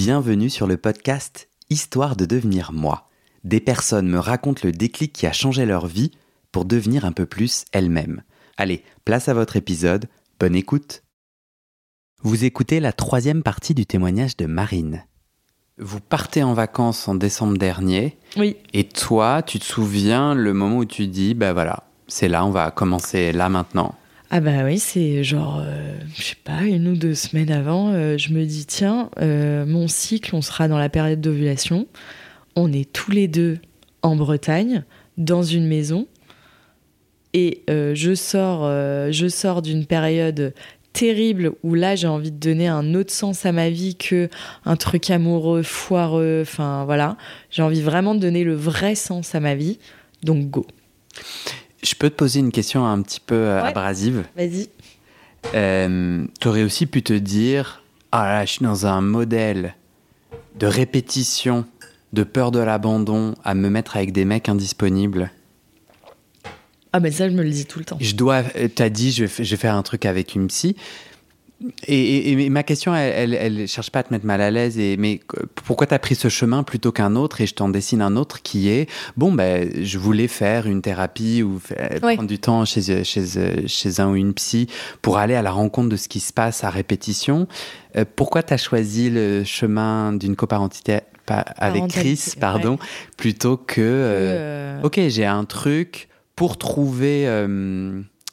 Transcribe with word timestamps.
Bienvenue 0.00 0.48
sur 0.48 0.68
le 0.68 0.76
podcast 0.76 1.48
Histoire 1.70 2.14
de 2.14 2.24
devenir 2.24 2.70
moi. 2.72 3.08
Des 3.42 3.58
personnes 3.58 4.06
me 4.06 4.20
racontent 4.20 4.60
le 4.62 4.70
déclic 4.70 5.12
qui 5.12 5.26
a 5.26 5.32
changé 5.32 5.66
leur 5.66 5.88
vie 5.88 6.12
pour 6.52 6.66
devenir 6.66 7.04
un 7.04 7.10
peu 7.10 7.26
plus 7.26 7.64
elles-mêmes. 7.72 8.22
Allez, 8.56 8.84
place 9.04 9.28
à 9.28 9.34
votre 9.34 9.56
épisode, 9.56 10.06
bonne 10.38 10.54
écoute. 10.54 11.02
Vous 12.22 12.44
écoutez 12.44 12.78
la 12.78 12.92
troisième 12.92 13.42
partie 13.42 13.74
du 13.74 13.86
témoignage 13.86 14.36
de 14.36 14.46
Marine. 14.46 15.04
Vous 15.78 15.98
partez 15.98 16.44
en 16.44 16.54
vacances 16.54 17.08
en 17.08 17.16
décembre 17.16 17.58
dernier. 17.58 18.18
Oui. 18.36 18.56
Et 18.72 18.86
toi, 18.86 19.42
tu 19.42 19.58
te 19.58 19.64
souviens 19.64 20.32
le 20.32 20.54
moment 20.54 20.76
où 20.76 20.84
tu 20.84 21.08
dis, 21.08 21.34
bah 21.34 21.52
voilà, 21.52 21.88
c'est 22.06 22.28
là, 22.28 22.46
on 22.46 22.52
va 22.52 22.70
commencer 22.70 23.32
là 23.32 23.48
maintenant? 23.48 23.96
Ah 24.30 24.40
bah 24.40 24.64
oui, 24.64 24.78
c'est 24.78 25.24
genre, 25.24 25.62
euh, 25.64 25.96
je 26.14 26.22
sais 26.22 26.36
pas, 26.44 26.60
une 26.60 26.86
ou 26.88 26.96
deux 26.96 27.14
semaines 27.14 27.50
avant, 27.50 27.92
euh, 27.92 28.18
je 28.18 28.34
me 28.34 28.44
dis, 28.44 28.66
tiens, 28.66 29.08
euh, 29.22 29.64
mon 29.64 29.88
cycle, 29.88 30.34
on 30.34 30.42
sera 30.42 30.68
dans 30.68 30.76
la 30.76 30.90
période 30.90 31.22
d'ovulation. 31.22 31.86
On 32.54 32.70
est 32.70 32.92
tous 32.92 33.10
les 33.10 33.26
deux 33.26 33.56
en 34.02 34.16
Bretagne, 34.16 34.84
dans 35.16 35.42
une 35.42 35.66
maison. 35.66 36.06
Et 37.32 37.62
je 37.68 38.14
sors, 38.14 38.62
je 39.12 39.28
sors 39.28 39.62
d'une 39.62 39.86
période 39.86 40.54
terrible 40.92 41.52
où 41.62 41.74
là 41.74 41.94
j'ai 41.94 42.08
envie 42.08 42.32
de 42.32 42.38
donner 42.38 42.66
un 42.66 42.94
autre 42.94 43.12
sens 43.12 43.46
à 43.46 43.52
ma 43.52 43.68
vie 43.68 43.94
que 43.94 44.28
un 44.64 44.76
truc 44.76 45.10
amoureux, 45.10 45.62
foireux, 45.62 46.40
enfin 46.42 46.84
voilà. 46.84 47.16
J'ai 47.50 47.62
envie 47.62 47.82
vraiment 47.82 48.14
de 48.14 48.20
donner 48.20 48.44
le 48.44 48.54
vrai 48.54 48.94
sens 48.94 49.34
à 49.34 49.40
ma 49.40 49.54
vie. 49.54 49.78
Donc 50.24 50.48
go. 50.50 50.66
Je 51.82 51.94
peux 51.94 52.10
te 52.10 52.16
poser 52.16 52.40
une 52.40 52.52
question 52.52 52.86
un 52.86 53.00
petit 53.02 53.20
peu 53.20 53.34
euh, 53.34 53.62
abrasive. 53.62 54.24
Vas-y. 54.36 54.68
Euh, 55.54 56.26
tu 56.40 56.48
aurais 56.48 56.62
aussi 56.62 56.86
pu 56.86 57.02
te 57.02 57.12
dire 57.12 57.82
Ah 58.12 58.26
là, 58.26 58.44
je 58.44 58.52
suis 58.52 58.64
dans 58.64 58.86
un 58.86 59.00
modèle 59.00 59.74
de 60.56 60.66
répétition, 60.66 61.64
de 62.12 62.24
peur 62.24 62.50
de 62.50 62.58
l'abandon, 62.58 63.34
à 63.44 63.54
me 63.54 63.68
mettre 63.68 63.96
avec 63.96 64.12
des 64.12 64.24
mecs 64.24 64.48
indisponibles. 64.48 65.30
Ah, 66.92 67.00
mais 67.00 67.10
ça, 67.10 67.28
je 67.28 67.34
me 67.34 67.42
le 67.42 67.50
dis 67.50 67.66
tout 67.66 67.78
le 67.78 67.84
temps. 67.84 67.98
Je 68.00 68.14
dois. 68.14 68.42
Euh, 68.56 68.68
t'as 68.74 68.88
dit, 68.88 69.12
je 69.12 69.24
vais, 69.24 69.44
je 69.44 69.50
vais 69.50 69.56
faire 69.56 69.74
un 69.74 69.82
truc 69.82 70.06
avec 70.06 70.34
une 70.34 70.48
psy. 70.48 70.74
Et, 71.88 72.48
ma 72.50 72.62
question, 72.62 72.94
elle, 72.94 73.34
elle, 73.34 73.66
cherche 73.66 73.90
pas 73.90 74.00
à 74.00 74.02
te 74.04 74.12
mettre 74.12 74.24
mal 74.24 74.40
à 74.40 74.50
l'aise. 74.50 74.78
Et 74.78 74.96
mais 74.96 75.20
pourquoi 75.66 75.88
tu 75.88 75.94
as 75.94 75.98
pris 75.98 76.14
ce 76.14 76.28
chemin 76.28 76.62
plutôt 76.62 76.92
qu'un 76.92 77.16
autre 77.16 77.40
Et 77.40 77.46
je 77.46 77.54
t'en 77.54 77.68
dessine 77.68 78.00
un 78.00 78.14
autre 78.14 78.42
qui 78.42 78.68
est 78.68 78.88
bon. 79.16 79.32
Ben, 79.32 79.68
je 79.82 79.98
voulais 79.98 80.28
faire 80.28 80.68
une 80.68 80.82
thérapie 80.82 81.42
ou 81.42 81.60
prendre 82.00 82.28
du 82.28 82.38
temps 82.38 82.64
chez, 82.64 83.02
chez, 83.02 83.66
chez 83.66 84.00
un 84.00 84.10
ou 84.10 84.14
une 84.14 84.34
psy 84.34 84.68
pour 85.02 85.18
aller 85.18 85.34
à 85.34 85.42
la 85.42 85.50
rencontre 85.50 85.88
de 85.88 85.96
ce 85.96 86.06
qui 86.08 86.20
se 86.20 86.32
passe 86.32 86.62
à 86.62 86.70
répétition. 86.70 87.48
Euh, 87.96 88.04
pourquoi 88.14 88.44
tu 88.44 88.54
as 88.54 88.58
choisi 88.58 89.10
le 89.10 89.42
chemin 89.42 90.12
d'une 90.12 90.36
coparentité 90.36 91.00
avec 91.26 91.88
Chris, 91.88 92.34
pardon, 92.40 92.78
plutôt 93.18 93.58
que 93.58 93.80
euh, 93.80 94.78
euh, 94.78 94.82
ok, 94.82 95.00
j'ai 95.08 95.26
un 95.26 95.44
truc 95.44 96.08
pour 96.36 96.56
trouver 96.56 97.26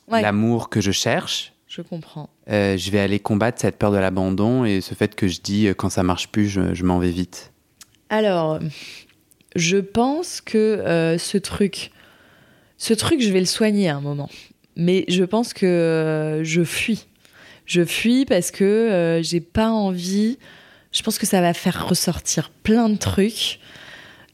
l'amour 0.08 0.70
que 0.70 0.80
je 0.80 0.92
cherche 0.92 1.55
je 1.76 1.82
comprends. 1.82 2.30
Euh, 2.50 2.78
je 2.78 2.90
vais 2.90 3.00
aller 3.00 3.20
combattre 3.20 3.60
cette 3.60 3.78
peur 3.78 3.92
de 3.92 3.98
l'abandon 3.98 4.64
et 4.64 4.80
ce 4.80 4.94
fait 4.94 5.14
que 5.14 5.28
je 5.28 5.42
dis 5.42 5.68
euh, 5.68 5.74
quand 5.74 5.90
ça 5.90 6.04
marche 6.04 6.30
plus, 6.30 6.48
je, 6.48 6.84
m'en 6.84 7.00
vais 7.00 7.10
vite. 7.10 7.52
Alors, 8.10 8.60
je 9.58 9.78
pense 9.78 10.40
que 10.40 10.58
euh, 10.58 11.18
ce 11.18 11.38
truc, 11.38 11.92
ce 12.78 12.94
truc, 12.94 13.22
je 13.22 13.30
vais 13.30 13.42
le 13.42 13.46
soigner 13.46 13.90
à 13.90 13.98
un 13.98 14.02
moment. 14.02 14.30
Mais 14.78 15.04
je 15.10 15.26
pense 15.26 15.54
que 15.54 16.42
je 16.44 16.64
fuis. 16.64 17.08
Je 17.66 17.84
fuis 17.84 18.24
parce 18.24 18.52
que 18.52 19.20
j'ai 19.22 19.42
pas 19.42 19.70
envie. 19.70 20.38
Je 20.94 21.02
pense 21.02 21.18
que 21.18 21.26
ça 21.26 21.42
va 21.42 21.54
faire 21.54 21.90
ressortir 21.90 22.52
plein 22.52 22.88
de 22.88 22.98
trucs. 22.98 23.60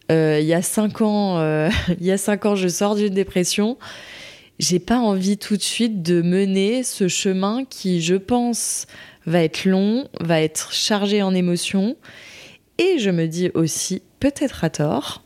Il 0.10 0.44
y 0.44 0.54
a 0.54 0.62
cinq 0.62 1.02
ans, 1.02 1.40
il 2.00 2.06
y 2.06 2.12
a 2.12 2.18
cinq 2.18 2.46
ans, 2.46 2.56
je 2.56 2.68
sors 2.68 2.96
d'une 2.96 3.14
dépression 3.14 3.78
j'ai 4.62 4.78
pas 4.78 5.00
envie 5.00 5.40
tout 5.40 5.58
de 5.58 5.62
suite 5.62 6.04
de 6.04 6.22
mener 6.22 6.84
ce 6.84 7.08
chemin 7.08 7.66
qui, 7.66 8.00
je 8.00 8.14
pense, 8.14 8.86
va 9.26 9.44
être 9.44 9.66
long, 9.66 10.08
va 10.20 10.40
être 10.40 10.72
chargé 10.72 11.24
en 11.24 11.34
émotions. 11.34 11.98
Et 12.78 13.00
je 13.00 13.10
me 13.10 13.26
dis 13.26 13.50
aussi, 13.56 14.04
peut-être 14.20 14.64
à 14.64 14.70
tort, 14.70 15.24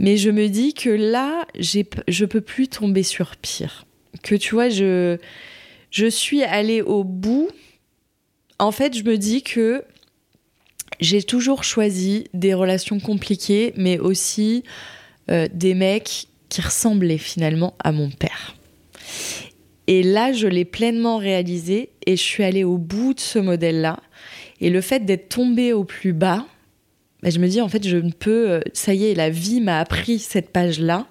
mais 0.00 0.16
je 0.16 0.30
me 0.30 0.48
dis 0.48 0.74
que 0.74 0.90
là, 0.90 1.46
je 1.56 2.24
peux 2.24 2.40
plus 2.40 2.66
tomber 2.66 3.04
sur 3.04 3.36
pire. 3.36 3.86
Que 4.24 4.34
tu 4.34 4.56
vois, 4.56 4.68
je, 4.68 5.18
suis 6.10 6.42
allée 6.42 6.82
au 6.82 7.04
bout. 7.04 7.48
En 8.58 8.72
fait, 8.72 8.98
je 8.98 9.04
me 9.04 9.16
dis 9.16 9.42
que 9.42 9.84
j'ai 10.98 11.22
toujours 11.22 11.62
choisi 11.62 12.24
des 12.34 12.54
relations 12.54 12.98
compliquées, 12.98 13.72
mais 13.76 14.00
aussi 14.00 14.64
euh, 15.30 15.46
des 15.54 15.74
mecs 15.74 16.26
qui 16.48 16.60
ressemblait 16.60 17.18
finalement 17.18 17.74
à 17.82 17.92
mon 17.92 18.10
père. 18.10 18.54
Et 19.86 20.02
là, 20.02 20.32
je 20.32 20.46
l'ai 20.46 20.64
pleinement 20.64 21.16
réalisé 21.16 21.90
et 22.06 22.16
je 22.16 22.22
suis 22.22 22.44
allée 22.44 22.64
au 22.64 22.76
bout 22.76 23.14
de 23.14 23.20
ce 23.20 23.38
modèle-là. 23.38 24.00
Et 24.60 24.70
le 24.70 24.80
fait 24.80 25.04
d'être 25.04 25.28
tombée 25.28 25.72
au 25.72 25.84
plus 25.84 26.12
bas, 26.12 26.46
bah, 27.22 27.30
je 27.30 27.38
me 27.38 27.48
dis 27.48 27.60
en 27.60 27.68
fait, 27.68 27.86
je 27.86 27.96
ne 27.96 28.12
peux. 28.12 28.50
Euh, 28.50 28.60
ça 28.72 28.94
y 28.94 29.06
est, 29.06 29.14
la 29.14 29.30
vie 29.30 29.60
m'a 29.60 29.80
appris 29.80 30.18
cette 30.18 30.50
page-là. 30.50 31.06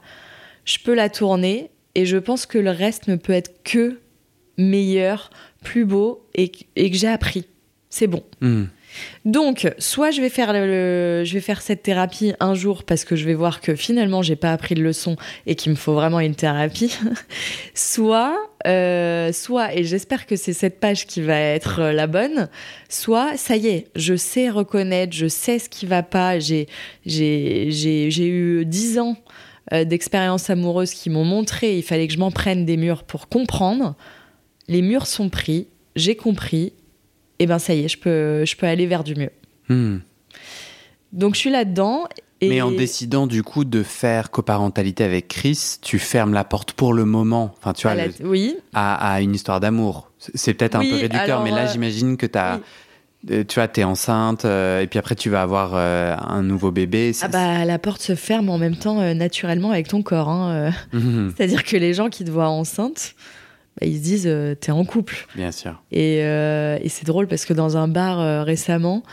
Je 0.65 0.77
peux 0.83 0.93
la 0.93 1.09
tourner 1.09 1.69
et 1.95 2.05
je 2.05 2.17
pense 2.17 2.45
que 2.45 2.57
le 2.57 2.71
reste 2.71 3.07
ne 3.07 3.15
peut 3.15 3.33
être 3.33 3.63
que 3.63 3.99
meilleur, 4.57 5.29
plus 5.63 5.85
beau 5.85 6.27
et, 6.35 6.49
que 6.49 6.63
j'ai 6.75 7.07
appris. 7.07 7.45
C'est 7.89 8.07
bon. 8.07 8.23
Hmm. 8.41 8.65
Donc, 9.25 9.71
soit 9.77 10.11
je 10.11 10.21
vais 10.21 10.29
faire 10.29 10.53
le, 10.53 11.23
je 11.25 11.33
vais 11.33 11.41
faire 11.41 11.61
cette 11.61 11.83
thérapie 11.83 12.33
un 12.39 12.53
jour 12.53 12.83
parce 12.83 13.03
que 13.03 13.15
je 13.15 13.25
vais 13.25 13.33
voir 13.33 13.61
que 13.61 13.75
finalement 13.75 14.21
j'ai 14.21 14.35
pas 14.35 14.53
appris 14.53 14.75
de 14.75 14.81
leçon 14.81 15.17
et 15.45 15.55
qu'il 15.55 15.71
me 15.71 15.75
faut 15.75 15.93
vraiment 15.93 16.19
une 16.19 16.35
thérapie. 16.35 16.95
soit, 17.73 18.37
euh, 18.65 19.31
soit 19.33 19.75
et 19.75 19.83
j'espère 19.83 20.25
que 20.25 20.35
c'est 20.35 20.53
cette 20.53 20.79
page 20.79 21.07
qui 21.07 21.21
va 21.21 21.37
être 21.37 21.79
euh, 21.79 21.91
la 21.91 22.07
bonne. 22.07 22.47
Soit, 22.89 23.37
ça 23.37 23.57
y 23.57 23.67
est, 23.67 23.87
je 23.95 24.15
sais 24.15 24.49
reconnaître, 24.49 25.13
je 25.13 25.27
sais 25.27 25.59
ce 25.59 25.69
qui 25.69 25.85
va 25.85 26.03
pas. 26.03 26.39
J'ai, 26.39 26.67
eu 27.05 28.65
dix 28.65 28.99
ans 28.99 29.17
euh, 29.73 29.83
d'expérience 29.83 30.49
amoureuse 30.49 30.91
qui 30.93 31.09
m'ont 31.09 31.25
montré 31.25 31.77
il 31.77 31.83
fallait 31.83 32.07
que 32.07 32.13
je 32.13 32.19
m'en 32.19 32.31
prenne 32.31 32.65
des 32.65 32.77
murs 32.77 33.03
pour 33.03 33.27
comprendre. 33.27 33.95
Les 34.69 34.81
murs 34.81 35.07
sont 35.07 35.29
pris, 35.29 35.67
j'ai 35.95 36.15
compris, 36.15 36.73
et 37.39 37.45
ben 37.45 37.59
ça 37.59 37.73
y 37.73 37.83
est, 37.83 37.87
je 37.87 37.97
peux, 37.97 38.45
je 38.45 38.55
peux 38.55 38.65
aller 38.65 38.87
vers 38.87 39.03
du 39.03 39.15
mieux. 39.15 39.31
Hmm. 39.69 39.97
Donc 41.13 41.35
je 41.35 41.39
suis 41.39 41.49
là-dedans. 41.49 42.05
Et... 42.41 42.49
Mais 42.49 42.61
en 42.61 42.71
décidant 42.71 43.25
du 43.25 43.41
coup 43.41 43.65
de 43.65 43.81
faire 43.81 44.29
coparentalité 44.29 45.03
avec 45.03 45.27
Chris, 45.27 45.77
tu 45.81 45.97
fermes 45.97 46.33
la 46.33 46.43
porte 46.43 46.73
pour 46.73 46.93
le 46.93 47.05
moment. 47.05 47.55
Enfin, 47.57 47.73
tu 47.73 47.87
vois, 47.87 47.99
à, 47.99 48.05
oui. 48.23 48.55
à, 48.73 49.21
une 49.21 49.33
histoire 49.33 49.59
d'amour. 49.59 50.11
C'est 50.19 50.53
peut-être 50.53 50.75
un 50.75 50.81
peu 50.81 50.95
réducteur, 50.95 51.43
mais 51.43 51.51
là 51.51 51.67
euh, 51.67 51.71
j'imagine 51.71 52.17
que 52.17 52.25
tu 52.25 52.37
as. 52.37 52.59
Euh, 53.31 53.43
tu 53.43 53.55
vois, 53.55 53.67
t'es 53.67 53.83
enceinte, 53.83 54.45
euh, 54.45 54.81
et 54.81 54.87
puis 54.87 54.99
après 54.99 55.15
tu 55.15 55.31
vas 55.31 55.41
avoir 55.41 55.75
un 55.75 56.43
nouveau 56.43 56.71
bébé. 56.71 57.11
Ah 57.23 57.27
bah 57.27 57.65
la 57.65 57.79
porte 57.79 58.01
se 58.01 58.13
ferme 58.13 58.49
en 58.49 58.59
même 58.59 58.75
temps 58.75 59.13
naturellement 59.15 59.71
avec 59.71 59.87
ton 59.87 60.03
corps. 60.03 60.29
Hein, 60.29 60.71
mhm. 60.93 61.33
C'est-à-dire 61.37 61.63
que 61.63 61.75
les 61.75 61.95
gens 61.95 62.09
qui 62.09 62.23
te 62.23 62.29
voient 62.29 62.49
enceinte, 62.49 63.15
bah, 63.79 63.85
ils 63.85 63.97
se 63.97 64.01
disent 64.01 64.27
euh, 64.27 64.55
t'es 64.55 64.71
en 64.71 64.85
couple. 64.85 65.27
Bien 65.35 65.51
sûr. 65.51 65.81
Et, 65.91 66.21
euh, 66.21 66.79
et 66.81 66.89
c'est 66.89 67.05
drôle 67.05 67.27
parce 67.27 67.45
que 67.45 67.53
dans 67.53 67.77
un 67.77 67.87
bar 67.87 68.19
euh, 68.19 68.43
récemment, 68.43 69.03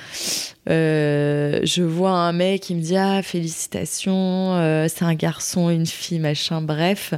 je 0.66 1.82
vois 1.82 2.12
un 2.12 2.32
mec 2.32 2.62
qui 2.62 2.74
me 2.74 2.80
dit 2.80 2.96
ah 2.96 3.22
félicitations, 3.22 4.86
c'est 4.88 5.04
un 5.04 5.14
garçon, 5.14 5.68
une 5.68 5.86
fille, 5.86 6.18
machin, 6.18 6.62
bref. 6.62 7.12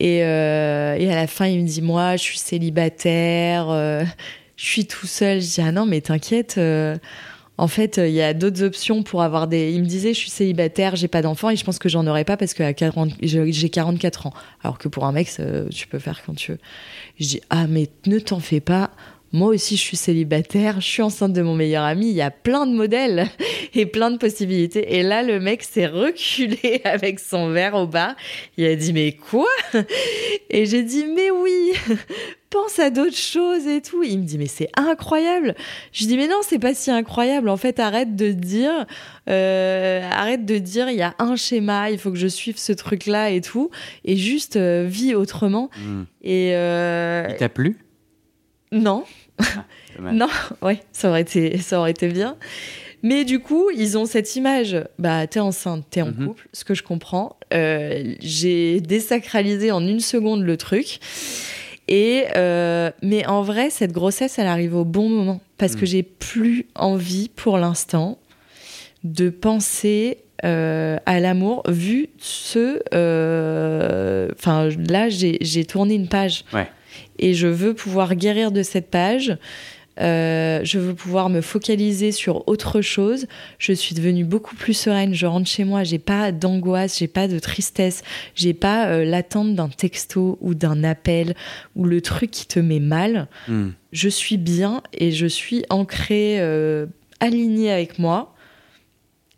Et, 0.00 0.18
et 0.18 0.22
à 0.22 1.14
la 1.14 1.26
fin, 1.26 1.46
il 1.46 1.62
me 1.62 1.66
dit 1.66 1.82
moi, 1.82 2.16
je 2.16 2.22
suis 2.22 2.38
célibataire, 2.38 3.66
je 4.56 4.64
suis 4.64 4.86
tout 4.86 5.06
seul. 5.06 5.40
Je 5.42 5.46
dis 5.46 5.60
ah 5.60 5.72
non 5.72 5.84
mais 5.84 6.00
t'inquiète 6.00 6.58
en 7.62 7.68
fait, 7.68 7.98
il 7.98 8.10
y 8.10 8.22
a 8.22 8.34
d'autres 8.34 8.64
options 8.64 9.04
pour 9.04 9.22
avoir 9.22 9.46
des. 9.46 9.70
Il 9.70 9.82
me 9.82 9.86
disait, 9.86 10.14
je 10.14 10.18
suis 10.18 10.30
célibataire, 10.30 10.96
j'ai 10.96 11.06
pas 11.06 11.22
d'enfant 11.22 11.48
et 11.48 11.54
je 11.54 11.64
pense 11.64 11.78
que 11.78 11.88
j'en 11.88 12.04
aurais 12.08 12.24
pas 12.24 12.36
parce 12.36 12.54
que 12.54 12.64
j'ai 13.22 13.68
44 13.70 14.26
ans. 14.26 14.34
Alors 14.64 14.78
que 14.78 14.88
pour 14.88 15.06
un 15.06 15.12
mec, 15.12 15.30
tu 15.72 15.86
peux 15.86 16.00
faire 16.00 16.22
quand 16.26 16.34
tu 16.34 16.50
veux. 16.50 16.58
Je 17.20 17.26
dis, 17.28 17.40
ah, 17.50 17.68
mais 17.68 17.88
ne 18.06 18.18
t'en 18.18 18.40
fais 18.40 18.58
pas. 18.58 18.90
Moi 19.30 19.50
aussi, 19.50 19.76
je 19.76 19.80
suis 19.80 19.96
célibataire, 19.96 20.80
je 20.80 20.86
suis 20.88 21.02
enceinte 21.02 21.34
de 21.34 21.40
mon 21.40 21.54
meilleur 21.54 21.84
ami. 21.84 22.08
Il 22.08 22.16
y 22.16 22.20
a 22.20 22.32
plein 22.32 22.66
de 22.66 22.74
modèles 22.74 23.28
et 23.74 23.86
plein 23.86 24.10
de 24.10 24.16
possibilités. 24.16 24.96
Et 24.96 25.04
là, 25.04 25.22
le 25.22 25.38
mec 25.38 25.62
s'est 25.62 25.86
reculé 25.86 26.80
avec 26.84 27.20
son 27.20 27.50
verre 27.50 27.76
au 27.76 27.86
bas. 27.86 28.16
Il 28.56 28.66
a 28.66 28.74
dit, 28.74 28.92
mais 28.92 29.12
quoi? 29.12 29.46
Et 30.50 30.66
j'ai 30.66 30.82
dit, 30.82 31.04
mais 31.14 31.30
oui 31.30 31.74
pense 32.52 32.78
à 32.78 32.90
d'autres 32.90 33.16
choses 33.16 33.66
et 33.66 33.80
tout. 33.80 34.02
Il 34.04 34.18
me 34.20 34.24
dit, 34.24 34.38
mais 34.38 34.46
c'est 34.46 34.68
incroyable. 34.76 35.54
Je 35.92 36.06
dis, 36.06 36.16
mais 36.16 36.28
non, 36.28 36.36
c'est 36.42 36.58
pas 36.60 36.74
si 36.74 36.90
incroyable. 36.90 37.48
En 37.48 37.56
fait, 37.56 37.80
arrête 37.80 38.14
de 38.14 38.30
dire, 38.30 38.86
euh, 39.28 40.08
arrête 40.10 40.44
de 40.44 40.58
dire, 40.58 40.88
il 40.90 40.96
y 40.96 41.02
a 41.02 41.14
un 41.18 41.34
schéma, 41.34 41.90
il 41.90 41.98
faut 41.98 42.10
que 42.12 42.18
je 42.18 42.28
suive 42.28 42.58
ce 42.58 42.72
truc-là 42.72 43.30
et 43.30 43.40
tout. 43.40 43.70
Et 44.04 44.16
juste, 44.16 44.56
euh, 44.56 44.86
vis 44.88 45.14
autrement. 45.14 45.70
Hmm. 45.78 46.02
Et, 46.22 46.50
euh, 46.54 47.26
Il 47.30 47.36
t'a 47.36 47.48
plu? 47.48 47.78
Non. 48.70 49.04
Ah, 49.38 49.64
non, 50.12 50.28
ouais, 50.62 50.80
ça 50.92 51.08
aurait 51.08 51.22
été, 51.22 51.58
ça 51.58 51.80
aurait 51.80 51.90
été 51.90 52.08
bien. 52.08 52.36
Mais 53.04 53.24
du 53.24 53.40
coup, 53.40 53.68
ils 53.76 53.98
ont 53.98 54.06
cette 54.06 54.36
image. 54.36 54.76
Bah, 54.98 55.26
t'es 55.26 55.40
enceinte, 55.40 55.84
t'es 55.90 56.02
en 56.02 56.06
Mhm. 56.12 56.26
couple, 56.28 56.48
ce 56.52 56.64
que 56.64 56.72
je 56.74 56.84
comprends. 56.84 57.36
Euh, 57.52 58.14
J'ai 58.20 58.80
désacralisé 58.80 59.72
en 59.72 59.84
une 59.86 59.98
seconde 59.98 60.42
le 60.44 60.56
truc. 60.56 61.00
Et 61.94 62.24
euh, 62.36 62.90
mais 63.02 63.26
en 63.26 63.42
vrai, 63.42 63.68
cette 63.68 63.92
grossesse, 63.92 64.38
elle 64.38 64.46
arrive 64.46 64.74
au 64.74 64.84
bon 64.86 65.10
moment 65.10 65.40
parce 65.58 65.74
que 65.76 65.82
Mhm. 65.82 65.86
j'ai 65.86 66.02
plus 66.02 66.66
envie 66.74 67.28
pour 67.28 67.58
l'instant 67.58 68.18
de 69.04 69.28
penser 69.28 70.18
euh, 70.44 70.96
à 71.06 71.20
l'amour 71.20 71.62
vu 71.68 72.08
ce. 72.18 72.80
euh, 72.94 74.28
Enfin, 74.38 74.68
là, 74.88 75.08
j'ai 75.10 75.36
j'ai 75.42 75.64
tourné 75.66 75.94
une 75.94 76.08
page 76.08 76.44
Ouais. 76.54 76.66
et 77.18 77.34
je 77.34 77.46
veux 77.46 77.74
pouvoir 77.74 78.14
guérir 78.14 78.52
de 78.52 78.62
cette 78.62 78.90
page. 78.90 79.36
Euh, 80.00 80.60
je 80.64 80.78
veux 80.78 80.94
pouvoir 80.94 81.28
me 81.28 81.40
focaliser 81.40 82.12
sur 82.12 82.48
autre 82.48 82.80
chose. 82.80 83.26
Je 83.58 83.72
suis 83.72 83.94
devenue 83.94 84.24
beaucoup 84.24 84.56
plus 84.56 84.74
sereine. 84.74 85.14
Je 85.14 85.26
rentre 85.26 85.48
chez 85.48 85.64
moi, 85.64 85.84
j'ai 85.84 85.98
pas 85.98 86.32
d'angoisse, 86.32 86.98
j'ai 86.98 87.08
pas 87.08 87.28
de 87.28 87.38
tristesse, 87.38 88.02
j'ai 88.34 88.54
pas 88.54 88.86
euh, 88.86 89.04
l'attente 89.04 89.54
d'un 89.54 89.68
texto 89.68 90.38
ou 90.40 90.54
d'un 90.54 90.82
appel 90.84 91.34
ou 91.76 91.84
le 91.84 92.00
truc 92.00 92.30
qui 92.30 92.46
te 92.46 92.58
met 92.58 92.80
mal. 92.80 93.28
Hmm. 93.48 93.70
Je 93.92 94.08
suis 94.08 94.38
bien 94.38 94.82
et 94.94 95.12
je 95.12 95.26
suis 95.26 95.64
ancrée, 95.68 96.40
euh, 96.40 96.86
alignée 97.20 97.70
avec 97.70 97.98
moi. 97.98 98.34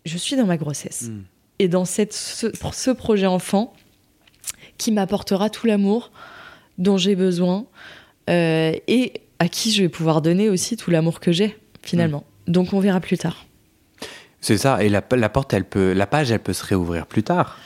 Je 0.05 0.17
suis 0.19 0.37
dans 0.37 0.47
ma 0.47 0.57
grossesse 0.57 1.09
Hmm. 1.09 1.23
et 1.59 1.67
dans 1.69 1.85
cette, 1.85 2.13
ce, 2.13 2.47
ce 2.73 2.91
projet 2.91 3.27
enfant 3.27 3.73
qui 4.79 4.93
m'apportera 4.93 5.51
tout 5.51 5.67
l'amour 5.67 6.13
dont 6.79 6.97
j'ai 6.97 7.17
besoin 7.17 7.67
euh, 8.31 8.73
et 8.87 9.13
à 9.39 9.49
qui 9.49 9.73
je 9.73 9.83
vais 9.83 9.89
pouvoir 9.89 10.23
donner 10.23 10.49
aussi 10.49 10.77
tout 10.77 10.91
l'amour 10.91 11.21
que 11.21 11.33
j'ai 11.33 11.57
finalement. 11.83 12.25
Donc 12.47 12.73
on 12.73 12.81
verra 12.81 13.01
plus 13.01 13.19
tard. 13.19 13.47
C'est 14.41 14.59
ça. 14.59 14.83
Et 14.85 14.89
la, 14.91 15.03
la 15.13 15.29
porte, 15.31 15.55
elle 15.55 15.65
peut, 15.65 15.93
la 15.93 16.07
page, 16.07 16.31
elle 16.31 16.39
peut 16.41 16.53
se 16.53 16.65
réouvrir 16.65 17.07
plus 17.07 17.23
tard. 17.23 17.59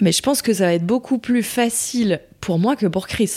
Mais 0.00 0.10
je 0.12 0.22
pense 0.22 0.40
que 0.42 0.52
ça 0.54 0.64
va 0.66 0.74
être 0.74 0.86
beaucoup 0.86 1.18
plus 1.18 1.42
facile 1.42 2.20
pour 2.40 2.58
moi 2.58 2.76
que 2.76 2.86
pour 2.86 3.06
Chris. 3.06 3.30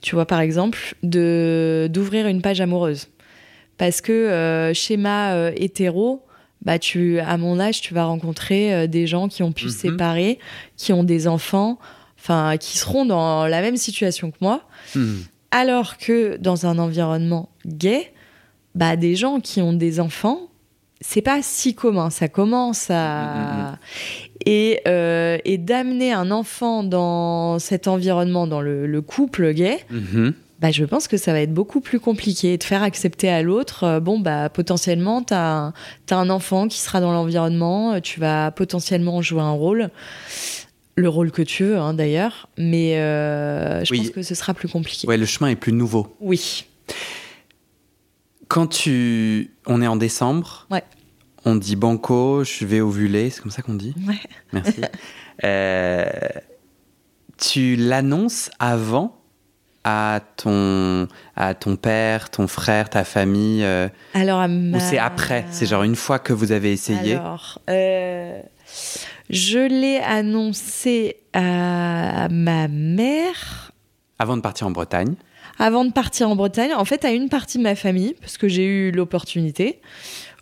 Tu 0.00 0.14
vois, 0.14 0.26
par 0.26 0.40
exemple, 0.40 0.94
de 1.02 1.88
d'ouvrir 1.92 2.26
une 2.26 2.42
page 2.42 2.60
amoureuse. 2.60 3.08
Parce 3.78 4.00
que 4.00 4.12
euh, 4.12 4.74
schéma 4.74 5.32
euh, 5.34 5.52
hétéro, 5.56 6.24
bah 6.64 6.78
tu, 6.78 7.18
à 7.20 7.36
mon 7.36 7.60
âge, 7.60 7.80
tu 7.82 7.94
vas 7.94 8.04
rencontrer 8.04 8.74
euh, 8.74 8.86
des 8.86 9.06
gens 9.06 9.28
qui 9.28 9.42
ont 9.42 9.52
pu 9.52 9.66
Mhm. 9.66 9.70
se 9.70 9.78
séparer, 9.78 10.38
qui 10.76 10.92
ont 10.92 11.04
des 11.04 11.28
enfants, 11.28 11.78
enfin, 12.18 12.56
qui 12.58 12.78
seront 12.78 13.04
dans 13.04 13.46
la 13.46 13.60
même 13.60 13.76
situation 13.76 14.30
que 14.30 14.38
moi. 14.40 14.62
Hmm. 14.94 15.18
Alors 15.52 15.98
que 15.98 16.36
dans 16.38 16.66
un 16.66 16.78
environnement 16.78 17.50
gay, 17.66 18.12
bah, 18.74 18.96
des 18.96 19.14
gens 19.14 19.38
qui 19.38 19.60
ont 19.60 19.74
des 19.74 20.00
enfants, 20.00 20.40
c'est 21.02 21.20
pas 21.20 21.40
si 21.42 21.74
commun. 21.74 22.10
Ça 22.10 22.28
commence 22.28 22.86
à. 22.90 23.78
Et, 24.46 24.80
euh, 24.88 25.38
et 25.44 25.58
d'amener 25.58 26.12
un 26.12 26.30
enfant 26.30 26.82
dans 26.82 27.58
cet 27.58 27.86
environnement, 27.86 28.46
dans 28.46 28.60
le, 28.60 28.86
le 28.86 29.02
couple 29.02 29.52
gay, 29.52 29.78
Mhm. 29.90 30.32
bah, 30.60 30.70
je 30.70 30.84
pense 30.84 31.06
que 31.08 31.16
ça 31.16 31.32
va 31.32 31.40
être 31.40 31.52
beaucoup 31.52 31.80
plus 31.80 32.00
compliqué. 32.00 32.56
De 32.56 32.64
faire 32.64 32.82
accepter 32.82 33.28
à 33.28 33.42
l'autre, 33.42 33.84
euh, 33.84 34.00
bon, 34.00 34.18
bah, 34.20 34.48
potentiellement, 34.48 35.22
tu 35.22 35.34
as, 35.34 35.72
un 36.10 36.30
enfant 36.30 36.66
qui 36.66 36.78
sera 36.78 37.00
dans 37.00 37.12
l'environnement, 37.12 37.92
euh, 37.94 38.00
tu 38.00 38.20
vas 38.20 38.50
potentiellement 38.52 39.20
jouer 39.22 39.42
un 39.42 39.52
rôle. 39.52 39.90
Le 40.96 41.08
rôle 41.08 41.30
que 41.32 41.42
tu 41.42 41.64
veux, 41.64 41.78
hein, 41.78 41.94
d'ailleurs. 41.94 42.48
Mais 42.58 42.98
euh, 42.98 43.84
je 43.84 43.92
Oui. 43.92 43.98
pense 44.00 44.10
que 44.10 44.22
ce 44.22 44.34
sera 44.34 44.52
plus 44.54 44.68
compliqué. 44.68 45.06
Ouais, 45.08 45.16
le 45.16 45.26
chemin 45.26 45.48
est 45.50 45.56
plus 45.56 45.72
nouveau. 45.72 46.14
Oui. 46.20 46.66
Quand 48.48 48.66
tu, 48.66 49.50
on 49.66 49.80
est 49.80 49.86
en 49.86 49.96
décembre. 49.96 50.66
Ouais. 50.70 50.84
On 51.44 51.56
dit 51.56 51.74
banco, 51.76 52.44
je 52.44 52.64
vais 52.66 52.80
ovuler, 52.80 53.30
c'est 53.30 53.40
comme 53.40 53.50
ça 53.50 53.62
qu'on 53.62 53.74
dit. 53.74 53.94
Ouais. 54.06 54.18
Merci. 54.52 54.80
Euh, 55.44 56.04
tu 57.38 57.74
l'annonces 57.74 58.50
avant 58.60 59.18
à 59.82 60.20
ton, 60.36 61.08
à 61.34 61.54
ton 61.54 61.74
père, 61.76 62.30
ton 62.30 62.46
frère, 62.46 62.90
ta 62.90 63.02
famille, 63.02 63.64
euh, 63.64 63.88
Alors, 64.14 64.46
ma- 64.46 64.76
ou 64.76 64.80
c'est 64.80 64.98
après? 64.98 65.46
C'est 65.50 65.66
genre 65.66 65.82
une 65.82 65.96
fois 65.96 66.18
que 66.20 66.32
vous 66.34 66.52
avez 66.52 66.70
essayé? 66.70 67.14
Alors, 67.14 67.58
je 69.32 69.58
l'ai 69.58 69.96
annoncé 69.98 71.16
à 71.32 72.28
ma 72.30 72.68
mère 72.68 73.72
avant 74.18 74.36
de 74.36 74.42
partir 74.42 74.68
en 74.68 74.70
Bretagne. 74.70 75.14
avant 75.58 75.84
de 75.84 75.92
partir 75.92 76.30
en 76.30 76.36
Bretagne. 76.36 76.72
En 76.74 76.84
fait, 76.84 77.04
à 77.04 77.10
une 77.10 77.28
partie 77.28 77.58
de 77.58 77.62
ma 77.64 77.74
famille, 77.74 78.14
parce 78.20 78.38
que 78.38 78.46
j'ai 78.46 78.64
eu 78.64 78.92
l'opportunité. 78.92 79.80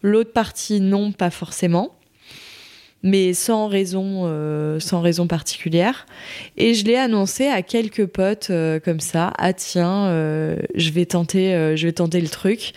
L'autre 0.02 0.32
partie, 0.32 0.80
non, 0.80 1.12
pas 1.12 1.30
forcément. 1.30 1.94
Mais 3.02 3.32
sans 3.32 3.68
raison, 3.68 4.24
euh, 4.26 4.78
sans 4.78 5.00
raison 5.00 5.26
particulière. 5.26 6.06
Et 6.58 6.74
je 6.74 6.84
l'ai 6.84 6.96
annoncé 6.96 7.46
à 7.46 7.62
quelques 7.62 8.04
potes 8.04 8.50
euh, 8.50 8.78
comme 8.78 9.00
ça. 9.00 9.32
Ah 9.38 9.54
tiens, 9.54 10.08
euh, 10.08 10.56
je 10.74 10.90
vais 10.90 11.06
tenter, 11.06 11.74
je 11.76 11.86
vais 11.86 11.92
tenter 11.92 12.20
le 12.20 12.28
truc. 12.28 12.72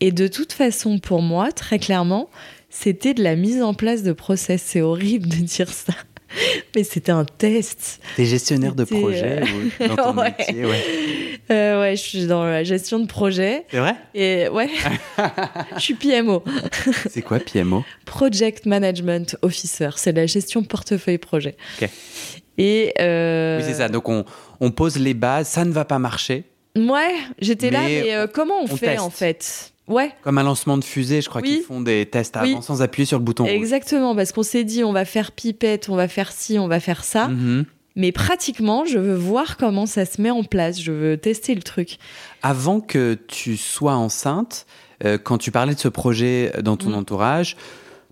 Et 0.00 0.12
de 0.12 0.28
toute 0.28 0.52
façon, 0.52 1.00
pour 1.00 1.22
moi, 1.22 1.50
très 1.50 1.80
clairement, 1.80 2.28
c'était 2.76 3.14
de 3.14 3.22
la 3.22 3.36
mise 3.36 3.62
en 3.62 3.72
place 3.72 4.02
de 4.02 4.12
process. 4.12 4.62
C'est 4.66 4.80
horrible 4.80 5.28
de 5.28 5.36
dire 5.36 5.68
ça, 5.72 5.92
mais 6.76 6.82
c'était 6.82 7.12
un 7.12 7.24
test. 7.24 8.00
T'es 8.16 8.24
gestionnaire 8.24 8.74
de 8.74 8.84
projet 8.84 9.42
ou 9.42 9.86
dans 9.88 9.96
ton 10.12 10.18
ouais. 10.18 10.34
métier, 10.38 10.64
ouais. 10.66 10.84
Euh, 11.50 11.80
ouais, 11.82 11.94
je 11.96 12.02
suis 12.02 12.26
dans 12.26 12.44
la 12.44 12.64
gestion 12.64 12.98
de 12.98 13.06
projet. 13.06 13.64
C'est 13.70 13.78
vrai? 13.78 13.94
Et 14.14 14.48
ouais, 14.48 14.68
je 15.76 15.80
suis 15.80 15.94
PMO, 15.94 16.42
C'est 17.10 17.22
quoi 17.22 17.38
PMO 17.38 17.84
Project 18.06 18.66
Management 18.66 19.36
Officer. 19.42 19.90
C'est 19.96 20.12
la 20.12 20.26
gestion 20.26 20.62
portefeuille 20.64 21.18
projet. 21.18 21.56
Ok. 21.80 21.88
Et 22.56 22.94
euh, 23.00 23.58
Oui, 23.58 23.64
c'est 23.66 23.74
ça. 23.74 23.88
Donc 23.88 24.08
on, 24.08 24.24
on 24.60 24.70
pose 24.70 24.96
les 24.98 25.14
bases, 25.14 25.48
ça 25.48 25.64
ne 25.64 25.72
va 25.72 25.84
pas 25.84 25.98
marcher. 25.98 26.44
Ouais, 26.76 27.14
j'étais 27.40 27.70
là, 27.70 27.82
Mais 27.84 28.14
euh, 28.14 28.26
comment 28.26 28.58
on, 28.60 28.64
on 28.64 28.76
fait 28.76 28.86
teste. 28.86 29.00
en 29.02 29.10
fait? 29.10 29.73
Ouais, 29.86 30.12
Comme 30.22 30.38
un 30.38 30.42
lancement 30.42 30.78
de 30.78 30.84
fusée, 30.84 31.20
je 31.20 31.28
crois 31.28 31.42
Oui. 31.42 31.56
qu'ils 31.56 31.62
font 31.62 31.80
des 31.82 32.06
tests 32.06 32.36
Oui. 32.42 32.52
avant 32.52 32.62
sans 32.62 32.80
appuyer 32.80 33.04
sur 33.04 33.18
le 33.18 33.24
bouton 33.24 33.44
rouge. 33.44 33.52
exactement, 33.52 34.16
parce 34.16 34.32
qu'on 34.32 34.42
s'est 34.42 34.64
dit 34.64 34.82
on 34.82 34.92
va 34.94 35.04
faire 35.04 35.30
pipette, 35.32 35.88
on 35.90 35.96
va 35.96 36.08
faire 36.08 36.32
ci, 36.32 36.58
on 36.58 36.68
va 36.68 36.80
faire 36.80 37.04
ça. 37.04 37.28
Mhm. 37.28 37.66
Mais 37.96 38.10
pratiquement, 38.10 38.84
je 38.86 38.98
veux 38.98 39.14
voir 39.14 39.56
comment 39.56 39.86
ça 39.86 40.04
se 40.04 40.20
met 40.22 40.30
en 40.30 40.42
place. 40.42 40.80
Je 40.80 40.90
veux 40.90 41.16
tester 41.16 41.54
le 41.54 41.62
truc. 41.62 41.98
Avant 42.42 42.80
que 42.80 43.16
tu 43.28 43.56
sois 43.56 43.94
enceinte, 43.94 44.66
euh, 45.04 45.16
quand 45.16 45.38
tu 45.38 45.52
parlais 45.52 45.74
de 45.74 45.78
ce 45.78 45.88
projet 45.88 46.50
dans 46.62 46.76
ton 46.76 46.90
Mm. 46.90 46.94
entourage, 46.94 47.56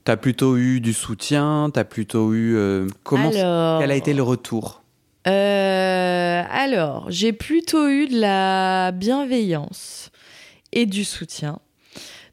tu 0.04 0.12
as 0.12 0.16
plutôt 0.16 0.56
eu 0.56 0.80
du 0.80 0.92
soutien, 0.92 1.70
tu 1.74 1.80
as 1.80 1.84
plutôt 1.84 2.32
eu... 2.32 2.54
euh, 2.54 2.86
comment 3.02 3.30
alors, 3.30 3.80
Quel 3.80 3.90
a 3.90 3.96
été 3.96 4.12
le 4.14 4.22
retour? 4.22 4.82
Euh, 5.26 6.42
alors, 6.48 7.06
j'ai 7.08 7.32
plutôt 7.32 7.88
eu 7.88 8.06
de 8.06 8.20
la 8.20 8.92
bienveillance 8.92 10.10
et 10.72 10.86
du 10.86 11.04
soutien. 11.04 11.58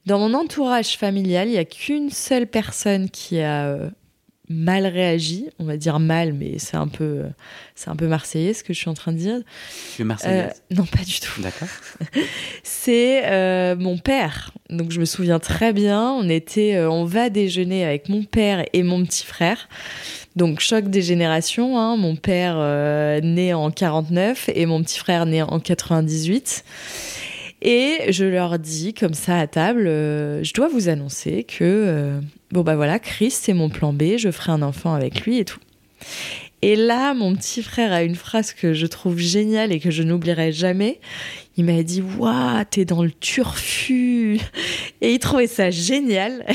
Dans 0.06 0.20
mon 0.20 0.34
entourage 0.34 0.98
familial, 0.98 1.48
il 1.48 1.52
n'y 1.52 1.58
a 1.58 1.66
qu'une 1.66 2.10
seule 2.10 2.48
personne 2.48 3.10
qui 3.10 3.40
a 3.42 3.66
euh, 3.68 3.90
mal 4.48 4.88
réagi. 4.88 5.50
On 5.60 5.66
va 5.66 5.78
dire 5.78 6.00
mal, 6.00 6.34
mais 6.34 6.58
c'est 6.58 6.78
un 6.78 6.88
peu, 6.88 7.04
euh, 7.04 7.30
c'est 7.76 7.90
un 7.90 7.96
peu 7.96 8.08
marseillais 8.08 8.54
ce 8.54 8.64
que 8.64 8.74
je 8.74 8.80
suis 8.80 8.90
en 8.90 8.94
train 8.96 9.12
de 9.12 9.18
dire. 9.18 9.40
Tu 9.96 10.02
es 10.02 10.04
Euh, 10.04 10.08
marseillaise 10.08 10.64
non, 10.72 10.86
pas 10.86 11.04
du 11.04 11.20
tout. 11.20 11.42
D'accord. 11.42 11.68
C'est 12.64 13.24
euh, 13.26 13.76
mon 13.76 13.98
père. 13.98 14.52
Donc 14.70 14.92
je 14.92 15.00
me 15.00 15.06
souviens 15.06 15.40
très 15.40 15.74
bien. 15.74 16.12
On 16.12 16.28
était, 16.30 16.76
euh, 16.76 16.90
on 16.90 17.06
va 17.06 17.30
déjeuner 17.30 17.86
avec 17.86 18.10
mon 18.10 18.24
père 18.24 18.66
et 18.74 18.82
mon 18.84 19.04
petit 19.06 19.26
frère. 19.26 19.68
Donc 20.36 20.60
choc 20.62 20.86
des 20.90 21.02
générations. 21.02 21.78
hein. 21.78 21.98
Mon 21.98 22.16
père 22.16 22.56
euh, 22.58 23.20
né 23.22 23.54
en 23.54 23.70
49 23.70 24.50
et 24.56 24.66
mon 24.66 24.82
petit 24.82 24.98
frère 24.98 25.26
né 25.26 25.42
en 25.44 25.60
98. 25.60 26.64
Et 27.62 28.12
je 28.12 28.24
leur 28.26 28.58
dis 28.58 28.94
comme 28.94 29.14
ça 29.14 29.38
à 29.38 29.48
table, 29.48 29.86
euh, 29.88 30.44
je 30.44 30.54
dois 30.54 30.70
vous 30.70 30.88
annoncer 30.88 31.44
que 31.44 31.64
euh, 31.64 32.20
bon 32.52 32.62
bah 32.62 32.76
voilà, 32.76 33.00
Chris 33.00 33.32
c'est 33.32 33.54
mon 33.54 33.70
plan 33.70 33.92
B. 33.92 34.18
Je 34.18 34.32
ferai 34.32 34.52
un 34.54 34.62
enfant 34.62 34.94
avec 34.94 35.22
lui 35.26 35.40
et 35.40 35.46
tout. 35.46 35.60
Et 36.62 36.76
là, 36.76 37.14
mon 37.14 37.36
petit 37.36 37.64
frère 37.64 37.94
a 37.94 38.04
une 38.04 38.16
phrase 38.16 38.54
que 38.54 38.74
je 38.74 38.86
trouve 38.86 39.18
géniale 39.18 39.72
et 39.72 39.80
que 39.80 39.92
je 39.92 40.04
n'oublierai 40.04 40.52
jamais. 40.52 41.00
Il 41.58 41.66
m'a 41.66 41.84
dit 41.84 42.02
Waouh, 42.18 42.64
t'es 42.70 42.86
dans 42.86 43.04
le 43.04 43.12
turfu 43.12 44.40
Et 45.02 45.14
il 45.14 45.20
trouvait 45.20 45.48
ça 45.48 45.70
génial. 45.72 46.46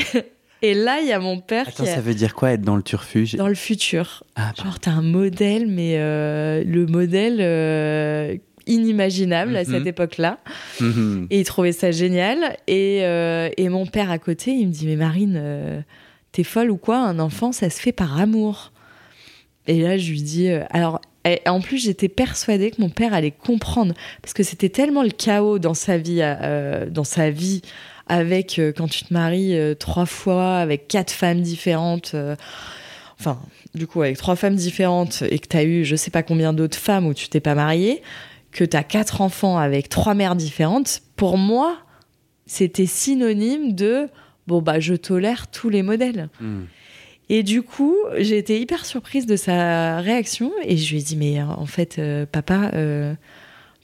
Et 0.61 0.73
là, 0.73 0.99
il 1.01 1.07
y 1.07 1.11
a 1.11 1.19
mon 1.19 1.39
père 1.39 1.67
Attends, 1.67 1.83
qui 1.83 1.89
est 1.89 1.93
ça 1.93 2.01
veut 2.01 2.13
dire 2.15 2.33
quoi 2.33 2.51
être 2.53 2.61
dans 2.61 2.75
le 2.75 2.81
turfu? 2.81 3.25
J'ai- 3.27 3.37
dans 3.37 3.47
le 3.47 3.55
futur. 3.55 4.23
Ah. 4.35 4.51
Genre, 4.63 4.79
t'as 4.79 4.91
un 4.91 5.01
modèle, 5.03 5.67
mais 5.67 5.95
euh, 5.97 6.63
le 6.63 6.85
modèle 6.87 7.37
inimaginable 8.67 9.55
à 9.55 9.63
Mhm. 9.63 9.71
cette 9.71 9.87
époque-là. 9.87 10.39
Mhm. 10.81 11.27
Et 11.29 11.39
il 11.39 11.43
trouvait 11.45 11.71
ça 11.71 11.91
génial. 11.91 12.57
Et, 12.67 12.99
euh, 13.03 13.49
et 13.57 13.69
mon 13.69 13.85
père 13.85 14.11
à 14.11 14.19
côté, 14.19 14.51
il 14.51 14.67
me 14.67 14.71
dit 14.71 14.85
Mais 14.87 14.95
Marine, 14.95 15.35
euh, 15.37 15.81
t'es 16.31 16.43
folle 16.43 16.71
ou 16.71 16.77
quoi? 16.77 16.97
Un 16.97 17.19
enfant, 17.19 17.51
ça 17.51 17.69
se 17.69 17.79
fait 17.79 17.91
par 17.91 18.19
amour. 18.19 18.71
Et 19.67 19.81
là, 19.81 19.97
je 19.97 20.11
lui 20.11 20.21
dis 20.21 20.49
euh, 20.49 20.63
Alors, 20.71 21.01
et 21.27 21.41
en 21.47 21.59
plus, 21.59 21.83
j'étais 21.83 22.07
persuadée 22.09 22.69
que 22.71 22.79
mon 22.81 22.89
père 22.89 23.13
allait 23.13 23.31
comprendre. 23.31 23.93
Parce 24.21 24.33
que 24.33 24.43
c'était 24.43 24.69
tellement 24.69 25.01
le 25.03 25.09
chaos 25.09 25.57
dans 25.59 25.73
sa 25.73 25.97
vie, 25.97 26.21
dans 26.91 27.03
sa 27.03 27.31
vie 27.31 27.61
avec 28.07 28.61
quand 28.77 28.87
tu 28.87 29.03
te 29.05 29.11
maries 29.11 29.57
trois 29.79 30.05
fois 30.05 30.57
avec 30.57 30.87
quatre 30.87 31.09
femmes 31.11 31.41
différentes. 31.41 32.15
enfin, 33.19 33.39
du 33.73 33.87
coup, 33.87 34.03
avec 34.03 34.17
trois 34.17 34.35
femmes 34.35 34.53
différentes 34.55 35.23
et 35.27 35.39
que 35.39 35.47
tu 35.47 35.57
as 35.57 35.63
eu 35.63 35.83
je 35.83 35.95
sais 35.95 36.11
pas 36.11 36.21
combien 36.21 36.53
d'autres 36.53 36.77
femmes 36.77 37.07
où 37.07 37.15
tu 37.15 37.27
t'es 37.27 37.39
pas 37.39 37.55
marié, 37.55 38.03
que 38.55 38.63
tu 38.63 38.77
as 38.77 38.83
quatre 38.83 39.19
enfants 39.19 39.57
avec 39.57 39.89
trois 39.89 40.13
mères 40.13 40.35
différentes, 40.35 41.01
pour 41.17 41.37
moi, 41.37 41.77
c'était 42.45 42.85
synonyme 42.85 43.73
de 43.73 44.07
bon, 44.47 44.61
bah, 44.61 44.79
je 44.79 44.93
tolère 44.93 45.47
tous 45.47 45.69
les 45.69 45.83
modèles. 45.83 46.29
Hmm. 46.39 46.63
Et 47.27 47.43
du 47.43 47.63
coup, 47.63 47.95
j'ai 48.17 48.37
été 48.37 48.61
hyper 48.61 48.85
surprise 48.85 49.25
de 49.25 49.35
sa 49.35 49.99
réaction 49.99 50.53
et 50.63 50.77
je 50.77 50.89
lui 50.89 51.01
ai 51.01 51.03
dit 51.03 51.17
mais 51.17 51.41
euh, 51.41 51.45
en 51.45 51.65
fait 51.65 51.97
euh, 51.97 52.25
papa 52.27 52.69
euh, 52.75 53.15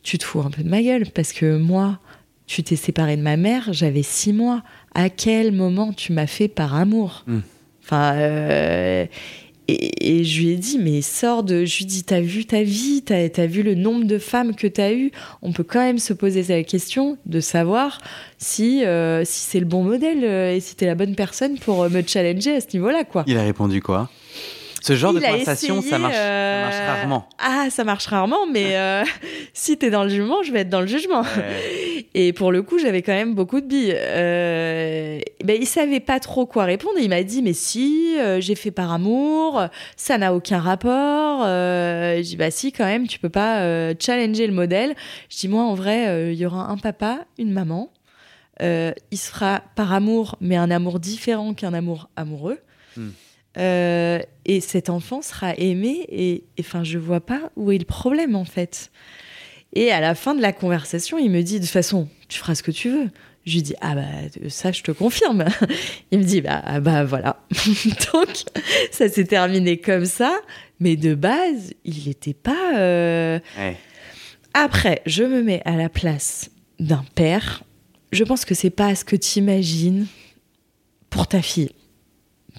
tu 0.04 0.20
te 0.20 0.24
fous 0.24 0.42
un 0.42 0.52
peu 0.52 0.64
de 0.64 0.70
ma 0.70 0.82
gueule 0.84 1.08
parce 1.10 1.34
que 1.34 1.58
moi 1.58 2.00
tu 2.46 2.64
t'es 2.64 2.76
séparé 2.76 3.18
de 3.18 3.24
ma 3.24 3.38
mère, 3.38 3.74
j'avais 3.74 4.04
six 4.04 4.32
mois. 4.32 4.62
À 4.94 5.10
quel 5.10 5.52
moment 5.54 5.92
tu 5.92 6.14
m'as 6.14 6.28
fait 6.28 6.48
par 6.48 6.76
amour? 6.76 7.24
Mm. 7.26 7.40
Enfin 7.84 8.14
euh, 8.16 9.06
et, 9.72 10.24
je 10.24 10.42
lui 10.42 10.50
ai 10.50 10.56
dit 10.56 10.78
mais 10.80 11.02
sors 11.02 11.44
de 11.44 11.66
je 11.66 11.78
lui 11.78 11.86
ai 11.86 11.88
dit 11.88 12.04
t'as 12.04 12.22
vu 12.22 12.46
ta 12.46 12.64
vie, 12.64 13.02
t'as 13.04 13.28
as 13.36 13.46
vu 13.48 13.64
le 13.64 13.76
nombre 13.76 14.06
de 14.06 14.18
femmes 14.18 14.56
que 14.56 14.68
t'as 14.68 14.94
eu. 14.94 15.12
On 15.42 15.52
peut 15.52 15.64
quand 15.64 15.80
même 15.80 16.00
se 16.00 16.14
poser 16.14 16.44
la 16.44 16.64
question 16.64 17.18
de 17.26 17.40
savoir 17.40 18.00
si 18.38 18.86
euh, 18.86 19.24
si 19.26 19.40
c'est 19.50 19.60
le 19.60 19.66
bon 19.66 19.84
modèle 19.84 20.24
euh, 20.24 20.56
et 20.56 20.60
si 20.60 20.76
t'es 20.76 20.86
la 20.86 20.96
bonne 20.96 21.16
personne 21.16 21.58
pour 21.58 21.84
euh, 21.84 21.90
me 21.90 22.02
challenger 22.06 22.56
à 22.56 22.62
ce 22.62 22.68
niveau-là 22.74 23.04
quoi. 23.04 23.24
Il 23.28 23.38
a 23.38 23.44
répondu 23.44 23.82
quoi? 23.82 24.10
Ce 24.82 24.96
genre 24.96 25.14
de 25.14 25.20
Il 25.20 25.26
conversation, 25.26 25.78
essayé, 25.78 25.92
ça, 25.92 26.00
marche, 26.00 26.16
ça 26.16 26.22
euh, 26.22 26.64
marche 26.64 26.88
rarement. 26.88 27.30
Ah, 27.38 27.68
ça 27.70 27.84
marche 27.84 28.08
rarement, 28.08 28.48
mais 28.52 28.76
euh, 28.78 29.04
si 29.54 29.78
t'es 29.78 29.92
dans 29.92 30.04
le 30.04 30.10
jugement, 30.10 30.44
je 30.44 30.52
vais 30.52 30.62
être 30.62 30.70
dans 30.70 30.82
le 30.82 30.88
jugement. 30.88 31.24
Et 32.14 32.34
pour 32.34 32.52
le 32.52 32.62
coup, 32.62 32.78
j'avais 32.78 33.02
quand 33.02 33.14
même 33.14 33.36
beaucoup 33.36 33.62
de 33.62 33.68
billes. 33.68 33.96
Euh, 33.96 35.20
ben, 35.44 35.58
il 35.60 35.66
savait 35.66 36.00
pas 36.00 36.20
trop 36.20 36.46
quoi 36.46 36.66
répondre. 36.66 36.96
Il 37.00 37.10
m'a 37.10 37.24
dit, 37.24 37.42
mais 37.42 37.54
si, 37.54 38.18
euh, 38.20 38.42
j'ai 38.42 38.56
fait 38.56 38.72
par 38.72 38.92
amour, 38.92 39.64
ça 39.96 40.18
n'a 40.18 40.34
aucun 40.34 40.60
rapport. 40.60 41.44
Euh, 41.46 42.18
je 42.18 42.22
dis, 42.22 42.36
bah 42.36 42.52
si, 42.52 42.72
quand 42.72 42.86
même, 42.86 43.08
tu 43.08 43.20
peux 43.20 43.30
pas 43.30 43.94
challenger 44.00 44.48
le 44.48 44.54
modèle. 44.54 44.96
Je 45.30 45.38
dis, 45.38 45.48
moi, 45.48 45.64
en 45.64 45.74
vrai, 45.74 46.34
il 46.34 46.38
y 46.38 46.46
aura 46.46 46.70
un 46.70 46.78
papa, 46.78 47.26
une 47.38 47.52
maman. 47.52 47.92
Il 48.60 49.18
se 49.18 49.30
fera 49.32 49.62
par 49.76 49.94
amour, 49.94 50.36
mais 50.42 50.58
un 50.58 50.70
amour 50.70 51.00
différent 51.00 51.54
qu'un 51.54 51.74
amour 51.74 52.10
amoureux. 52.16 52.60
Hmm. 52.98 53.12
Euh, 53.58 54.20
et 54.46 54.62
cet 54.62 54.90
enfant 54.90 55.22
sera 55.22 55.54
aimé 55.58 56.06
et 56.10 56.44
enfin 56.60 56.86
je 56.86 56.98
vois 56.98 57.20
pas 57.20 57.52
où 57.58 57.72
est 57.72 57.78
le 57.78 57.86
problème 57.86 58.36
en 58.36 58.46
fait. 58.46 58.92
Et 59.74 59.92
à 59.92 60.00
la 60.00 60.16
fin 60.16 60.36
de 60.36 60.42
la 60.42 60.54
conversation, 60.54 61.18
il 61.18 61.30
me 61.32 61.42
dit 61.44 61.56
de 61.60 61.66
toute 61.66 61.70
façon, 61.72 62.08
tu 62.30 62.40
feras 62.40 62.56
ce 62.56 62.64
que 62.64 62.72
tu 62.72 62.90
veux. 62.90 63.10
Je 63.46 63.54
lui 63.56 63.62
dis 63.64 63.74
ah 63.82 63.96
bah 63.96 64.04
ça 64.50 64.72
je 64.72 64.84
te 64.84 64.92
confirme. 64.92 65.46
Il 66.12 66.20
me 66.20 66.24
dit 66.24 66.42
bah 66.42 66.62
ah 66.64 66.80
bah 66.80 67.04
voilà. 67.04 67.42
Donc 68.14 68.30
ça 68.92 69.10
s'est 69.10 69.26
terminé 69.26 69.78
comme 69.78 70.06
ça, 70.06 70.34
mais 70.80 70.96
de 70.96 71.16
base 71.16 71.74
il 71.84 72.08
n'était 72.08 72.34
pas. 72.36 72.78
euh, 72.78 73.40
Ouais. 73.58 73.78
Après, 74.54 75.02
je 75.06 75.24
me 75.24 75.42
mets 75.42 75.62
à 75.66 75.76
la 75.76 75.90
place 75.90 76.52
d'un 76.80 77.04
père. 77.16 77.64
Je 78.12 78.24
pense 78.26 78.44
que 78.46 78.54
c'est 78.54 78.70
pas 78.70 78.94
ce 78.96 79.04
que 79.06 79.16
tu 79.16 79.40
imagines 79.40 80.06
pour 81.10 81.26
ta 81.28 81.42
fille. 81.42 81.72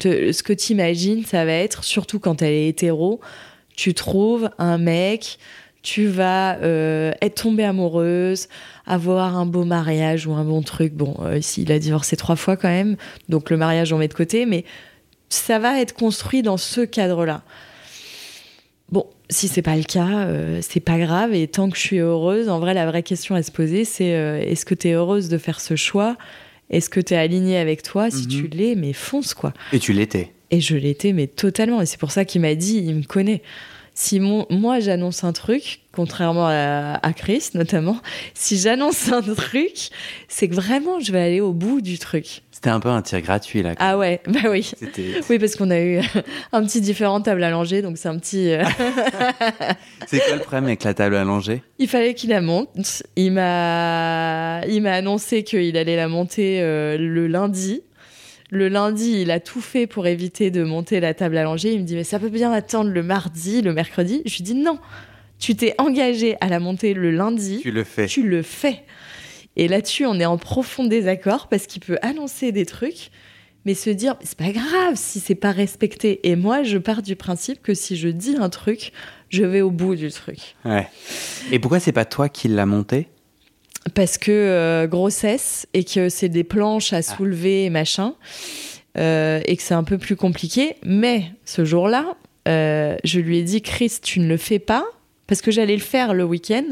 Ce 0.02 0.42
que 0.42 0.52
tu 0.52 0.72
imagines, 0.72 1.24
ça 1.24 1.44
va 1.44 1.52
être, 1.52 1.84
surtout 1.84 2.18
quand 2.18 2.42
elle 2.42 2.52
est 2.52 2.68
hétéro, 2.68 3.20
tu 3.74 3.94
trouves 3.94 4.50
un 4.58 4.78
mec, 4.78 5.38
tu 5.82 6.06
vas 6.06 6.58
euh, 6.58 7.12
être 7.20 7.42
tombée 7.42 7.64
amoureuse, 7.64 8.48
avoir 8.86 9.36
un 9.36 9.46
beau 9.46 9.64
mariage 9.64 10.26
ou 10.26 10.34
un 10.34 10.44
bon 10.44 10.62
truc. 10.62 10.94
Bon, 10.94 11.16
euh, 11.22 11.38
ici, 11.38 11.62
il 11.62 11.72
a 11.72 11.78
divorcé 11.78 12.16
trois 12.16 12.36
fois 12.36 12.56
quand 12.56 12.68
même, 12.68 12.96
donc 13.28 13.50
le 13.50 13.56
mariage, 13.56 13.92
on 13.92 13.98
met 13.98 14.08
de 14.08 14.14
côté, 14.14 14.46
mais 14.46 14.64
ça 15.28 15.58
va 15.58 15.80
être 15.80 15.94
construit 15.94 16.42
dans 16.42 16.56
ce 16.58 16.82
cadre-là. 16.82 17.42
Bon, 18.92 19.06
si 19.30 19.48
c'est 19.48 19.62
pas 19.62 19.76
le 19.76 19.82
cas, 19.84 20.26
euh, 20.26 20.58
c'est 20.60 20.80
pas 20.80 20.98
grave. 20.98 21.34
Et 21.34 21.48
tant 21.48 21.70
que 21.70 21.76
je 21.76 21.82
suis 21.82 21.98
heureuse, 21.98 22.50
en 22.50 22.60
vrai, 22.60 22.74
la 22.74 22.86
vraie 22.86 23.02
question 23.02 23.34
à 23.34 23.42
se 23.42 23.50
poser, 23.50 23.86
c'est 23.86 24.14
euh, 24.14 24.38
est-ce 24.38 24.66
que 24.66 24.74
tu 24.74 24.88
es 24.88 24.92
heureuse 24.92 25.30
de 25.30 25.38
faire 25.38 25.60
ce 25.60 25.74
choix? 25.74 26.16
Est-ce 26.72 26.90
que 26.90 27.00
tu 27.00 27.14
es 27.14 27.16
alignée 27.16 27.58
avec 27.58 27.82
toi 27.82 28.10
Si 28.10 28.22
Mhm. 28.24 28.28
tu 28.28 28.46
l'es, 28.48 28.74
mais 28.74 28.92
fonce 28.92 29.34
quoi. 29.34 29.52
Et 29.72 29.78
tu 29.78 29.92
l'étais. 29.92 30.30
Et 30.50 30.60
je 30.60 30.76
l'étais, 30.76 31.12
mais 31.12 31.26
totalement. 31.28 31.80
Et 31.80 31.86
c'est 31.86 31.98
pour 32.00 32.10
ça 32.10 32.24
qu'il 32.24 32.40
m'a 32.40 32.54
dit, 32.54 32.78
il 32.86 32.94
me 32.96 33.02
connaît. 33.04 33.42
Si 33.94 34.20
mon- 34.20 34.46
moi 34.50 34.80
j'annonce 34.80 35.22
un 35.24 35.32
truc, 35.32 35.80
contrairement 35.92 36.46
à, 36.48 36.98
à 37.02 37.12
Chris 37.12 37.50
notamment, 37.54 37.98
si 38.34 38.56
j'annonce 38.58 39.12
un 39.12 39.20
truc, 39.22 39.90
c'est 40.28 40.48
que 40.48 40.54
vraiment 40.54 40.98
je 41.00 41.12
vais 41.12 41.20
aller 41.20 41.40
au 41.40 41.52
bout 41.52 41.80
du 41.82 41.98
truc. 41.98 42.42
C'était 42.50 42.70
un 42.70 42.78
peu 42.80 42.90
un 42.90 43.02
tir 43.02 43.20
gratuit, 43.22 43.60
là. 43.62 43.74
Ah 43.78 43.98
ouais, 43.98 44.20
bah 44.28 44.48
oui. 44.48 44.70
Oui, 45.28 45.38
parce 45.40 45.56
qu'on 45.56 45.70
a 45.70 45.80
eu 45.80 45.98
un 46.52 46.64
petit 46.64 46.80
différent 46.80 47.20
table 47.20 47.42
à 47.42 47.50
langer, 47.50 47.82
donc 47.82 47.98
c'est 47.98 48.08
un 48.08 48.16
petit. 48.18 48.52
euh, 48.52 48.62
C'est 50.06 50.20
quoi 50.20 50.34
le 50.36 50.40
problème 50.40 50.64
avec 50.66 50.84
la 50.84 50.94
table 50.94 51.16
à 51.16 51.24
langer? 51.24 51.62
Il 51.80 51.88
fallait 51.88 52.14
qu'il 52.14 52.30
la 52.30 52.40
monte. 52.40 53.02
Il 53.16 53.32
m'a, 53.32 54.60
il 54.68 54.80
m'a 54.82 54.92
annoncé 54.92 55.42
qu'il 55.42 55.76
allait 55.76 55.96
la 55.96 56.06
monter 56.08 56.60
euh, 56.60 56.96
le 56.98 57.26
lundi. 57.26 57.82
Le 58.54 58.68
lundi, 58.68 59.22
il 59.22 59.30
a 59.30 59.40
tout 59.40 59.62
fait 59.62 59.86
pour 59.86 60.06
éviter 60.06 60.50
de 60.50 60.62
monter 60.62 61.00
la 61.00 61.14
table 61.14 61.38
à 61.38 61.42
langer. 61.42 61.72
Il 61.72 61.80
me 61.80 61.84
dit 61.86 61.94
mais 61.94 62.04
ça 62.04 62.18
peut 62.18 62.28
bien 62.28 62.52
attendre 62.52 62.90
le 62.90 63.02
mardi, 63.02 63.62
le 63.62 63.72
mercredi. 63.72 64.20
Je 64.26 64.36
lui 64.36 64.44
dis 64.44 64.54
non. 64.54 64.78
Tu 65.38 65.56
t'es 65.56 65.74
engagé 65.78 66.36
à 66.42 66.48
la 66.48 66.60
monter 66.60 66.92
le 66.92 67.10
lundi. 67.10 67.60
Tu 67.62 67.70
le 67.70 67.82
fais. 67.82 68.06
Tu 68.06 68.28
le 68.28 68.42
fais. 68.42 68.84
Et 69.56 69.68
là-dessus, 69.68 70.04
on 70.04 70.20
est 70.20 70.26
en 70.26 70.36
profond 70.36 70.84
désaccord 70.84 71.48
parce 71.48 71.66
qu'il 71.66 71.80
peut 71.80 71.96
annoncer 72.02 72.52
des 72.52 72.66
trucs, 72.66 73.10
mais 73.64 73.72
se 73.72 73.88
dire 73.88 74.16
c'est 74.20 74.36
pas 74.36 74.52
grave 74.52 74.96
si 74.96 75.18
c'est 75.18 75.34
pas 75.34 75.52
respecté. 75.52 76.28
Et 76.28 76.36
moi, 76.36 76.62
je 76.62 76.76
pars 76.76 77.00
du 77.00 77.16
principe 77.16 77.62
que 77.62 77.72
si 77.72 77.96
je 77.96 78.08
dis 78.08 78.36
un 78.38 78.50
truc, 78.50 78.92
je 79.30 79.44
vais 79.44 79.62
au 79.62 79.70
bout 79.70 79.96
du 79.96 80.10
truc. 80.10 80.56
Ouais. 80.66 80.88
Et 81.50 81.58
pourquoi 81.58 81.80
c'est 81.80 81.92
pas 81.92 82.04
toi 82.04 82.28
qui 82.28 82.48
l'as 82.48 82.66
monté? 82.66 83.08
Parce 83.94 84.18
que 84.18 84.30
euh, 84.30 84.86
grossesse 84.86 85.66
et 85.74 85.84
que 85.84 86.08
c'est 86.08 86.28
des 86.28 86.44
planches 86.44 86.92
à 86.92 87.02
soulever 87.02 87.64
et 87.64 87.70
machin 87.70 88.14
euh, 88.98 89.40
et 89.46 89.56
que 89.56 89.62
c'est 89.62 89.74
un 89.74 89.84
peu 89.84 89.98
plus 89.98 90.16
compliqué. 90.16 90.76
Mais 90.84 91.24
ce 91.44 91.64
jour-là, 91.64 92.16
euh, 92.48 92.96
je 93.04 93.20
lui 93.20 93.38
ai 93.38 93.42
dit 93.42 93.62
Chris, 93.62 93.98
tu 94.02 94.20
ne 94.20 94.28
le 94.28 94.36
fais 94.36 94.58
pas 94.58 94.84
parce 95.26 95.42
que 95.42 95.50
j'allais 95.50 95.76
le 95.76 95.82
faire 95.82 96.14
le 96.14 96.24
week-end 96.24 96.64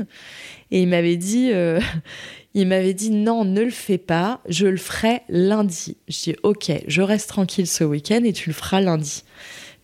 et 0.71 0.83
il 0.83 0.88
m'avait 0.88 1.17
dit. 1.17 1.52
Il 2.52 2.67
m'avait 2.67 2.95
dit 2.95 3.11
non, 3.11 3.45
ne 3.45 3.61
le 3.61 3.71
fais 3.71 3.97
pas, 3.97 4.40
je 4.49 4.67
le 4.67 4.76
ferai 4.76 5.23
lundi. 5.29 5.97
Je 6.09 6.19
dis 6.19 6.37
ok, 6.43 6.73
je 6.88 7.00
reste 7.00 7.29
tranquille 7.29 7.69
ce 7.69 7.85
week-end 7.85 8.23
et 8.25 8.33
tu 8.33 8.50
le 8.50 8.55
feras 8.55 8.81
lundi. 8.81 9.23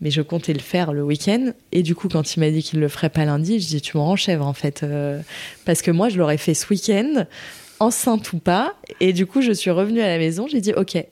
Mais 0.00 0.10
je 0.10 0.20
comptais 0.20 0.52
le 0.52 0.60
faire 0.60 0.92
le 0.92 1.02
week-end 1.02 1.52
et 1.72 1.82
du 1.82 1.94
coup 1.94 2.08
quand 2.08 2.36
il 2.36 2.40
m'a 2.40 2.50
dit 2.50 2.62
qu'il 2.62 2.80
le 2.80 2.88
ferait 2.88 3.08
pas 3.08 3.24
lundi, 3.24 3.60
je 3.60 3.66
dis 3.66 3.80
tu 3.80 3.96
me 3.96 4.02
rends 4.02 4.16
chèvre 4.16 4.46
en 4.46 4.52
fait 4.52 4.82
euh, 4.82 5.20
parce 5.64 5.80
que 5.80 5.90
moi 5.90 6.10
je 6.10 6.18
l'aurais 6.18 6.36
fait 6.36 6.52
ce 6.52 6.68
week-end 6.68 7.24
enceinte 7.80 8.32
ou 8.34 8.38
pas 8.38 8.74
et 9.00 9.14
du 9.14 9.24
coup 9.24 9.40
je 9.40 9.52
suis 9.52 9.70
revenue 9.70 10.02
à 10.02 10.08
la 10.08 10.18
maison, 10.18 10.46
j'ai 10.48 10.60
dit 10.60 10.74
ok, 10.74 11.02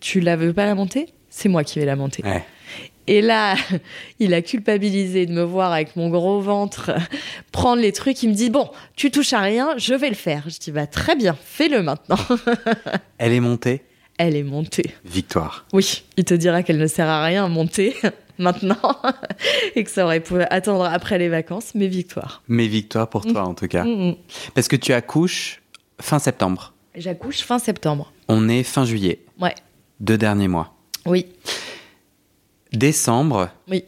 tu 0.00 0.20
la 0.20 0.36
veux 0.36 0.52
pas 0.52 0.64
la 0.64 0.74
monter? 0.74 1.06
C'est 1.28 1.48
moi 1.48 1.64
qui 1.64 1.78
vais 1.78 1.86
la 1.86 1.96
monter. 1.96 2.22
Ouais. 2.24 2.44
Et 3.06 3.22
là, 3.22 3.56
il 4.20 4.32
a 4.34 4.40
culpabilisé 4.40 5.26
de 5.26 5.32
me 5.32 5.42
voir 5.42 5.72
avec 5.72 5.96
mon 5.96 6.08
gros 6.08 6.40
ventre 6.40 6.92
prendre 7.52 7.82
les 7.82 7.92
trucs. 7.92 8.22
Il 8.22 8.30
me 8.30 8.34
dit 8.34 8.50
Bon, 8.50 8.70
tu 8.96 9.10
touches 9.10 9.32
à 9.32 9.40
rien, 9.40 9.74
je 9.76 9.94
vais 9.94 10.08
le 10.08 10.14
faire. 10.14 10.44
Je 10.46 10.58
dis 10.58 10.70
Bah, 10.70 10.86
très 10.86 11.16
bien, 11.16 11.36
fais-le 11.44 11.82
maintenant. 11.82 12.18
Elle 13.18 13.32
est 13.32 13.40
montée? 13.40 13.82
Elle 14.22 14.36
est 14.36 14.42
montée. 14.42 14.94
Victoire. 15.06 15.64
Oui, 15.72 16.02
il 16.18 16.24
te 16.26 16.34
dira 16.34 16.62
qu'elle 16.62 16.76
ne 16.76 16.86
sert 16.86 17.08
à 17.08 17.24
rien 17.24 17.46
à 17.46 17.48
monter 17.48 17.96
maintenant 18.38 18.76
et 19.74 19.82
que 19.82 19.88
ça 19.88 20.04
aurait 20.04 20.20
pu 20.20 20.42
attendre 20.42 20.84
après 20.84 21.16
les 21.16 21.30
vacances, 21.30 21.74
mais 21.74 21.86
victoire. 21.86 22.42
Mais 22.46 22.66
victoire 22.66 23.08
pour 23.08 23.24
toi, 23.24 23.44
en 23.44 23.54
tout 23.54 23.66
cas. 23.66 23.82
Mm, 23.82 24.10
mm. 24.10 24.16
Parce 24.54 24.68
que 24.68 24.76
tu 24.76 24.92
accouches 24.92 25.62
fin 26.02 26.18
septembre. 26.18 26.74
J'accouche 26.94 27.40
fin 27.40 27.58
septembre. 27.58 28.12
On 28.28 28.50
est 28.50 28.62
fin 28.62 28.84
juillet. 28.84 29.20
Ouais. 29.40 29.54
Deux 30.00 30.18
derniers 30.18 30.48
mois. 30.48 30.74
Oui, 31.06 31.24
Décembre, 32.74 33.48
oui, 33.68 33.84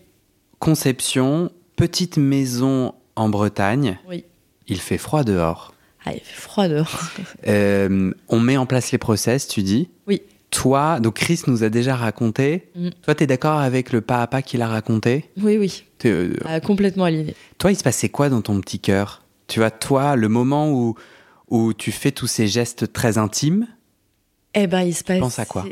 conception, 0.60 1.52
petite 1.76 2.16
maison 2.16 2.94
en 3.16 3.28
Bretagne. 3.28 3.98
oui. 4.08 4.24
Il 4.66 4.80
fait 4.80 4.96
froid 4.96 5.24
dehors. 5.24 5.71
Ah, 6.04 6.12
il 6.14 6.20
fait 6.20 6.40
froid 6.40 6.68
dehors. 6.68 6.98
Euh, 7.48 8.12
on 8.28 8.38
met 8.40 8.56
en 8.56 8.66
place 8.66 8.92
les 8.92 8.98
process, 8.98 9.48
tu 9.48 9.62
dis? 9.62 9.88
Oui. 10.06 10.22
Toi, 10.50 11.00
donc 11.00 11.14
Chris 11.14 11.40
nous 11.46 11.64
a 11.64 11.68
déjà 11.70 11.96
raconté. 11.96 12.68
Mm. 12.76 12.90
Toi, 13.02 13.14
tu 13.14 13.24
es 13.24 13.26
d'accord 13.26 13.58
avec 13.58 13.90
le 13.92 14.00
pas 14.00 14.22
à 14.22 14.26
pas 14.26 14.42
qu'il 14.42 14.62
a 14.62 14.68
raconté? 14.68 15.24
Oui, 15.40 15.56
oui, 15.58 15.84
euh, 16.04 16.34
Ah, 16.44 16.60
complètement 16.60 17.04
aligné. 17.04 17.34
Toi, 17.58 17.72
il 17.72 17.76
se 17.76 17.82
passait 17.82 18.08
quoi 18.10 18.28
dans 18.28 18.42
ton 18.42 18.60
petit 18.60 18.78
cœur? 18.78 19.22
Tu 19.48 19.60
vois, 19.60 19.70
toi, 19.70 20.14
le 20.16 20.28
moment 20.28 20.70
où, 20.72 20.94
où 21.48 21.72
tu 21.72 21.90
fais 21.92 22.12
tous 22.12 22.26
ces 22.26 22.46
gestes 22.48 22.92
très 22.92 23.16
intimes, 23.18 23.66
Eh 24.54 24.66
ben, 24.66 24.82
il 24.82 24.94
se 24.94 25.04
passe. 25.04 25.20
penses 25.20 25.38
à 25.38 25.44
quoi? 25.46 25.64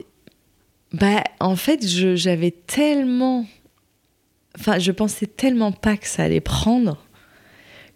Bah, 0.93 1.23
en 1.41 1.57
fait, 1.57 1.87
j'avais 1.87 2.51
tellement. 2.51 3.47
Enfin, 4.59 4.79
je 4.79 4.91
pensais 4.93 5.27
tellement 5.27 5.71
pas 5.73 5.97
que 5.97 6.07
ça 6.09 6.25
allait 6.25 6.41
prendre 6.41 6.97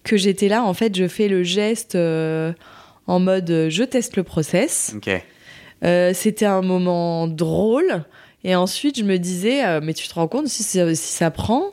que 0.05 0.17
j'étais 0.17 0.49
là. 0.49 0.63
En 0.65 0.75
fait, 0.75 0.95
je 0.97 1.09
fais 1.09 1.29
le 1.29 1.43
geste 1.43 1.95
euh, 1.97 2.53
en 3.07 3.19
mode 3.21 3.51
euh, 3.51 3.71
je 3.71 3.83
teste 3.85 4.17
le 4.17 4.23
process. 4.23 4.93
Ok. 4.97 5.11
Euh, 5.85 6.13
c'était 6.15 6.47
un 6.47 6.63
moment 6.63 7.27
drôle. 7.27 8.05
Et 8.45 8.55
ensuite, 8.55 8.99
je 8.99 9.05
me 9.05 9.17
disais, 9.19 9.65
euh, 9.67 9.81
mais 9.83 9.95
tu 9.95 10.07
te 10.07 10.15
rends 10.15 10.29
compte 10.29 10.49
si, 10.49 10.63
ça- 10.63 10.95
si 10.95 11.13
ça 11.13 11.31
prend? 11.31 11.65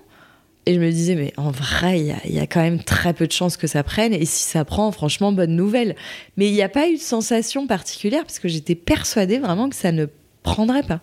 Et 0.66 0.76
je 0.76 0.80
me 0.80 0.92
disais, 0.92 1.16
mais 1.16 1.34
en 1.38 1.50
vrai, 1.52 2.00
il 2.00 2.16
y 2.32 2.34
y 2.36 2.40
a 2.40 2.46
quand 2.48 2.62
même 2.62 2.84
très 2.84 3.14
peu 3.14 3.26
de 3.26 3.32
chances 3.32 3.58
que 3.58 3.68
ça 3.68 3.84
prenne. 3.84 4.14
Et 4.14 4.26
si 4.26 4.44
ça 4.44 4.64
prend, 4.64 4.92
franchement, 4.92 5.32
bonne 5.32 5.56
nouvelle. 5.56 5.96
Mais 6.38 6.48
il 6.48 6.54
n'y 6.54 6.62
a 6.62 6.70
pas 6.70 6.88
eu 6.88 6.96
de 6.98 7.02
sensation 7.02 7.66
particulière 7.68 8.22
parce 8.24 8.40
que 8.40 8.48
j'étais 8.48 8.76
persuadée 8.76 9.40
vraiment 9.40 9.70
que 9.70 9.76
ça 9.76 9.92
ne 9.92 10.06
prendrait 10.44 10.84
pas. 10.84 11.00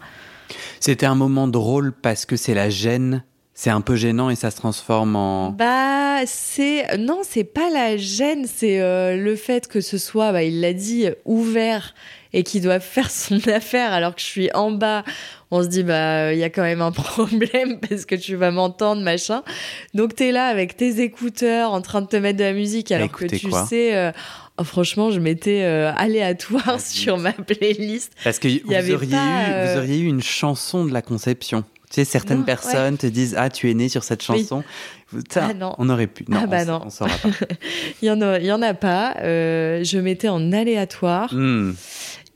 C'était 0.80 1.06
un 1.06 1.14
moment 1.16 1.48
drôle 1.48 1.92
parce 1.92 2.24
que 2.24 2.36
c'est 2.36 2.54
la 2.54 2.70
gêne. 2.70 3.24
C'est 3.60 3.70
un 3.70 3.80
peu 3.80 3.96
gênant 3.96 4.30
et 4.30 4.36
ça 4.36 4.52
se 4.52 4.56
transforme 4.56 5.16
en. 5.16 5.50
Bah, 5.50 6.20
c'est. 6.26 6.96
Non, 6.96 7.22
c'est 7.28 7.42
pas 7.42 7.70
la 7.70 7.96
gêne, 7.96 8.46
c'est 8.46 8.80
euh, 8.80 9.16
le 9.16 9.34
fait 9.34 9.66
que 9.66 9.80
ce 9.80 9.98
soit, 9.98 10.30
bah, 10.30 10.44
il 10.44 10.60
l'a 10.60 10.72
dit, 10.72 11.08
ouvert 11.24 11.92
et 12.32 12.44
qu'il 12.44 12.62
doit 12.62 12.78
faire 12.94 13.10
son 13.10 13.40
affaire 13.48 13.92
alors 13.92 14.14
que 14.14 14.20
je 14.20 14.26
suis 14.26 14.48
en 14.54 14.70
bas. 14.70 15.02
On 15.50 15.64
se 15.64 15.66
dit, 15.66 15.82
bah, 15.82 16.32
il 16.32 16.38
y 16.38 16.44
a 16.44 16.50
quand 16.50 16.62
même 16.62 16.80
un 16.80 16.92
problème 16.92 17.80
parce 17.80 18.04
que 18.04 18.14
tu 18.14 18.36
vas 18.36 18.52
m'entendre, 18.52 19.02
machin. 19.02 19.42
Donc, 19.92 20.14
t'es 20.14 20.30
là 20.30 20.46
avec 20.46 20.76
tes 20.76 21.00
écouteurs 21.00 21.72
en 21.72 21.80
train 21.82 22.02
de 22.02 22.06
te 22.06 22.14
mettre 22.16 22.38
de 22.38 22.44
la 22.44 22.52
musique 22.52 22.92
alors 22.92 23.10
que 23.10 23.24
tu 23.24 23.50
sais. 23.68 23.96
euh, 23.96 24.12
oh, 24.58 24.62
franchement, 24.62 25.10
je 25.10 25.18
mettais 25.18 25.64
euh, 25.64 25.90
aléatoire 25.96 26.64
Vas-y. 26.64 26.80
sur 26.96 27.18
ma 27.18 27.32
playlist. 27.32 28.12
Parce 28.22 28.38
que 28.38 28.64
vous, 28.64 28.72
avait 28.72 28.94
auriez 28.94 29.10
pas, 29.10 29.48
eu, 29.48 29.72
vous 29.72 29.78
auriez 29.78 29.98
eu 29.98 30.06
une 30.06 30.22
chanson 30.22 30.84
de 30.84 30.92
la 30.92 31.02
conception. 31.02 31.64
Tu 31.90 31.94
sais, 31.94 32.04
certaines 32.04 32.38
Non, 32.40 32.44
personnes 32.44 32.98
te 32.98 33.06
disent 33.06 33.34
Ah, 33.38 33.48
tu 33.48 33.70
es 33.70 33.74
né 33.74 33.88
sur 33.88 34.04
cette 34.04 34.20
Oui. 34.28 34.40
chanson. 34.40 34.62
Ça, 35.30 35.48
Ah 35.50 35.54
non. 35.54 35.74
On 35.78 35.88
aurait 35.88 36.06
pu. 36.06 36.24
Non, 36.28 36.40
Ah 36.42 36.46
bah 36.46 36.58
on, 36.64 36.66
non. 36.66 36.82
on 36.86 36.90
saura 36.90 37.16
pas. 37.16 37.28
Il 38.02 38.08
y 38.08 38.10
en 38.10 38.20
a, 38.20 38.38
il 38.38 38.44
y 38.44 38.52
en 38.52 38.60
a 38.60 38.74
pas. 38.74 39.14
Euh, 39.22 39.82
je 39.82 39.98
mettais 39.98 40.28
en 40.28 40.52
aléatoire. 40.52 41.32
Hmm, 41.32 41.72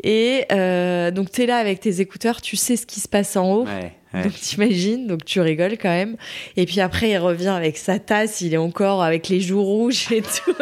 Et 0.02 0.44
euh, 0.50 1.10
donc, 1.10 1.30
tu 1.30 1.42
es 1.42 1.46
là 1.46 1.58
avec 1.58 1.80
tes 1.80 2.00
écouteurs, 2.00 2.40
tu 2.40 2.56
sais 2.56 2.76
ce 2.76 2.86
qui 2.86 3.00
se 3.00 3.08
passe 3.08 3.36
en 3.36 3.52
haut. 3.52 3.64
ouais, 3.64 3.92
ouais. 4.14 4.22
Donc, 4.24 4.32
t'imagines, 4.34 5.06
donc 5.06 5.24
tu 5.24 5.40
rigoles 5.40 5.78
quand 5.78 5.88
même. 5.88 6.16
Et 6.56 6.66
puis 6.66 6.80
après, 6.80 7.10
il 7.10 7.18
revient 7.18 7.48
avec 7.48 7.76
sa 7.78 7.98
tasse, 7.98 8.40
il 8.40 8.52
est 8.52 8.58
encore 8.58 9.02
avec 9.02 9.28
les 9.28 9.40
joues 9.40 9.62
rouges 9.62 10.10
et 10.10 10.20
tout, 10.22 10.54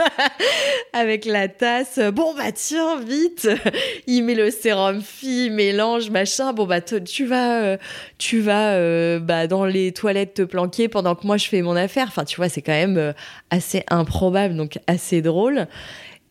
avec 0.92 1.24
la 1.24 1.48
tasse. 1.48 1.98
Bon, 2.12 2.34
bah 2.36 2.52
tiens, 2.52 3.00
vite 3.00 3.48
Il 4.06 4.24
met 4.24 4.34
le 4.34 4.50
sérum 4.50 5.00
fille, 5.00 5.46
il 5.46 5.52
mélange, 5.52 6.10
machin. 6.10 6.52
Bon, 6.52 6.66
bah 6.66 6.80
tu 6.80 7.24
vas, 7.24 7.62
euh, 7.62 7.76
tu 8.18 8.40
vas 8.40 8.74
euh, 8.74 9.18
bah, 9.18 9.46
dans 9.46 9.64
les 9.64 9.92
toilettes 9.92 10.34
te 10.34 10.42
planquer 10.42 10.88
pendant 10.88 11.14
que 11.14 11.26
moi 11.26 11.38
je 11.38 11.48
fais 11.48 11.62
mon 11.62 11.76
affaire. 11.76 12.06
Enfin, 12.08 12.24
tu 12.24 12.36
vois, 12.36 12.50
c'est 12.50 12.62
quand 12.62 12.72
même 12.72 13.14
assez 13.50 13.84
improbable, 13.88 14.54
donc 14.54 14.78
assez 14.86 15.22
drôle. 15.22 15.66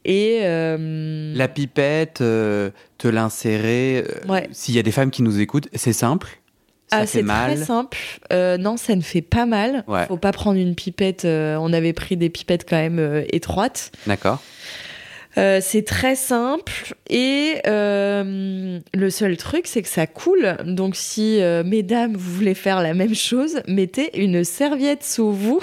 Et. 0.06 0.40
euh, 0.44 1.34
La 1.36 1.48
pipette, 1.48 2.22
euh, 2.22 2.72
te 2.98 3.08
l'insérer. 3.08 4.04
euh, 4.08 4.28
Ouais. 4.32 4.48
S'il 4.52 4.76
y 4.76 4.80
a 4.80 4.84
des 4.84 4.92
femmes 4.92 5.12
qui 5.12 5.22
nous 5.24 5.40
écoutent, 5.40 5.68
c'est 5.74 5.94
simple. 5.94 6.28
Ça 6.92 6.98
Ah, 7.00 7.06
c'est 7.06 7.22
mal. 7.22 7.54
très 7.56 7.64
simple. 7.66 7.98
Euh, 8.34 8.58
non, 8.58 8.76
ça 8.78 8.96
ne 8.96 9.02
fait 9.02 9.22
pas 9.22 9.46
mal. 9.46 9.84
Ouais. 9.88 10.08
Faut 10.08 10.18
pas 10.18 10.32
prendre 10.32 10.58
une 10.60 10.74
pipette. 10.74 11.24
on 11.26 11.72
avait 11.74 11.94
pris 11.94 12.18
des 12.18 12.30
pipettes 12.30 12.66
quand 12.68 12.78
même 12.78 13.24
étroites. 13.32 13.92
D'accord. 14.08 14.42
Euh, 15.38 15.60
c'est 15.62 15.84
très 15.84 16.16
simple 16.16 16.96
et 17.08 17.58
euh, 17.68 18.80
le 18.96 19.10
seul 19.12 19.38
truc 19.38 19.68
c'est 19.68 19.84
que 19.84 19.88
ça 19.88 20.08
coule. 20.08 20.58
Donc 20.66 20.96
si 20.96 21.40
euh, 21.40 21.64
mesdames 21.64 22.14
vous 22.18 22.34
voulez 22.34 22.56
faire 22.56 22.82
la 22.82 22.96
même 22.96 23.14
chose, 23.14 23.62
mettez 23.68 24.20
une 24.20 24.44
serviette 24.44 25.04
sous 25.04 25.32
vous 25.32 25.62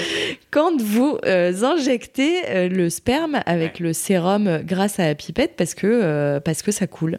quand 0.52 0.80
vous 0.80 1.18
euh, 1.26 1.52
injectez 1.64 2.68
le 2.68 2.88
sperme 2.90 3.40
avec 3.44 3.80
le 3.80 3.92
sérum 3.92 4.60
grâce 4.64 5.00
à 5.00 5.06
la 5.06 5.14
pipette 5.16 5.54
parce 5.56 5.74
que 5.74 6.38
parce 6.38 6.62
que 6.62 6.70
ça 6.70 6.86
coule. 6.86 7.18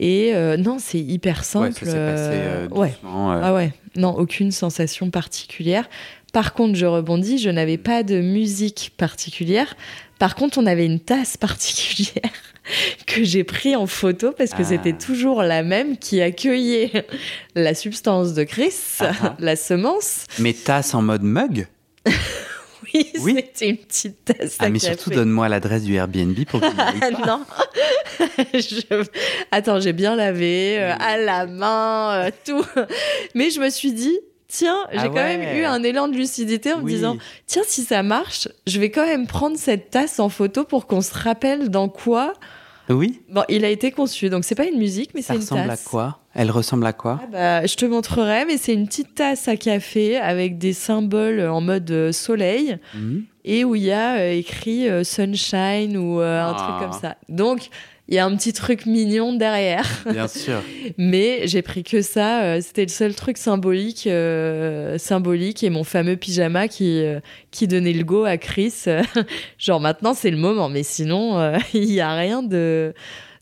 Et 0.00 0.32
non, 0.58 0.76
c'est 0.78 1.00
hyper 1.00 1.38
Ouais, 1.38 1.44
simple. 1.72 1.86
ça 1.86 1.90
s'est 1.90 2.68
passé 2.68 2.74
ouais. 2.78 2.92
Ah 3.04 3.54
ouais, 3.54 3.72
non, 3.96 4.10
aucune 4.10 4.52
sensation 4.52 5.10
particulière. 5.10 5.88
Par 6.32 6.52
contre, 6.52 6.74
je 6.74 6.84
rebondis, 6.84 7.38
je 7.38 7.48
n'avais 7.48 7.78
pas 7.78 8.02
de 8.02 8.20
musique 8.20 8.92
particulière. 8.98 9.74
Par 10.18 10.34
contre, 10.34 10.58
on 10.58 10.66
avait 10.66 10.86
une 10.86 11.00
tasse 11.00 11.36
particulière 11.36 12.30
que 13.06 13.22
j'ai 13.24 13.44
pris 13.44 13.76
en 13.76 13.86
photo 13.86 14.32
parce 14.32 14.50
que 14.50 14.62
Ah. 14.62 14.64
c'était 14.64 14.92
toujours 14.92 15.42
la 15.42 15.62
même 15.62 15.96
qui 15.96 16.20
accueillait 16.20 17.06
la 17.54 17.74
substance 17.74 18.34
de 18.34 18.44
Chris, 18.44 18.74
Ah 19.00 19.12
ah. 19.22 19.36
la 19.40 19.56
semence. 19.56 20.24
Mais 20.38 20.52
tasse 20.52 20.94
en 20.94 21.02
mode 21.02 21.22
mug? 21.22 21.66
Oui, 22.94 23.06
Oui. 23.20 23.34
c'était 23.36 23.68
une 23.68 23.76
petite 23.76 24.24
tasse 24.24 24.56
Ah, 24.60 24.64
à 24.64 24.68
mais 24.70 24.78
café. 24.78 24.94
surtout, 24.94 25.10
donne-moi 25.10 25.48
l'adresse 25.50 25.82
du 25.82 25.94
Airbnb 25.96 26.36
pour 26.46 26.60
que 26.60 26.66
je 26.66 26.72
Ah 27.02 27.10
non. 27.26 27.44
Je- 28.54 29.04
Attends, 29.50 29.78
j'ai 29.80 29.92
bien 29.92 30.16
lavé, 30.16 30.78
euh, 30.78 30.94
à 30.98 31.18
la 31.18 31.46
main, 31.46 32.12
euh, 32.26 32.30
tout. 32.46 32.64
Mais 33.34 33.50
je 33.50 33.60
me 33.60 33.68
suis 33.68 33.92
dit, 33.92 34.18
tiens, 34.48 34.78
j'ai 34.92 34.98
Ah 35.00 35.08
quand 35.08 35.14
même 35.14 35.56
eu 35.58 35.64
un 35.64 35.82
élan 35.82 36.08
de 36.08 36.16
lucidité 36.16 36.72
en 36.72 36.78
me 36.82 36.88
disant, 36.88 37.16
tiens, 37.46 37.62
si 37.66 37.82
ça 37.84 38.02
marche, 38.02 38.48
je 38.66 38.80
vais 38.80 38.90
quand 38.90 39.06
même 39.06 39.26
prendre 39.26 39.56
cette 39.56 39.90
tasse 39.90 40.18
en 40.20 40.28
photo 40.28 40.64
pour 40.64 40.86
qu'on 40.86 41.00
se 41.02 41.14
rappelle 41.14 41.68
dans 41.68 41.88
quoi. 41.88 42.32
Oui 42.88 43.20
Bon, 43.30 43.42
il 43.50 43.66
a 43.66 43.68
été 43.68 43.90
conçu, 43.90 44.30
donc 44.30 44.44
c'est 44.44 44.54
pas 44.54 44.64
une 44.64 44.78
musique, 44.78 45.10
mais 45.14 45.20
Ça 45.20 45.34
c'est 45.34 45.34
une 45.34 45.40
ressemble 45.42 45.66
tasse. 45.68 45.86
à 45.86 45.90
quoi? 45.90 46.18
Elle 46.34 46.50
ressemble 46.50 46.86
à 46.86 46.94
quoi? 46.94 47.20
Ah 47.22 47.26
bah, 47.30 47.66
je 47.66 47.74
te 47.74 47.84
montrerai, 47.84 48.46
mais 48.46 48.56
c'est 48.56 48.72
une 48.72 48.86
petite 48.86 49.14
tasse 49.14 49.46
à 49.48 49.56
café 49.56 50.16
avec 50.16 50.56
des 50.56 50.72
symboles 50.72 51.40
en 51.48 51.60
mode 51.60 51.90
euh, 51.90 52.12
soleil 52.12 52.78
Hmm. 52.94 53.20
et 53.44 53.64
où 53.64 53.74
il 53.74 53.82
y 53.82 53.92
a 53.92 54.16
euh, 54.20 54.32
écrit 54.32 54.88
euh, 54.88 55.04
sunshine 55.04 55.98
ou 55.98 56.20
un 56.20 56.54
Ah. 56.56 56.56
truc 56.56 56.88
comme 56.90 56.98
ça. 56.98 57.16
Donc, 57.28 57.68
il 58.08 58.14
y 58.14 58.18
a 58.18 58.24
un 58.24 58.34
petit 58.36 58.52
truc 58.54 58.86
mignon 58.86 59.34
derrière. 59.34 59.84
Bien 60.10 60.28
sûr. 60.28 60.62
Mais 60.98 61.46
j'ai 61.46 61.62
pris 61.62 61.82
que 61.82 62.00
ça. 62.02 62.42
euh, 62.42 62.60
C'était 62.62 62.82
le 62.84 62.88
seul 62.90 63.14
truc 63.14 63.36
symbolique, 63.36 64.06
euh, 64.06 64.96
symbolique 64.98 65.62
et 65.62 65.70
mon 65.70 65.84
fameux 65.84 66.16
pyjama 66.16 66.68
qui, 66.68 67.02
euh, 67.02 67.20
qui 67.50 67.66
donnait 67.68 67.92
le 67.92 68.04
go 68.04 68.24
à 68.24 68.38
Chris. 68.38 68.72
genre 69.58 69.80
maintenant, 69.80 70.14
c'est 70.14 70.30
le 70.30 70.36
moment. 70.38 70.68
Mais 70.68 70.82
sinon, 70.82 71.52
il 71.74 71.92
y 71.92 72.00
a 72.00 72.14
rien 72.14 72.42
de. 72.42 72.94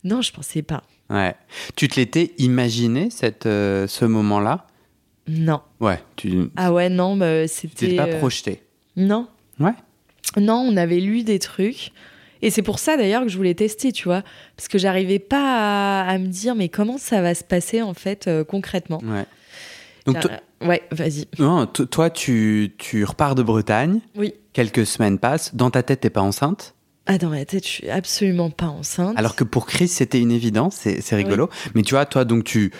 Non, 0.03 0.21
je 0.21 0.31
pensais 0.31 0.61
pas. 0.61 0.83
Ouais. 1.09 1.35
Tu 1.77 1.87
te 1.87 1.97
l'étais 1.97 2.33
imaginé, 2.37 3.09
cette, 3.09 3.43
ce 3.45 4.05
moment-là? 4.05 4.67
Non. 5.29 5.61
Ouais, 5.79 5.99
tu 6.15 6.49
Ah 6.55 6.71
ouais, 6.73 6.89
non, 6.89 7.17
tu 7.17 7.47
c'était. 7.47 7.75
t'étais 7.87 7.95
pas 7.95 8.07
projeté. 8.07 8.61
Non. 8.97 9.27
Ouais. 9.59 9.71
Non, 10.37 10.55
on 10.69 10.75
avait 10.77 10.99
lu 10.99 11.23
des 11.23 11.39
trucs. 11.39 11.91
Et 12.41 12.49
c'est 12.51 12.61
pour 12.61 12.79
ça 12.79 12.97
d'ailleurs 12.97 13.23
que 13.23 13.29
je 13.29 13.37
voulais 13.37 13.53
tester, 13.55 13.91
tu 13.91 14.05
vois. 14.05 14.23
Parce 14.55 14.67
que 14.67 14.77
j'arrivais 14.77 15.19
pas 15.19 16.01
à, 16.03 16.09
à 16.09 16.17
me 16.17 16.27
dire, 16.27 16.55
mais 16.55 16.69
comment 16.69 16.97
ça 16.97 17.21
va 17.21 17.33
se 17.35 17.43
passer 17.43 17.81
en 17.81 17.93
fait 17.93 18.27
euh, 18.27 18.43
concrètement. 18.43 19.01
Ouais. 19.03 19.25
Donc, 20.05 20.19
Car- 20.19 20.39
Ouais, 20.61 20.81
vas-y. 20.91 21.25
non, 21.37 21.67
to- 21.67 21.85
toi, 21.85 22.09
tu, 22.09 22.73
tu 22.79 23.03
repars 23.03 23.35
de 23.35 23.43
Bretagne, 23.43 23.99
Oui. 24.15 24.33
quelques 24.53 24.87
semaines 24.87 25.19
passent, 25.19 25.53
dans 25.53 25.69
ta 25.69 25.83
tête, 25.83 25.99
t'es 25.99 26.09
pas 26.09 26.21
enceinte, 26.21 26.73
Ah, 27.05 27.19
dans 27.19 27.29
ma 27.29 27.45
tête, 27.45 27.63
je 27.63 27.69
suis 27.69 27.89
absolument 27.91 28.49
pas 28.49 28.65
enceinte. 28.65 29.13
alors 29.19 29.35
que 29.35 29.43
pour 29.43 29.67
Chris, 29.67 29.87
c'était 29.87 30.19
une 30.19 30.31
évidence, 30.31 30.75
c'est 30.79 30.99
c'est 31.01 31.15
rigolo. 31.15 31.49
Mais 31.75 31.83
tu 31.83 31.93
vois, 31.93 32.07
toi, 32.07 32.25
donc, 32.25 32.43
tu, 32.43 32.71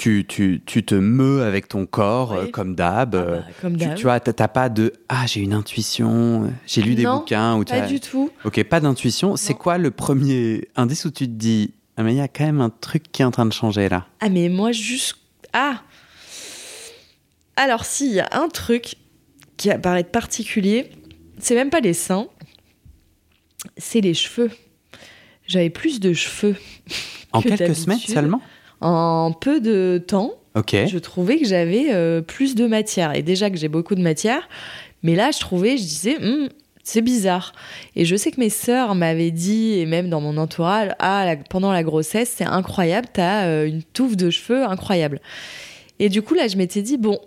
tu, 0.00 0.24
tu, 0.26 0.62
tu 0.64 0.82
te 0.82 0.94
meus 0.94 1.42
avec 1.42 1.68
ton 1.68 1.84
corps, 1.84 2.30
Oui. 2.32 2.38
euh, 2.38 2.50
comme 2.50 2.74
d'hab. 2.74 3.14
Ah 3.14 3.18
euh, 3.18 3.38
bah, 3.40 3.46
comme 3.60 3.76
tu, 3.76 3.84
d'hab. 3.84 3.94
tu 3.96 4.02
vois, 4.04 4.18
t'as 4.18 4.48
pas 4.48 4.70
de 4.70 4.94
Ah, 5.10 5.26
j'ai 5.26 5.40
une 5.40 5.52
intuition, 5.52 6.44
euh, 6.44 6.48
j'ai 6.66 6.80
lu 6.80 6.94
des 6.94 7.04
bouquins. 7.04 7.56
Ou 7.56 7.64
Pas 7.64 7.80
t'as- 7.80 7.86
du 7.86 8.00
tout. 8.00 8.30
Ok, 8.44 8.62
pas 8.64 8.80
d'intuition. 8.80 9.36
C'est 9.36 9.52
quoi 9.54 9.76
le 9.76 9.90
premier 9.90 10.68
indice 10.74 11.04
où 11.04 11.10
tu 11.10 11.26
te 11.26 11.32
dis 11.32 11.74
Ah, 11.98 12.02
mais 12.02 12.14
il 12.14 12.16
y 12.16 12.20
a 12.22 12.28
quand 12.28 12.44
même 12.46 12.62
un 12.62 12.70
truc 12.70 13.12
qui 13.12 13.20
est 13.20 13.24
en 13.26 13.30
train 13.30 13.44
de 13.44 13.52
changer 13.52 13.90
là? 13.90 14.06
Ah, 14.20 14.30
mais 14.30 14.48
moi, 14.48 14.72
juste. 14.72 15.16
Ah 15.52 15.82
Alors, 17.56 17.84
si, 17.84 18.06
il 18.06 18.14
y 18.14 18.20
a 18.20 18.28
un 18.32 18.48
truc 18.48 18.94
qui 19.58 19.70
apparaît 19.70 20.04
particulier, 20.04 20.90
c'est 21.38 21.54
même 21.54 21.68
pas 21.68 21.80
les 21.80 21.92
seins, 21.92 22.26
c'est 23.76 24.00
les 24.00 24.14
cheveux. 24.14 24.50
J'avais 25.46 25.68
plus 25.68 26.00
de 26.00 26.14
cheveux. 26.14 26.56
En 27.32 27.42
Que 27.42 27.48
quelques 27.50 27.76
semaines 27.76 27.98
seulement? 27.98 28.40
En 28.80 29.32
peu 29.32 29.60
de 29.60 30.02
temps, 30.04 30.32
je 30.88 30.98
trouvais 30.98 31.38
que 31.38 31.46
j'avais 31.46 31.92
euh, 31.92 32.22
plus 32.22 32.54
de 32.54 32.66
matière. 32.66 33.14
Et 33.14 33.22
déjà 33.22 33.50
que 33.50 33.56
j'ai 33.56 33.68
beaucoup 33.68 33.94
de 33.94 34.02
matière, 34.02 34.48
mais 35.02 35.14
là, 35.14 35.30
je 35.32 35.38
trouvais, 35.40 35.76
je 35.76 35.82
disais, 35.82 36.16
Hum, 36.22 36.48
c'est 36.82 37.02
bizarre. 37.02 37.52
Et 37.94 38.04
je 38.04 38.16
sais 38.16 38.30
que 38.32 38.40
mes 38.40 38.48
sœurs 38.50 38.94
m'avaient 38.94 39.30
dit, 39.30 39.78
et 39.78 39.86
même 39.86 40.08
dans 40.08 40.20
mon 40.20 40.36
entourage, 40.38 40.90
ah, 40.98 41.24
la- 41.26 41.36
pendant 41.36 41.72
la 41.72 41.82
grossesse, 41.82 42.32
c'est 42.36 42.44
incroyable, 42.44 43.06
t'as 43.12 43.44
euh, 43.46 43.66
une 43.66 43.82
touffe 43.82 44.16
de 44.16 44.30
cheveux 44.30 44.64
incroyable. 44.64 45.20
Et 45.98 46.08
du 46.08 46.22
coup, 46.22 46.34
là, 46.34 46.48
je 46.48 46.56
m'étais 46.56 46.80
dit, 46.82 46.96
bon, 46.96 47.18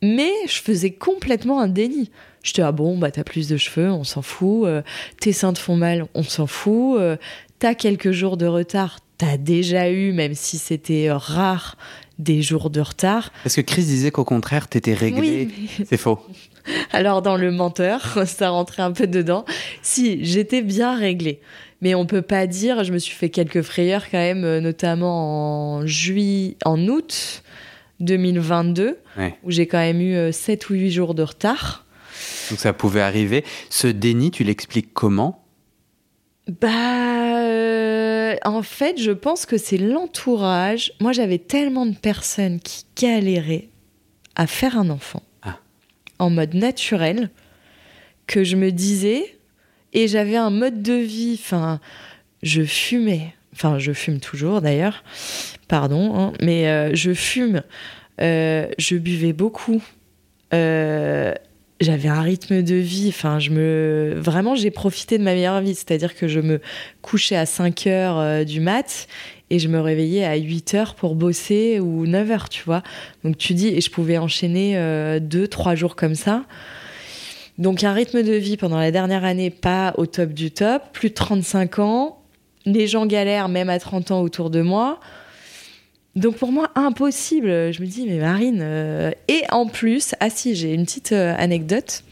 mais 0.00 0.30
je 0.46 0.60
faisais 0.60 0.90
complètement 0.92 1.60
un 1.60 1.68
déni. 1.68 2.10
J'étais, 2.42 2.62
ah 2.62 2.72
bon, 2.72 2.96
bah 2.98 3.10
t'as 3.10 3.24
plus 3.24 3.48
de 3.48 3.56
cheveux, 3.56 3.90
on 3.90 4.04
s'en 4.04 4.22
fout. 4.22 4.66
euh, 4.66 4.82
tes 5.20 5.32
seins 5.32 5.52
te 5.52 5.58
font 5.58 5.76
mal, 5.76 6.06
on 6.14 6.22
s'en 6.22 6.46
fout. 6.46 6.98
euh, 7.00 7.16
t'as 7.58 7.74
quelques 7.74 8.12
jours 8.12 8.36
de 8.36 8.46
retard, 8.46 8.98
t'as 9.18 9.36
déjà 9.36 9.90
eu, 9.90 10.12
même 10.12 10.34
si 10.34 10.58
c'était 10.58 11.10
rare, 11.10 11.76
des 12.18 12.42
jours 12.42 12.70
de 12.70 12.80
retard. 12.80 13.32
Parce 13.42 13.56
que 13.56 13.60
Chris 13.60 13.84
disait 13.84 14.10
qu'au 14.10 14.24
contraire, 14.24 14.68
t'étais 14.68 14.94
réglé. 14.94 15.48
C'est 15.88 15.96
faux. 15.96 16.20
Alors 16.92 17.22
dans 17.22 17.36
le 17.36 17.50
menteur, 17.50 18.18
ça 18.26 18.50
rentrait 18.50 18.82
un 18.82 18.92
peu 18.92 19.06
dedans. 19.06 19.44
Si, 19.82 20.24
j'étais 20.24 20.62
bien 20.62 20.96
réglée. 20.96 21.40
Mais 21.80 21.94
on 21.94 22.06
peut 22.06 22.22
pas 22.22 22.46
dire, 22.46 22.84
je 22.84 22.92
me 22.92 22.98
suis 22.98 23.14
fait 23.14 23.28
quelques 23.28 23.62
frayeurs 23.62 24.10
quand 24.10 24.18
même, 24.18 24.44
euh, 24.44 24.60
notamment 24.60 25.76
en 25.76 25.86
juillet, 25.86 26.56
en 26.64 26.88
août 26.88 27.42
2022, 28.00 28.98
où 29.42 29.50
j'ai 29.50 29.66
quand 29.66 29.78
même 29.78 30.00
eu 30.00 30.32
7 30.32 30.64
euh, 30.64 30.74
ou 30.74 30.76
8 30.78 30.90
jours 30.90 31.14
de 31.14 31.22
retard. 31.22 31.84
Donc 32.50 32.58
ça 32.58 32.72
pouvait 32.72 33.00
arriver. 33.00 33.44
Ce 33.70 33.86
déni, 33.86 34.30
tu 34.30 34.44
l'expliques 34.44 34.94
comment? 34.94 35.44
Bah, 36.60 36.68
euh, 36.68 38.13
en 38.44 38.62
fait, 38.62 39.00
je 39.00 39.10
pense 39.10 39.46
que 39.46 39.58
c'est 39.58 39.78
l'entourage. 39.78 40.92
Moi, 41.00 41.12
j'avais 41.12 41.38
tellement 41.38 41.86
de 41.86 41.94
personnes 41.94 42.60
qui 42.60 42.84
galéraient 42.96 43.68
à 44.36 44.46
faire 44.46 44.78
un 44.78 44.90
enfant 44.90 45.22
ah. 45.42 45.58
en 46.18 46.30
mode 46.30 46.54
naturel 46.54 47.30
que 48.26 48.44
je 48.44 48.56
me 48.56 48.70
disais, 48.70 49.36
et 49.92 50.08
j'avais 50.08 50.36
un 50.36 50.50
mode 50.50 50.82
de 50.82 50.94
vie, 50.94 51.38
enfin, 51.40 51.80
je 52.42 52.62
fumais, 52.62 53.34
enfin, 53.52 53.78
je 53.78 53.92
fume 53.92 54.20
toujours 54.20 54.60
d'ailleurs, 54.60 55.04
pardon, 55.68 56.16
hein, 56.16 56.32
mais 56.40 56.68
euh, 56.68 56.94
je 56.94 57.12
fume, 57.12 57.62
euh, 58.20 58.66
je 58.78 58.96
buvais 58.96 59.32
beaucoup. 59.32 59.82
Euh, 61.82 61.84
j'avais 61.84 62.08
un 62.08 62.22
rythme 62.22 62.62
de 62.62 62.74
vie, 62.74 63.08
enfin, 63.08 63.38
je 63.38 63.50
me. 63.50 64.14
Vraiment, 64.16 64.54
j'ai 64.54 64.70
profité 64.70 65.18
de 65.18 65.22
ma 65.22 65.34
meilleure 65.34 65.60
vie, 65.60 65.74
c'est-à-dire 65.74 66.14
que 66.14 66.28
je 66.28 66.40
me 66.40 66.60
couchais 67.02 67.36
à 67.36 67.46
5 67.46 67.86
heures 67.86 68.44
du 68.44 68.60
mat 68.60 69.06
et 69.50 69.58
je 69.58 69.68
me 69.68 69.80
réveillais 69.80 70.24
à 70.24 70.36
8 70.36 70.74
heures 70.74 70.94
pour 70.94 71.14
bosser 71.14 71.80
ou 71.80 72.06
9 72.06 72.30
heures, 72.30 72.48
tu 72.48 72.62
vois. 72.64 72.82
Donc, 73.24 73.38
tu 73.38 73.54
dis, 73.54 73.68
et 73.68 73.80
je 73.80 73.90
pouvais 73.90 74.18
enchaîner 74.18 74.76
2-3 75.20 75.76
jours 75.76 75.96
comme 75.96 76.14
ça. 76.14 76.44
Donc 77.58 77.84
un 77.84 77.92
rythme 77.92 78.22
de 78.22 78.32
vie 78.32 78.56
pendant 78.56 78.78
la 78.78 78.90
dernière 78.90 79.24
année 79.24 79.50
pas 79.50 79.94
au 79.96 80.06
top 80.06 80.32
du 80.32 80.50
top, 80.50 80.82
plus 80.92 81.10
de 81.10 81.14
35 81.14 81.78
ans, 81.78 82.18
les 82.66 82.86
gens 82.86 83.06
galèrent 83.06 83.48
même 83.48 83.70
à 83.70 83.78
30 83.78 84.10
ans 84.10 84.22
autour 84.22 84.50
de 84.50 84.60
moi. 84.60 84.98
Donc 86.16 86.36
pour 86.36 86.52
moi, 86.52 86.70
impossible. 86.74 87.72
Je 87.72 87.80
me 87.80 87.86
dis, 87.86 88.06
mais 88.06 88.18
Marine. 88.18 88.60
Euh, 88.62 89.10
et 89.28 89.42
en 89.50 89.66
plus, 89.66 90.14
ah 90.20 90.30
si, 90.30 90.54
j'ai 90.54 90.72
une 90.72 90.84
petite 90.84 91.12
euh, 91.12 91.34
anecdote. 91.36 92.04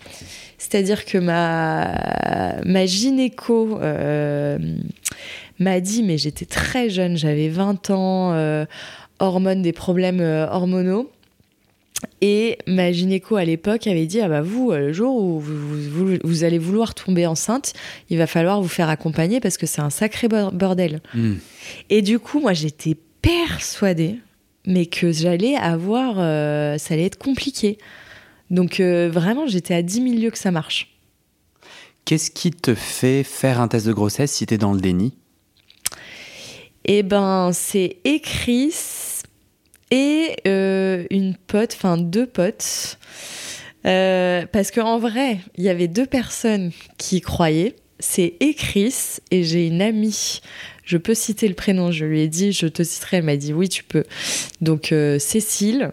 C'est-à-dire 0.59 1.05
que 1.05 1.19
ma, 1.19 2.61
ma 2.65 2.87
gynéco 2.87 3.79
euh, 3.81 4.59
m'a 5.59 5.81
dit, 5.81 6.03
mais 6.03 6.19
j'étais 6.19 6.45
très 6.45 6.89
jeune, 6.89 7.17
j'avais 7.17 7.49
20 7.49 7.91
ans, 7.91 8.67
hormones, 9.19 9.63
des 9.63 9.73
problèmes 9.73 10.21
hormonaux. 10.21 11.11
Et 12.21 12.59
ma 12.69 12.93
gynéco 12.93 13.37
à 13.37 13.45
l'époque 13.45 13.87
avait 13.87 14.07
dit 14.07 14.21
Ah 14.21 14.29
bah 14.29 14.43
vous, 14.43 14.71
le 14.73 14.93
jour 14.93 15.17
où 15.17 15.41
vous, 15.41 16.45
allez 16.45 16.59
vouloir 16.59 16.95
tomber 16.95 17.27
enceinte, 17.27 17.75
il 18.11 18.19
va 18.19 18.27
falloir 18.27 18.61
vous 18.61 18.69
faire 18.69 18.89
accompagner 18.89 19.41
parce 19.41 19.57
que 19.57 19.67
c'est 19.67 19.83
un 19.83 19.91
sacré 19.91 20.29
bordel. 20.29 21.01
Hmm. 21.15 21.35
Et 21.91 22.03
du 22.03 22.19
coup, 22.19 22.41
moi 22.41 22.55
j'étais 22.55 22.97
persuadée, 23.23 24.19
mais 24.67 24.87
que 24.87 25.13
j'allais 25.13 25.57
avoir. 25.57 26.17
Euh, 26.19 26.77
ça 26.79 26.95
allait 26.95 27.07
être 27.07 27.19
compliqué. 27.19 27.79
Donc 28.51 28.81
euh, 28.81 29.09
vraiment, 29.11 29.47
j'étais 29.47 29.75
à 29.75 29.83
10 29.83 29.95
000 29.95 30.21
lieues 30.21 30.31
que 30.31 30.39
ça 30.39 30.51
marche. 30.51 30.89
Qu'est-ce 32.05 32.31
qui 32.31 32.51
te 32.51 32.75
fait 32.75 33.23
faire 33.23 33.61
un 33.61 33.69
test 33.69 33.87
de 33.87 33.93
grossesse 33.93 34.33
si 34.33 34.45
tu 34.45 34.55
es 34.55 34.59
dans 34.59 34.73
le 34.73 34.81
déni? 34.81 35.15
Eh 36.85 37.05
ben, 37.05 37.53
c'est 37.53 37.99
écrit 38.05 38.75
et 39.93 40.37
euh, 40.49 41.05
une 41.11 41.37
pote, 41.37 41.75
enfin 41.75 41.97
deux 41.97 42.27
potes. 42.27 42.99
Parce 43.85 44.71
qu'en 44.71 44.99
vrai, 44.99 45.39
il 45.57 45.65
y 45.65 45.69
avait 45.69 45.89
deux 45.89 46.07
personnes 46.07 46.73
qui 46.99 47.21
croyaient. 47.21 47.77
C'est 48.01 48.37
Chris 48.57 49.21
et 49.31 49.45
j'ai 49.45 49.69
une 49.69 49.81
amie. 49.81 50.41
Je 50.85 50.97
peux 50.97 51.15
citer 51.15 51.49
le 51.49 51.55
prénom. 51.55 51.93
Je 51.93 52.05
lui 52.05 52.21
ai 52.21 52.29
dit, 52.29 52.53
je 52.53 52.67
te 52.67 52.83
citerai. 52.83 53.19
Elle 53.19 53.25
m'a 53.25 53.37
dit 53.37 53.53
oui, 53.53 53.69
tu 53.69 53.85
peux. 53.85 54.05
Donc 54.61 54.93
euh, 54.93 55.19
Cécile. 55.19 55.93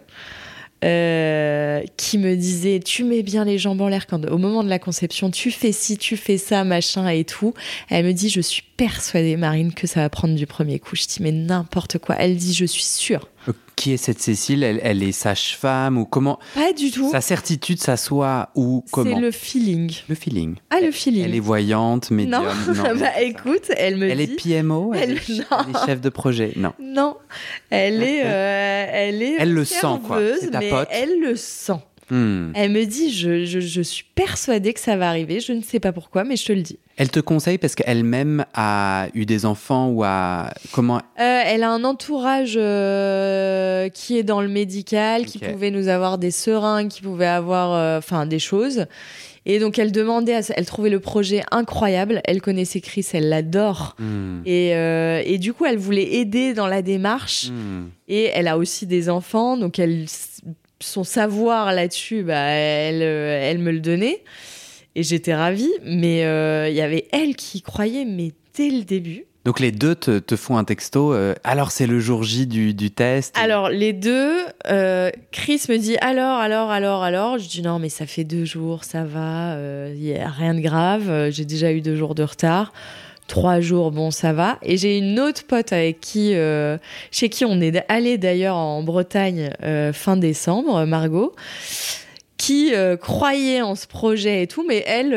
Euh, 0.82 1.82
qui 1.98 2.16
me 2.16 2.36
disait 2.36 2.80
tu 2.80 3.04
mets 3.04 3.22
bien 3.22 3.44
les 3.44 3.58
jambes 3.58 3.82
en 3.82 3.88
l'air 3.88 4.06
quand 4.06 4.24
au 4.30 4.38
moment 4.38 4.64
de 4.64 4.70
la 4.70 4.78
conception 4.78 5.30
tu 5.30 5.50
fais 5.50 5.72
ci 5.72 5.98
tu 5.98 6.16
fais 6.16 6.38
ça 6.38 6.64
machin 6.64 7.06
et 7.06 7.24
tout 7.24 7.52
elle 7.90 8.06
me 8.06 8.12
dit 8.12 8.30
je 8.30 8.40
suis 8.40 8.62
persuadée 8.78 9.36
Marine 9.36 9.74
que 9.74 9.86
ça 9.86 10.00
va 10.00 10.08
prendre 10.08 10.34
du 10.34 10.46
premier 10.46 10.78
coup 10.78 10.96
je 10.96 11.02
dis 11.02 11.18
mais 11.20 11.32
n'importe 11.32 11.98
quoi 11.98 12.16
elle 12.18 12.34
dit 12.34 12.54
je 12.54 12.64
suis 12.64 12.82
sûre 12.82 13.28
qui 13.80 13.94
est 13.94 13.96
cette 13.96 14.20
Cécile 14.20 14.62
elle, 14.62 15.02
est 15.02 15.12
sage-femme 15.12 15.96
ou 15.96 16.04
comment 16.04 16.38
Pas 16.54 16.74
du 16.74 16.90
tout. 16.90 17.10
Sa 17.10 17.22
certitude 17.22 17.80
s'assoit 17.80 18.50
où 18.54 18.84
comment 18.92 19.16
C'est 19.16 19.22
le 19.22 19.30
feeling. 19.30 19.90
Le 20.06 20.14
feeling. 20.14 20.56
Ah, 20.68 20.80
le 20.82 20.90
feeling. 20.90 21.24
Elle 21.24 21.34
est 21.34 21.40
voyante, 21.40 22.10
médium. 22.10 22.42
Non, 22.42 22.74
non. 22.74 22.96
bah 22.96 23.22
écoute, 23.22 23.72
elle 23.78 23.96
me 23.96 24.10
elle 24.10 24.18
dit. 24.18 24.34
Est 24.34 24.60
PMO, 24.60 24.92
elle, 24.92 25.12
est, 25.12 25.22
elle 25.28 25.40
est 25.40 25.86
chef 25.86 26.02
de 26.02 26.10
projet. 26.10 26.52
Non. 26.56 26.74
Non, 26.78 27.16
elle 27.70 28.02
est, 28.02 28.20
euh, 28.26 28.86
elle 28.92 29.22
est. 29.22 29.36
Elle 29.38 29.54
le 29.54 29.64
sent 29.64 29.98
quoi. 30.06 30.20
C'est 30.38 30.50
ta 30.50 30.60
pote. 30.60 30.88
Elle 30.90 31.18
le 31.18 31.34
sent. 31.34 31.80
Hmm. 32.10 32.50
Elle 32.54 32.72
me 32.72 32.84
dit, 32.84 33.12
je, 33.12 33.44
je, 33.44 33.80
suis 33.80 34.04
persuadée 34.14 34.72
que 34.72 34.80
ça 34.80 34.96
va 34.96 35.08
arriver, 35.08 35.40
je 35.40 35.52
ne 35.52 35.62
sais 35.62 35.78
pas 35.78 35.92
pourquoi, 35.92 36.24
mais 36.24 36.36
je 36.36 36.44
te 36.44 36.52
le 36.52 36.62
dis. 36.62 36.78
Elle 36.96 37.10
te 37.10 37.20
conseille 37.20 37.56
parce 37.56 37.74
qu'elle-même 37.74 38.44
a 38.52 39.06
eu 39.14 39.24
des 39.24 39.46
enfants 39.46 39.88
ou 39.88 40.02
a... 40.04 40.52
Comment? 40.72 40.98
Euh, 41.18 41.42
Elle 41.46 41.62
a 41.62 41.70
un 41.70 41.84
entourage 41.84 42.54
euh, 42.56 43.88
qui 43.88 44.18
est 44.18 44.22
dans 44.22 44.42
le 44.42 44.48
médical, 44.48 45.24
qui 45.24 45.38
pouvait 45.38 45.70
nous 45.70 45.88
avoir 45.88 46.18
des 46.18 46.30
seringues, 46.30 46.88
qui 46.88 47.00
pouvait 47.00 47.26
avoir 47.26 47.72
euh, 47.72 47.98
enfin 47.98 48.26
des 48.26 48.40
choses. 48.40 48.86
Et 49.46 49.58
donc 49.58 49.78
elle 49.78 49.92
demandait, 49.92 50.38
elle 50.54 50.66
trouvait 50.66 50.90
le 50.90 51.00
projet 51.00 51.42
incroyable. 51.50 52.20
Elle 52.24 52.42
connaissait 52.42 52.82
Chris, 52.82 53.06
elle 53.14 53.30
l'adore. 53.30 53.96
Hmm. 53.98 54.42
Et, 54.44 54.70
et, 54.70 55.38
du 55.38 55.54
coup, 55.54 55.64
elle 55.64 55.78
voulait 55.78 56.16
aider 56.16 56.52
dans 56.52 56.66
la 56.66 56.82
démarche. 56.82 57.48
Hmm. 57.48 57.86
Et 58.08 58.24
elle 58.24 58.48
a 58.48 58.58
aussi 58.58 58.86
des 58.86 59.08
enfants, 59.08 59.56
donc 59.56 59.78
elle 59.78 60.06
son 60.80 61.04
savoir 61.04 61.72
là-dessus, 61.72 62.22
bah, 62.22 62.34
elle, 62.34 63.02
euh, 63.02 63.50
elle 63.50 63.58
me 63.58 63.70
le 63.70 63.80
donnait. 63.80 64.22
Et 64.96 65.02
j'étais 65.02 65.34
ravie. 65.34 65.72
Mais 65.84 66.24
euh, 66.24 66.68
il 66.68 66.74
y 66.74 66.80
avait 66.80 67.06
elle 67.12 67.36
qui 67.36 67.62
croyait, 67.62 68.04
mais 68.04 68.32
dès 68.56 68.70
le 68.70 68.82
début. 68.82 69.24
Donc 69.46 69.58
les 69.58 69.72
deux 69.72 69.94
te, 69.94 70.36
font 70.36 70.58
un 70.58 70.64
texto. 70.64 71.14
Euh, 71.14 71.34
alors 71.44 71.70
c'est 71.70 71.86
le 71.86 71.98
jour 71.98 72.22
J 72.24 72.46
du, 72.46 72.90
test. 72.90 73.34
Alors 73.38 73.70
les 73.70 73.94
deux, 73.94 74.36
Chris 75.32 75.62
me 75.70 75.78
dit 75.78 75.96
alors, 76.02 76.38
alors, 76.38 76.70
alors, 76.70 77.02
alors. 77.02 77.38
Je 77.38 77.48
dis 77.48 77.62
non 77.62 77.78
mais 77.78 77.88
ça 77.88 78.04
fait 78.04 78.24
deux 78.24 78.44
jours, 78.44 78.84
ça 78.84 79.04
va, 79.04 79.56
il 79.94 80.00
n'y 80.00 80.14
a 80.14 80.28
rien 80.28 80.52
de 80.52 80.60
grave. 80.60 81.30
J'ai 81.30 81.46
déjà 81.46 81.72
eu 81.72 81.80
deux 81.80 81.96
jours 81.96 82.14
de 82.14 82.22
retard 82.22 82.70
trois 83.30 83.60
jours, 83.60 83.92
bon, 83.92 84.10
ça 84.10 84.32
va. 84.32 84.58
Et 84.62 84.76
j'ai 84.76 84.98
une 84.98 85.18
autre 85.20 85.44
pote 85.46 85.72
avec 85.72 86.00
qui, 86.00 86.34
euh, 86.34 86.76
chez 87.12 87.28
qui 87.28 87.44
on 87.44 87.60
est 87.60 87.84
allé 87.88 88.18
d'ailleurs 88.18 88.56
en 88.56 88.82
Bretagne 88.82 89.50
euh, 89.62 89.92
fin 89.92 90.16
décembre, 90.16 90.84
Margot, 90.84 91.34
qui 92.36 92.74
euh, 92.74 92.96
croyait 92.96 93.62
en 93.62 93.76
ce 93.76 93.86
projet 93.86 94.42
et 94.42 94.46
tout, 94.48 94.66
mais 94.66 94.82
elle 94.84 95.10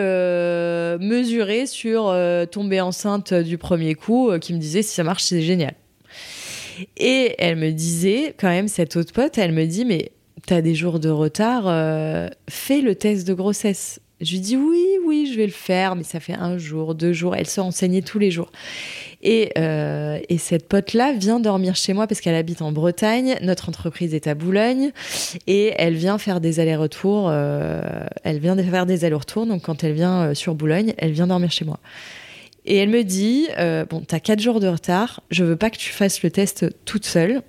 mesurait 1.00 1.66
sur 1.66 2.16
tomber 2.52 2.82
enceinte 2.82 3.34
du 3.34 3.58
premier 3.58 3.96
coup, 3.96 4.32
qui 4.40 4.54
me 4.54 4.60
disait 4.60 4.84
si 4.84 4.94
ça 4.94 5.04
marche, 5.04 5.24
c'est 5.24 5.42
génial. 5.42 5.74
Et 6.98 7.34
elle 7.40 7.56
me 7.56 7.72
disait, 7.72 8.36
quand 8.40 8.50
même, 8.50 8.68
cette 8.68 8.96
autre 8.96 9.12
pote, 9.12 9.40
elle 9.40 9.54
me 9.54 9.66
dit, 9.66 9.86
mais 9.86 10.12
t'as 10.46 10.62
des 10.62 10.76
jours 10.76 11.00
de 11.00 11.10
retard, 11.10 11.64
fais 12.48 12.82
le 12.82 12.94
test 12.94 13.28
de 13.28 13.34
grossesse. 13.34 14.00
Je 14.24 14.32
lui 14.32 14.40
dis 14.40 14.56
oui, 14.56 14.86
oui, 15.06 15.30
je 15.32 15.38
vais 15.38 15.46
le 15.46 15.52
faire, 15.52 15.96
mais 15.96 16.04
ça 16.04 16.20
fait 16.20 16.34
un 16.34 16.58
jour, 16.58 16.96
deux 16.96 17.14
jours. 17.14 17.36
Elle 17.36 17.48
se 17.48 17.60
renseignait 17.60 18.02
tous 18.02 18.20
les 18.20 18.32
jours. 18.32 18.52
Et, 19.22 19.52
euh, 19.58 20.20
et 20.30 20.38
cette 20.38 20.68
pote-là 20.68 21.14
vient 21.14 21.40
dormir 21.40 21.76
chez 21.76 21.94
moi 21.94 22.08
parce 22.08 22.22
qu'elle 22.22 22.36
habite 22.36 22.62
en 22.62 22.72
Bretagne. 22.72 23.38
Notre 23.42 23.70
entreprise 23.70 24.14
est 24.14 24.28
à 24.28 24.36
Boulogne 24.36 24.92
et 25.48 25.74
elle 25.78 25.96
vient 25.96 26.18
faire 26.18 26.42
des 26.42 26.60
allers-retours. 26.60 27.28
Euh, 27.30 27.82
elle 28.24 28.40
vient 28.40 28.56
faire 28.58 28.86
des 28.86 29.06
allers-retours. 29.06 29.46
Donc 29.46 29.64
quand 29.64 29.84
elle 29.84 29.94
vient 29.94 30.24
euh, 30.24 30.34
sur 30.34 30.56
Boulogne, 30.56 30.94
elle 30.98 31.12
vient 31.12 31.28
dormir 31.28 31.52
chez 31.52 31.66
moi. 31.66 31.80
Et 32.66 32.78
elle 32.78 32.90
me 32.90 33.04
dit 33.04 33.48
bon, 33.90 34.02
t'as 34.08 34.22
quatre 34.22 34.40
jours 34.40 34.62
de 34.62 34.68
retard. 34.68 35.22
Je 35.32 35.44
veux 35.44 35.58
pas 35.58 35.70
que 35.70 35.78
tu 35.78 35.90
fasses 35.90 36.24
le 36.24 36.32
test 36.32 36.66
toute 36.86 37.06
seule. 37.06 37.42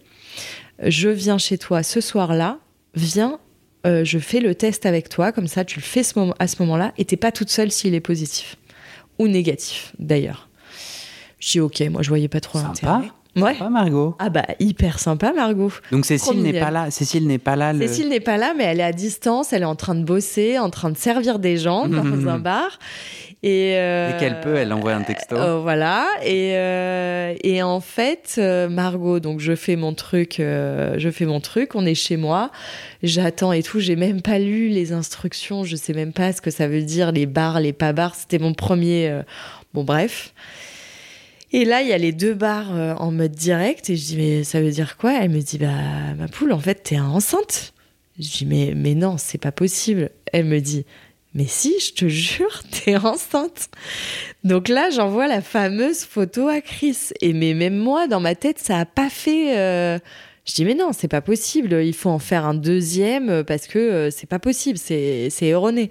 Je 0.82 1.08
viens 1.08 1.38
chez 1.38 1.56
toi 1.56 1.84
ce 1.84 2.00
soir-là. 2.00 2.58
Viens 2.96 3.38
euh, 3.87 4.05
je 4.05 4.18
fais 4.18 4.40
le 4.40 4.55
test 4.55 4.87
avec 4.87 5.09
toi, 5.09 5.33
comme 5.33 5.47
ça 5.47 5.64
tu 5.64 5.79
le 5.79 5.85
fais 5.85 6.03
à 6.38 6.47
ce 6.47 6.62
moment-là, 6.62 6.92
et 6.99 7.05
t'es 7.05 7.16
pas 7.16 7.33
toute 7.33 7.51
seule 7.51 7.70
s'il 7.70 7.94
est 7.94 8.01
positif. 8.01 8.57
Ou 9.18 9.29
négatif, 9.29 9.92
d'ailleurs. 9.99 10.49
Je 11.38 11.53
dis 11.53 11.61
ok, 11.61 11.81
moi 11.90 12.03
je 12.03 12.09
voyais 12.09 12.29
pas 12.29 12.40
trop 12.40 12.59
l'intérêt. 12.59 13.11
Ouais. 13.37 13.55
Pas 13.55 13.68
Margot. 13.68 14.14
Ah 14.18 14.29
bah 14.31 14.44
hyper 14.61 14.99
sympa 14.99 15.33
Margot. 15.33 15.73
Donc 15.90 16.05
Cécile 16.05 16.40
n'est 16.42 16.59
pas 16.61 16.70
là. 16.70 16.90
Cécile 16.90 17.27
n'est 17.27 17.38
pas 17.38 17.57
là. 17.57 17.73
le- 17.73 17.87
Cécile 17.87 18.09
n'est 18.09 18.20
pas 18.20 18.37
là, 18.37 18.55
mais 18.57 18.64
elle 18.64 18.81
est 18.81 18.85
à 18.85 18.92
distance, 18.92 19.53
elle 19.53 19.62
est 19.62 19.66
en 19.66 19.75
train 19.75 19.94
de 19.97 20.05
bosser, 20.05 20.59
en 20.59 20.70
train 20.70 20.90
de 20.90 20.97
servir 20.97 21.38
des 21.38 21.57
gens 21.57 21.88
dans 21.88 22.05
Mhm. 22.05 22.29
un 22.29 22.38
bar. 22.38 22.79
Et 23.42 23.75
euh, 23.77 24.12
Dès 24.12 24.18
qu'elle 24.18 24.40
peut, 24.40 24.55
elle 24.57 24.73
envoie 24.73 24.94
un 24.94 25.03
texto. 25.03 25.37
euh, 25.37 25.59
voilà. 25.61 26.07
Et, 26.25 26.53
euh, 26.55 27.35
et 27.42 27.62
en 27.62 27.81
fait, 27.81 28.37
euh, 28.38 28.70
Margot, 28.70 29.20
donc 29.20 29.40
je 29.40 29.55
fais 29.55 29.77
mon 29.77 29.92
truc, 29.92 30.40
euh, 30.40 30.94
je 30.97 31.11
fais 31.11 31.27
mon 31.27 31.40
truc, 31.40 31.75
on 31.75 31.85
est 31.85 31.94
chez 31.94 32.16
moi, 32.16 32.51
j'attends 33.03 33.53
et 33.53 33.62
tout. 33.62 33.81
J'ai 33.81 33.97
même 33.97 34.23
pas 34.23 34.38
lu 34.38 34.68
les 34.68 34.92
instructions, 34.92 35.62
je 35.64 35.77
sais 35.77 35.92
même 35.92 36.12
pas 36.14 36.33
ce 36.33 36.40
que 36.40 36.51
ça 36.51 36.68
veut 36.68 36.81
dire, 36.83 37.12
les 37.12 37.27
bars, 37.27 37.61
les 37.61 37.75
pas 37.75 37.92
bars. 37.92 38.14
C'était 38.14 38.38
mon 38.38 38.55
premier. 38.55 39.09
euh, 39.11 39.23
Bon, 39.75 39.83
bref. 39.85 40.33
Et 41.56 41.64
là, 41.64 41.82
il 41.82 41.88
y 41.88 41.92
a 41.92 41.98
les 41.98 42.10
deux 42.10 42.34
bars 42.34 42.74
euh, 42.74 42.94
en 42.94 43.12
mode 43.12 43.30
direct 43.30 43.88
et 43.88 43.94
je 43.96 44.04
dis 44.04 44.16
mais 44.16 44.42
ça 44.42 44.60
veut 44.60 44.72
dire 44.72 44.96
quoi? 44.96 45.12
Elle 45.22 45.30
me 45.30 45.40
dit 45.40 45.56
bah 45.58 45.68
ma 46.18 46.26
poule, 46.26 46.52
en 46.52 46.58
fait 46.58 46.82
t'es 46.82 46.98
enceinte. 46.98 47.72
Je 48.18 48.28
dis 48.28 48.44
mais 48.46 48.72
mais 48.74 48.94
non, 48.96 49.16
c'est 49.18 49.38
pas 49.38 49.52
possible. 49.52 50.10
Elle 50.32 50.46
me 50.46 50.58
dit 50.60 50.84
mais 51.32 51.46
si, 51.46 51.74
je 51.78 51.92
te 51.92 52.08
jure, 52.08 52.62
t'es 52.84 52.96
enceinte. 52.96 53.68
Donc 54.42 54.68
là, 54.68 54.90
j'envoie 54.90 55.28
la 55.28 55.42
fameuse 55.42 56.00
photo 56.04 56.48
à 56.48 56.60
Chris. 56.60 57.10
Et 57.20 57.32
mais 57.32 57.54
même 57.54 57.76
moi, 57.76 58.08
dans 58.08 58.20
ma 58.20 58.34
tête, 58.34 58.58
ça 58.58 58.78
a 58.80 58.84
pas 58.84 59.08
fait. 59.08 59.56
euh, 59.56 59.98
Je 60.46 60.54
dis 60.54 60.64
mais 60.64 60.74
non, 60.74 60.90
c'est 60.92 61.06
pas 61.08 61.20
possible. 61.22 61.72
Il 61.84 61.94
faut 61.94 62.10
en 62.10 62.18
faire 62.18 62.46
un 62.46 62.54
deuxième 62.54 63.44
parce 63.44 63.68
que 63.68 63.78
euh, 63.78 64.10
c'est 64.10 64.28
pas 64.28 64.40
possible. 64.40 64.76
C'est 64.78 65.30
erroné. 65.42 65.88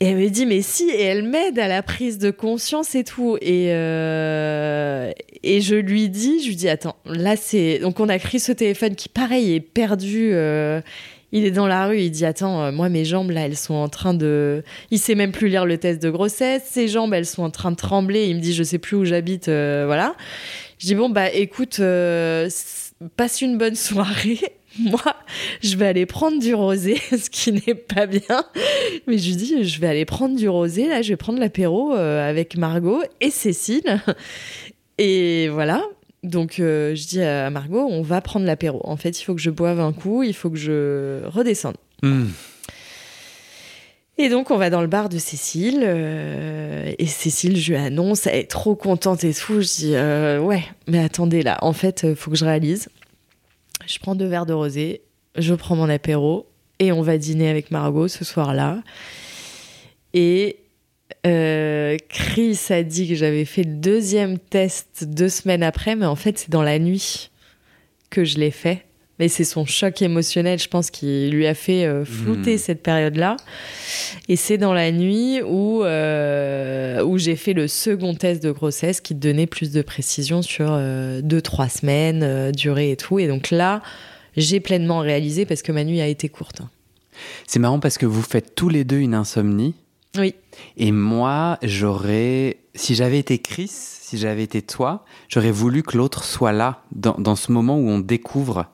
Et 0.00 0.08
elle 0.08 0.16
me 0.16 0.28
dit 0.28 0.44
mais 0.46 0.62
si. 0.62 0.90
Et 0.90 1.02
elle 1.02 1.22
m'aide 1.22 1.58
à 1.58 1.68
la 1.68 1.82
prise 1.82 2.18
de 2.18 2.30
conscience 2.30 2.94
et 2.94 3.04
tout. 3.04 3.38
Et 3.40 3.68
euh, 3.72 5.10
et 5.42 5.60
je 5.60 5.74
lui 5.74 6.08
dis, 6.08 6.42
je 6.42 6.48
lui 6.48 6.56
dis 6.56 6.68
attends, 6.68 6.96
là 7.06 7.36
c'est 7.36 7.78
donc 7.78 7.98
on 8.00 8.08
a 8.08 8.18
Chris 8.18 8.42
au 8.48 8.54
téléphone 8.54 8.94
qui 8.94 9.08
pareil 9.08 9.54
est 9.54 9.60
perdu. 9.60 10.30
euh, 10.32 10.80
il 11.32 11.44
est 11.44 11.50
dans 11.50 11.66
la 11.66 11.86
rue, 11.86 11.98
il 11.98 12.10
dit 12.10 12.24
attends, 12.24 12.62
euh, 12.62 12.72
moi 12.72 12.88
mes 12.88 13.04
jambes 13.04 13.30
là, 13.30 13.46
elles 13.46 13.56
sont 13.56 13.74
en 13.74 13.88
train 13.88 14.14
de, 14.14 14.62
il 14.92 14.98
sait 14.98 15.16
même 15.16 15.32
plus 15.32 15.48
lire 15.48 15.66
le 15.66 15.76
test 15.76 16.00
de 16.00 16.08
grossesse, 16.08 16.62
ses 16.70 16.86
jambes 16.88 17.12
elles 17.12 17.26
sont 17.26 17.42
en 17.42 17.50
train 17.50 17.72
de 17.72 17.76
trembler, 17.76 18.26
il 18.26 18.36
me 18.36 18.40
dit 18.40 18.54
je 18.54 18.62
sais 18.62 18.78
plus 18.78 18.96
où 18.96 19.04
j'habite, 19.04 19.46
voilà. 19.46 20.14
Je 20.78 20.86
dis 20.86 20.94
bon 20.94 21.10
bah 21.10 21.30
écoute, 21.32 21.80
passe 23.16 23.40
une 23.40 23.58
bonne 23.58 23.74
soirée. 23.74 24.40
Moi, 24.78 25.00
je 25.62 25.76
vais 25.76 25.86
aller 25.86 26.06
prendre 26.06 26.38
du 26.38 26.54
rosé, 26.54 26.96
ce 27.10 27.30
qui 27.30 27.52
n'est 27.52 27.74
pas 27.74 28.06
bien. 28.06 28.44
Mais 29.06 29.18
je 29.18 29.28
lui 29.28 29.36
dis, 29.36 29.64
je 29.64 29.80
vais 29.80 29.88
aller 29.88 30.04
prendre 30.04 30.36
du 30.36 30.48
rosé, 30.48 30.86
là, 30.86 31.02
je 31.02 31.10
vais 31.10 31.16
prendre 31.16 31.38
l'apéro 31.38 31.94
euh, 31.94 32.28
avec 32.28 32.56
Margot 32.56 33.02
et 33.20 33.30
Cécile. 33.30 34.02
Et 34.98 35.48
voilà. 35.48 35.82
Donc, 36.22 36.58
euh, 36.58 36.94
je 36.94 37.06
dis 37.06 37.22
à 37.22 37.50
Margot, 37.50 37.86
on 37.88 38.02
va 38.02 38.20
prendre 38.20 38.46
l'apéro. 38.46 38.80
En 38.84 38.96
fait, 38.96 39.20
il 39.20 39.24
faut 39.24 39.34
que 39.34 39.40
je 39.40 39.50
boive 39.50 39.80
un 39.80 39.92
coup, 39.92 40.22
il 40.22 40.34
faut 40.34 40.50
que 40.50 40.56
je 40.56 41.24
redescende. 41.26 41.76
Hmm. 42.02 42.26
Et 44.18 44.30
donc, 44.30 44.50
on 44.50 44.56
va 44.56 44.70
dans 44.70 44.80
le 44.80 44.86
bar 44.86 45.08
de 45.08 45.18
Cécile. 45.18 45.82
euh, 45.82 46.92
et 46.98 47.06
Cécile, 47.06 47.58
je 47.58 47.72
lui 47.72 47.78
annonce, 47.78 48.26
elle 48.26 48.36
est 48.36 48.50
trop 48.50 48.74
contente 48.74 49.24
et 49.24 49.34
tout. 49.34 49.60
Je 49.60 49.66
dis, 49.66 49.94
euh, 49.94 50.40
ouais, 50.40 50.64
mais 50.86 50.98
attendez, 51.00 51.42
là, 51.42 51.58
en 51.60 51.74
fait, 51.74 52.04
il 52.08 52.16
faut 52.16 52.30
que 52.30 52.36
je 52.36 52.44
réalise. 52.44 52.88
Je 53.86 53.98
prends 53.98 54.14
deux 54.14 54.26
verres 54.26 54.46
de 54.46 54.54
rosé, 54.54 55.02
je 55.36 55.54
prends 55.54 55.76
mon 55.76 55.88
apéro 55.88 56.48
et 56.78 56.92
on 56.92 57.02
va 57.02 57.18
dîner 57.18 57.48
avec 57.48 57.70
Margot 57.70 58.08
ce 58.08 58.24
soir-là. 58.24 58.82
Et 60.14 60.56
euh, 61.26 61.98
Chris 62.08 62.58
a 62.70 62.82
dit 62.82 63.08
que 63.08 63.14
j'avais 63.14 63.44
fait 63.44 63.64
le 63.64 63.74
deuxième 63.74 64.38
test 64.38 65.04
deux 65.04 65.28
semaines 65.28 65.62
après, 65.62 65.94
mais 65.94 66.06
en 66.06 66.16
fait, 66.16 66.38
c'est 66.38 66.50
dans 66.50 66.62
la 66.62 66.78
nuit 66.78 67.30
que 68.08 68.24
je 68.24 68.38
l'ai 68.38 68.50
fait. 68.50 68.85
Mais 69.18 69.28
c'est 69.28 69.44
son 69.44 69.64
choc 69.64 70.02
émotionnel, 70.02 70.58
je 70.58 70.68
pense, 70.68 70.90
qui 70.90 71.30
lui 71.30 71.46
a 71.46 71.54
fait 71.54 71.86
euh, 71.86 72.04
flouter 72.04 72.52
Mhm. 72.52 72.58
cette 72.58 72.82
période-là. 72.82 73.36
Et 74.28 74.36
c'est 74.36 74.58
dans 74.58 74.74
la 74.74 74.92
nuit 74.92 75.40
où, 75.42 75.82
euh, 75.84 77.02
où 77.02 77.16
j'ai 77.16 77.36
fait 77.36 77.54
le 77.54 77.66
second 77.68 78.14
test 78.14 78.42
de 78.42 78.50
grossesse 78.50 79.00
qui 79.00 79.14
donnait 79.14 79.46
plus 79.46 79.72
de 79.72 79.80
précision 79.82 80.42
sur 80.42 80.68
euh, 80.70 81.20
deux, 81.22 81.40
trois 81.40 81.68
semaines, 81.70 82.22
euh, 82.22 82.52
durée 82.52 82.90
et 82.90 82.96
tout. 82.96 83.18
Et 83.18 83.26
donc 83.26 83.50
là, 83.50 83.82
j'ai 84.36 84.60
pleinement 84.60 84.98
réalisé 84.98 85.46
parce 85.46 85.62
que 85.62 85.72
ma 85.72 85.84
nuit 85.84 86.00
a 86.02 86.06
été 86.08 86.28
courte. 86.28 86.60
C'est 87.46 87.58
marrant 87.58 87.80
parce 87.80 87.96
que 87.96 88.04
vous 88.04 88.20
faites 88.22 88.54
tous 88.54 88.68
les 88.68 88.84
deux 88.84 88.98
une 88.98 89.14
insomnie. 89.14 89.74
Oui. 90.18 90.34
Et 90.76 90.92
moi, 90.92 91.58
j'aurais, 91.62 92.58
si 92.74 92.94
j'avais 92.94 93.18
été 93.18 93.38
Chris, 93.38 93.68
si 93.70 94.18
j'avais 94.18 94.42
été 94.42 94.60
toi, 94.62 95.04
j'aurais 95.28 95.50
voulu 95.50 95.82
que 95.82 95.96
l'autre 95.96 96.24
soit 96.24 96.52
là, 96.52 96.82
dans, 96.94 97.14
dans 97.18 97.36
ce 97.36 97.50
moment 97.52 97.78
où 97.78 97.88
on 97.88 97.98
découvre, 97.98 98.66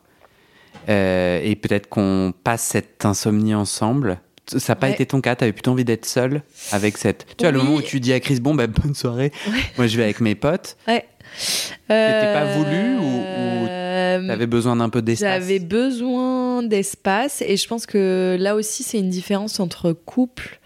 euh, 0.89 1.41
et 1.43 1.55
peut-être 1.57 1.89
qu'on 1.89 2.33
passe 2.45 2.63
cette 2.63 3.05
insomnie 3.05 3.55
ensemble. 3.55 4.19
Ça 4.49 4.73
n'a 4.73 4.77
pas 4.77 4.89
Ouais. 4.89 4.93
été 4.95 5.07
ton 5.07 5.21
cas, 5.21 5.37
tu 5.37 5.45
avais 5.45 5.53
plutôt 5.53 5.71
envie 5.71 5.85
d'être 5.85 6.05
seul 6.05 6.43
avec 6.73 6.99
cette... 6.99 7.27
Tu 7.39 7.45
vois, 7.45 7.53
le 7.53 7.59
Oui. 7.59 7.65
moment 7.65 7.77
où 7.79 7.83
tu 7.83 8.01
dis 8.01 8.13
à 8.13 8.19
Chris, 8.21 8.41
bon, 8.41 8.55
bah, 8.55 8.67
bonne 8.67 8.95
soirée, 8.95 9.31
Ouais. 9.49 9.59
moi 9.79 9.87
je 9.87 9.97
vais 9.97 10.03
avec 10.03 10.21
mes 10.21 10.35
potes, 10.35 10.77
Ouais. 10.89 11.05
C'était 11.39 12.33
pas 12.35 12.45
voulu 12.57 12.97
ou- 12.99 13.21
ou 13.21 13.67
Euh, 13.69 14.27
t'avais 14.27 14.47
besoin 14.47 14.77
d'un 14.77 14.89
peu 14.91 15.01
d'espace 15.01 15.29
J'avais 15.41 15.59
besoin 15.61 16.63
d'espace 16.63 17.43
et 17.47 17.57
je 17.57 17.67
pense 17.69 17.87
que 17.87 18.37
là 18.39 18.55
aussi 18.55 18.83
c'est 18.83 18.99
une 18.99 19.09
différence 19.09 19.59
entre 19.61 19.93
couple 19.93 20.59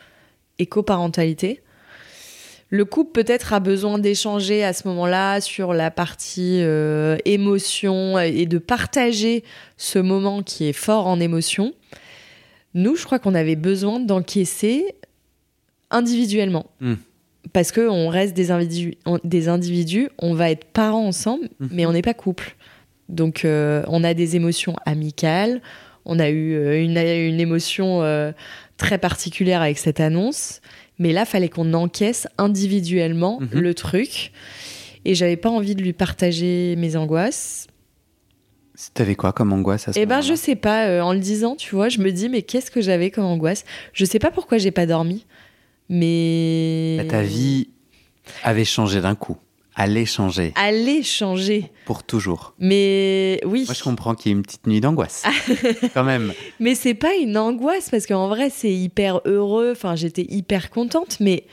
et 0.59 0.66
coparentalité. 0.66 1.61
Le 2.68 2.85
couple 2.85 3.12
peut-être 3.22 3.52
a 3.52 3.61
besoin 3.61 3.98
d'échanger 3.98 4.64
à 4.64 4.72
ce 4.72 4.88
moment-là 4.88 5.40
sur 5.40 5.72
la 5.72 5.90
partie 5.92 6.59
euh, 6.62 7.16
émotion 7.24 8.18
et 8.18 8.46
de 8.46 8.59
partager 8.59 9.44
ce 9.76 9.98
moment 10.00 10.42
qui 10.42 10.64
est 10.68 10.72
fort 10.72 11.07
en 11.07 11.20
émotion. 11.20 11.74
Nous, 12.74 12.96
je 12.96 13.05
crois 13.05 13.18
qu'on 13.20 13.35
avait 13.35 13.55
besoin 13.57 14.00
d'encaisser 14.00 14.85
individuellement. 15.90 16.66
Hmm. 16.81 16.94
Parce 17.52 17.70
qu'on 17.70 18.09
reste 18.09 18.35
des 18.35 18.50
individus, 18.50 18.94
on- 19.07 19.20
des 19.22 19.48
individus, 19.48 20.09
on 20.18 20.35
va 20.35 20.50
être 20.50 20.64
parents 20.64 21.07
ensemble, 21.07 21.48
Mhm. 21.61 21.68
mais 21.70 21.87
on 21.87 21.92
n'est 21.92 22.02
pas 22.02 22.14
couple. 22.14 22.57
Donc, 23.09 23.44
euh, 23.44 23.85
on 23.87 24.02
a 24.02 24.14
des 24.14 24.35
émotions 24.35 24.74
amicales. 24.85 25.62
On 26.05 26.18
a 26.18 26.29
eu 26.29 26.55
euh, 26.57 26.83
une, 26.83 26.98
une 26.98 27.40
émotion 27.40 28.02
euh, 28.02 28.33
très 28.76 28.98
particulière 28.98 29.62
avec 29.62 29.79
cette 29.79 30.00
annonce. 30.00 30.61
Mais 30.99 31.13
là, 31.13 31.25
fallait 31.25 31.49
qu'on 31.49 31.73
encaisse 31.75 32.27
individuellement 32.39 33.39
Mhm. 33.41 33.61
le 33.61 33.75
truc. 33.75 34.33
Et 35.05 35.15
j'avais 35.15 35.37
pas 35.37 35.51
envie 35.51 35.75
de 35.75 35.83
lui 35.83 35.93
partager 35.93 36.75
mes 36.79 36.97
angoisses. 36.97 37.67
T'avais 38.93 39.15
quoi 39.15 39.33
comme 39.33 39.53
angoisse 39.53 39.89
à 39.89 39.93
ce 39.93 39.99
Eh 39.99 40.05
ben, 40.07 40.21
je 40.21 40.35
sais 40.35 40.57
pas. 40.57 40.87
euh, 40.89 41.01
en 41.01 41.13
le 41.13 41.19
disant, 41.21 41.55
tu 41.57 41.75
vois, 41.75 41.89
je 41.89 41.99
me 42.01 42.11
dis, 42.13 42.29
mais 42.29 42.43
qu'est-ce 42.43 42.71
que 42.71 42.81
j'avais 42.81 43.11
comme 43.11 43.25
angoisse? 43.25 43.65
Je 43.93 44.05
sais 44.05 44.19
pas 44.19 44.31
pourquoi 44.31 44.59
j'ai 44.59 44.71
pas 44.71 44.85
dormi. 44.87 45.25
Mais. 45.89 46.97
Bah, 46.99 47.05
Ta 47.09 47.23
vie 47.23 47.69
avait 48.43 48.65
changé 48.65 49.01
d'un 49.01 49.15
coup, 49.15 49.37
allait 49.77 50.07
changer 50.07 50.53
Allait 50.57 51.03
changer. 51.05 51.71
pour 51.85 52.03
toujours. 52.03 52.55
Mais 52.59 53.41
oui. 53.45 53.65
Moi, 53.67 53.75
je 53.75 53.85
comprends 53.85 54.15
qu'il 54.17 54.31
y 54.31 54.35
ait 54.35 54.37
une 54.39 54.43
petite 54.43 54.67
nuit 54.67 54.81
d'angoisse. 54.81 55.23
Quand 55.95 56.03
même. 56.05 56.33
Mais 56.59 56.75
c'est 56.75 56.95
pas 56.95 57.15
une 57.15 57.37
angoisse 57.37 57.91
parce 57.91 58.07
qu'en 58.07 58.27
vrai, 58.29 58.51
c'est 58.51 58.73
hyper 58.73 59.21
heureux. 59.27 59.71
Enfin, 59.73 59.95
j'étais 59.95 60.27
hyper 60.29 60.71
contente, 60.71 61.19
mais 61.21 61.45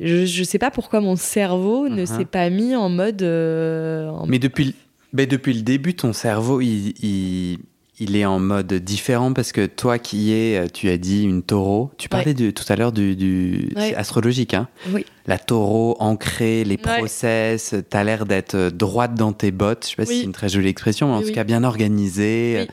je, 0.00 0.24
je 0.26 0.42
sais 0.42 0.58
pas 0.58 0.70
pourquoi 0.70 1.00
mon 1.00 1.14
cerveau 1.16 1.88
ne 1.88 2.00
Mhm. 2.00 2.06
s'est 2.06 2.24
pas 2.24 2.50
mis 2.50 2.74
en 2.74 2.88
mode. 2.88 3.22
euh, 3.22 4.08
en- 4.08 4.26
Mais 4.26 4.38
depuis, 4.40 4.64
le- 4.64 4.72
mais 5.12 5.26
depuis 5.26 5.52
le 5.52 5.62
début, 5.62 5.94
ton 5.94 6.12
cerveau, 6.12 6.60
il, 6.60 6.94
il, 7.04 7.58
il 7.98 8.16
est 8.16 8.24
en 8.24 8.38
mode 8.40 8.72
différent 8.72 9.32
parce 9.32 9.52
que 9.52 9.66
toi 9.66 9.98
qui 9.98 10.32
es, 10.32 10.68
tu 10.72 10.88
as 10.88 10.96
dit 10.96 11.24
une 11.24 11.42
taureau, 11.42 11.90
tu 11.98 12.08
parlais 12.08 12.34
de- 12.34 12.50
tout 12.50 12.64
à 12.68 12.76
l'heure 12.76 12.90
du, 12.92 13.14
du 13.16 13.72
Ouais. 13.76 13.94
astrologique, 13.94 14.54
hein 14.54 14.68
Oui. 14.92 15.04
la 15.26 15.38
taureau 15.38 15.96
ancrée, 16.00 16.64
les 16.64 16.76
Ouais. 16.76 16.98
process, 16.98 17.74
t'as 17.90 18.02
l'air 18.02 18.24
d'être 18.26 18.70
droite 18.70 19.14
dans 19.14 19.32
tes 19.32 19.50
bottes, 19.52 19.84
je 19.84 19.90
sais 19.90 19.96
pas 19.96 20.06
si 20.06 20.18
c'est 20.20 20.24
une 20.24 20.32
très 20.32 20.48
jolie 20.48 20.68
expression, 20.68 21.08
mais 21.08 21.14
en 21.14 21.18
Oui, 21.20 21.26
tout 21.26 21.32
cas 21.34 21.44
bien 21.44 21.64
organisée. 21.64 22.66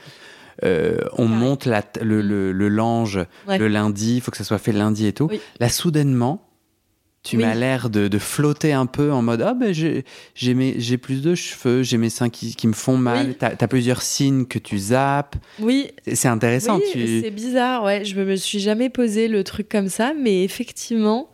Euh, 0.65 0.97
on 1.17 1.25
monte 1.27 1.65
la, 1.65 1.83
le, 2.01 2.21
le, 2.21 2.51
le 2.51 2.67
lange 2.67 3.19
le 3.47 3.67
lundi, 3.69 4.15
il 4.17 4.21
faut 4.21 4.29
que 4.31 4.35
ça 4.37 4.43
soit 4.43 4.57
fait 4.57 4.71
le 4.73 4.79
lundi 4.79 5.05
et 5.07 5.13
tout. 5.13 5.27
Oui. 5.31 5.39
Là, 5.61 5.69
soudainement, 5.69 6.48
tu 7.21 7.35
Oui. 7.37 7.43
m'as 7.43 7.53
l'air 7.55 7.89
de, 7.89 8.07
de 8.07 8.17
flotter 8.17 8.71
un 8.71 8.85
peu 8.85 9.11
en 9.11 9.21
mode 9.21 9.41
Ah, 9.41 9.53
ben 9.53 9.73
j'ai 9.73 10.97
plus 10.97 11.21
de 11.21 11.35
cheveux, 11.35 11.83
j'ai 11.83 11.97
mes 11.97 12.09
seins 12.09 12.29
qui, 12.29 12.55
qui 12.55 12.65
me 12.67 12.73
font 12.73 12.97
mal. 12.97 13.27
Oui. 13.27 13.35
T'as 13.37 13.51
as 13.59 13.67
plusieurs 13.67 14.01
signes 14.01 14.45
que 14.45 14.57
tu 14.59 14.77
zappes. 14.77 15.35
Oui, 15.59 15.91
C'est- 16.07 16.27
intéressant. 16.27 16.77
oui 16.77 16.83
tu... 16.93 17.21
c'est 17.21 17.31
bizarre. 17.31 17.83
Ouais, 17.83 18.05
je 18.05 18.15
me 18.19 18.35
suis 18.35 18.59
jamais 18.59 18.89
posé 18.89 19.27
le 19.27 19.43
truc 19.43 19.67
comme 19.67 19.89
ça, 19.89 20.13
mais 20.19 20.43
effectivement, 20.45 21.29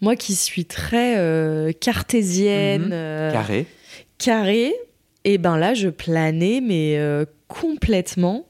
moi 0.00 0.16
qui 0.16 0.34
suis 0.34 0.64
très 0.64 1.18
euh, 1.18 1.72
cartésienne, 1.72 2.86
Mhm. 2.86 2.90
euh, 2.92 3.32
Carré. 3.32 3.66
carré, 4.16 4.74
et 5.24 5.36
ben 5.36 5.58
là, 5.58 5.74
je 5.74 5.88
planais, 5.88 6.62
mais 6.62 6.96
euh, 6.96 7.26
complètement. 7.48 8.46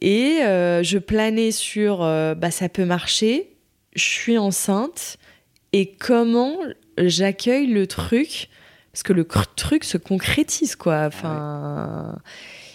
Et 0.00 0.38
je 0.42 0.98
planais 0.98 1.50
sur, 1.50 1.98
bah 2.00 2.50
ça 2.50 2.68
peut 2.68 2.84
marcher, 2.84 3.56
je 3.96 4.02
suis 4.02 4.36
enceinte, 4.38 5.16
et 5.74 5.86
comment 5.86 6.56
j'accueille 6.96 7.66
le 7.66 7.88
truc, 7.88 8.48
Parce 8.92 9.02
que 9.02 9.12
le 9.12 9.26
truc 9.56 9.82
se 9.82 9.98
concrétise, 9.98 10.76
quoi. 10.76 11.06
Enfin. 11.06 12.16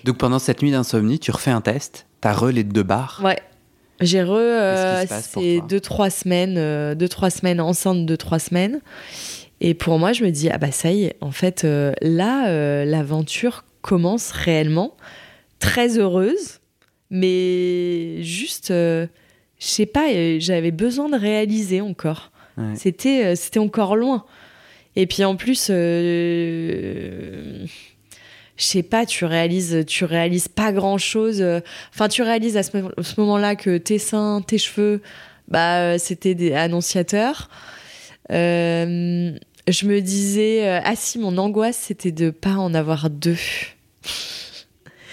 Donc 0.04 0.18
pendant 0.18 0.38
cette 0.38 0.62
nuit 0.62 0.72
d'insomnie, 0.72 1.18
tu 1.18 1.32
refais 1.32 1.50
un 1.52 1.62
test, 1.62 2.08
t'as 2.20 2.34
re 2.34 2.48
les 2.48 2.66
deux 2.66 2.84
barres. 2.84 3.22
Ouais. 3.24 3.40
J'ai 4.02 4.22
re. 4.22 4.32
euh, 4.32 5.06
c'est 5.08 5.62
deux, 5.62 5.80
trois 5.80 6.10
semaines, 6.10 6.58
euh, 6.58 6.94
deux, 6.94 7.08
trois 7.08 7.30
semaines, 7.30 7.62
enceinte 7.62 8.06
de 8.06 8.16
trois 8.18 8.40
semaines. 8.40 8.82
Et 9.62 9.74
pour 9.74 9.98
moi, 9.98 10.12
je 10.12 10.26
me 10.26 10.30
dis, 10.30 10.50
ah 10.50 10.58
bah 10.58 10.72
ça 10.72 10.92
y 10.92 11.06
est, 11.06 11.16
en 11.22 11.32
fait, 11.32 11.64
euh, 11.64 11.94
là, 12.02 12.50
euh, 12.50 12.84
l'aventure 12.84 13.64
commence 13.82 14.32
réellement. 14.32 14.96
Très 15.60 15.98
heureuse, 15.98 16.60
mais 17.10 18.22
juste, 18.24 18.70
je 18.70 19.08
sais 19.58 19.86
pas, 19.86 20.08
j'avais 20.40 20.72
besoin 20.72 21.08
de 21.10 21.18
réaliser 21.18 21.80
encore. 21.80 22.32
Ouais. 22.60 22.76
C'était, 22.76 23.26
euh, 23.26 23.36
c'était 23.36 23.60
encore 23.60 23.96
loin. 23.96 24.26
Et 24.96 25.08
puis 25.08 25.24
en 25.24 25.36
plus, 25.36 25.68
euh, 25.70 27.66
je 28.58 28.64
sais 28.64 28.84
pas, 28.84 29.06
tu 29.06 29.26
réalises, 29.26 29.84
tu 29.88 30.04
réalises 30.06 30.48
pas 30.50 30.72
grand 30.72 30.98
chose. 30.98 31.44
Enfin, 31.94 32.08
tu 32.10 32.22
réalises 32.22 32.58
à 32.58 32.64
ce, 32.64 32.78
mo- 32.78 32.92
ce 33.02 33.20
moment-là 33.22 33.56
que 33.56 33.78
tes 33.78 33.98
seins, 34.00 34.42
tes 34.46 34.58
cheveux, 34.58 35.02
bah, 35.48 35.80
euh, 35.94 35.98
c'était 35.98 36.36
des 36.36 36.54
annonciateurs. 36.54 37.50
Euh, 38.32 39.32
je 39.68 39.86
me 39.86 40.02
disais, 40.02 40.68
euh, 40.68 40.80
ah 40.84 40.96
si, 40.96 41.18
mon 41.20 41.38
angoisse, 41.38 41.78
c'était 41.78 42.12
de 42.12 42.30
pas 42.30 42.56
en 42.56 42.74
avoir 42.74 43.10
deux. 43.10 43.38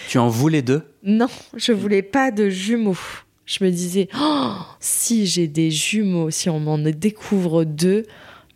Tu 0.09 0.19
en 0.19 0.29
voulais 0.29 0.63
deux? 0.63 0.83
Non, 1.03 1.29
je 1.57 1.73
voulais 1.73 2.03
pas 2.03 2.31
de 2.31 2.49
jumeaux. 2.49 2.99
Je 3.47 3.65
me 3.65 3.71
disais, 3.71 4.09
oh, 4.21 4.53
si 4.81 5.27
j'ai 5.27 5.47
des 5.47 5.71
jumeaux, 5.71 6.31
si 6.31 6.51
on 6.51 6.59
m'en 6.61 6.79
découvre 6.79 7.65
deux, 7.65 8.05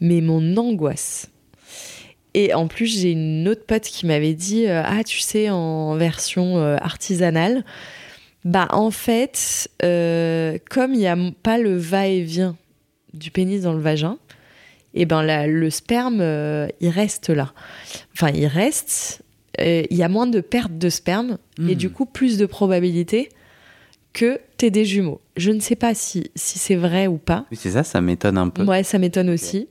mais 0.00 0.20
mon 0.20 0.56
angoisse. 0.56 1.28
Et 2.34 2.54
en 2.54 2.66
plus, 2.68 2.86
j'ai 3.00 3.12
une 3.12 3.48
autre 3.48 3.64
pote 3.66 3.82
qui 3.82 4.06
m'avait 4.06 4.34
dit, 4.34 4.66
euh, 4.66 4.82
ah, 4.84 5.02
tu 5.04 5.20
sais, 5.20 5.48
en 5.50 5.94
version 5.96 6.58
euh, 6.58 6.76
artisanale, 6.80 7.64
bah 8.44 8.68
en 8.70 8.90
fait, 8.90 9.68
euh, 9.84 10.58
comme 10.70 10.94
il 10.94 10.98
n'y 11.00 11.06
a 11.08 11.16
pas 11.42 11.58
le 11.58 11.76
va-et-vient 11.76 12.56
du 13.14 13.30
pénis 13.30 13.62
dans 13.62 13.72
le 13.74 13.80
vagin, 13.80 14.16
et 14.94 15.06
ben 15.06 15.22
la- 15.22 15.46
le 15.46 15.70
sperme, 15.70 16.20
euh, 16.20 16.66
il 16.80 16.88
reste 16.88 17.30
là. 17.30 17.52
Enfin, 18.14 18.30
il 18.34 18.46
reste. 18.46 19.22
euh, 19.60 19.82
Il 19.90 19.96
y 19.96 20.02
a 20.02 20.08
moins 20.08 20.26
de 20.26 20.40
perte 20.40 20.78
de 20.78 20.88
sperme 20.88 21.38
et 21.58 21.74
Hmm. 21.74 21.74
du 21.74 21.90
coup 21.90 22.06
plus 22.06 22.38
de 22.38 22.46
probabilité 22.46 23.28
que 24.12 24.40
t'aies 24.56 24.70
des 24.70 24.84
jumeaux. 24.84 25.20
Je 25.36 25.50
ne 25.50 25.60
sais 25.60 25.76
pas 25.76 25.94
si, 25.94 26.30
si 26.34 26.58
c'est 26.58 26.74
vrai 26.76 27.06
ou 27.06 27.16
pas. 27.18 27.46
Oui, 27.50 27.58
c'est 27.60 27.70
ça, 27.72 27.82
ça 27.84 28.00
m'étonne 28.00 28.38
un 28.38 28.48
peu. 28.48 28.64
Ouais, 28.64 28.82
ça 28.82 28.98
m'étonne 28.98 29.30
aussi. 29.30 29.68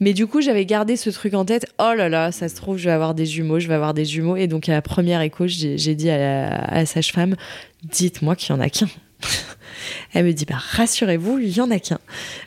Mais 0.00 0.12
du 0.12 0.26
coup, 0.26 0.40
j'avais 0.40 0.66
gardé 0.66 0.96
ce 0.96 1.08
truc 1.10 1.34
en 1.34 1.44
tête. 1.44 1.66
Oh 1.78 1.92
là 1.96 2.08
là, 2.08 2.32
ça 2.32 2.48
se 2.48 2.56
trouve, 2.56 2.76
je 2.76 2.84
vais 2.86 2.90
avoir 2.92 3.14
des 3.14 3.26
jumeaux, 3.26 3.58
je 3.60 3.68
vais 3.68 3.74
avoir 3.74 3.94
des 3.94 4.04
jumeaux. 4.04 4.36
Et 4.36 4.48
donc, 4.48 4.68
à 4.68 4.72
la 4.72 4.82
première 4.82 5.20
écho, 5.22 5.46
j'ai 5.46 5.78
j'ai 5.78 5.94
dit 5.94 6.10
à 6.10 6.18
la, 6.18 6.48
à 6.56 6.74
la 6.76 6.86
sage-femme 6.86 7.36
Dites-moi 7.84 8.34
qu'il 8.36 8.54
y 8.54 8.58
en 8.58 8.60
a 8.60 8.68
qu'un. 8.68 8.88
Elle 10.12 10.26
me 10.26 10.32
dit 10.32 10.44
bah, 10.44 10.56
Rassurez-vous, 10.58 11.38
il 11.38 11.56
y 11.56 11.60
en 11.60 11.70
a 11.70 11.78
qu'un. 11.78 12.00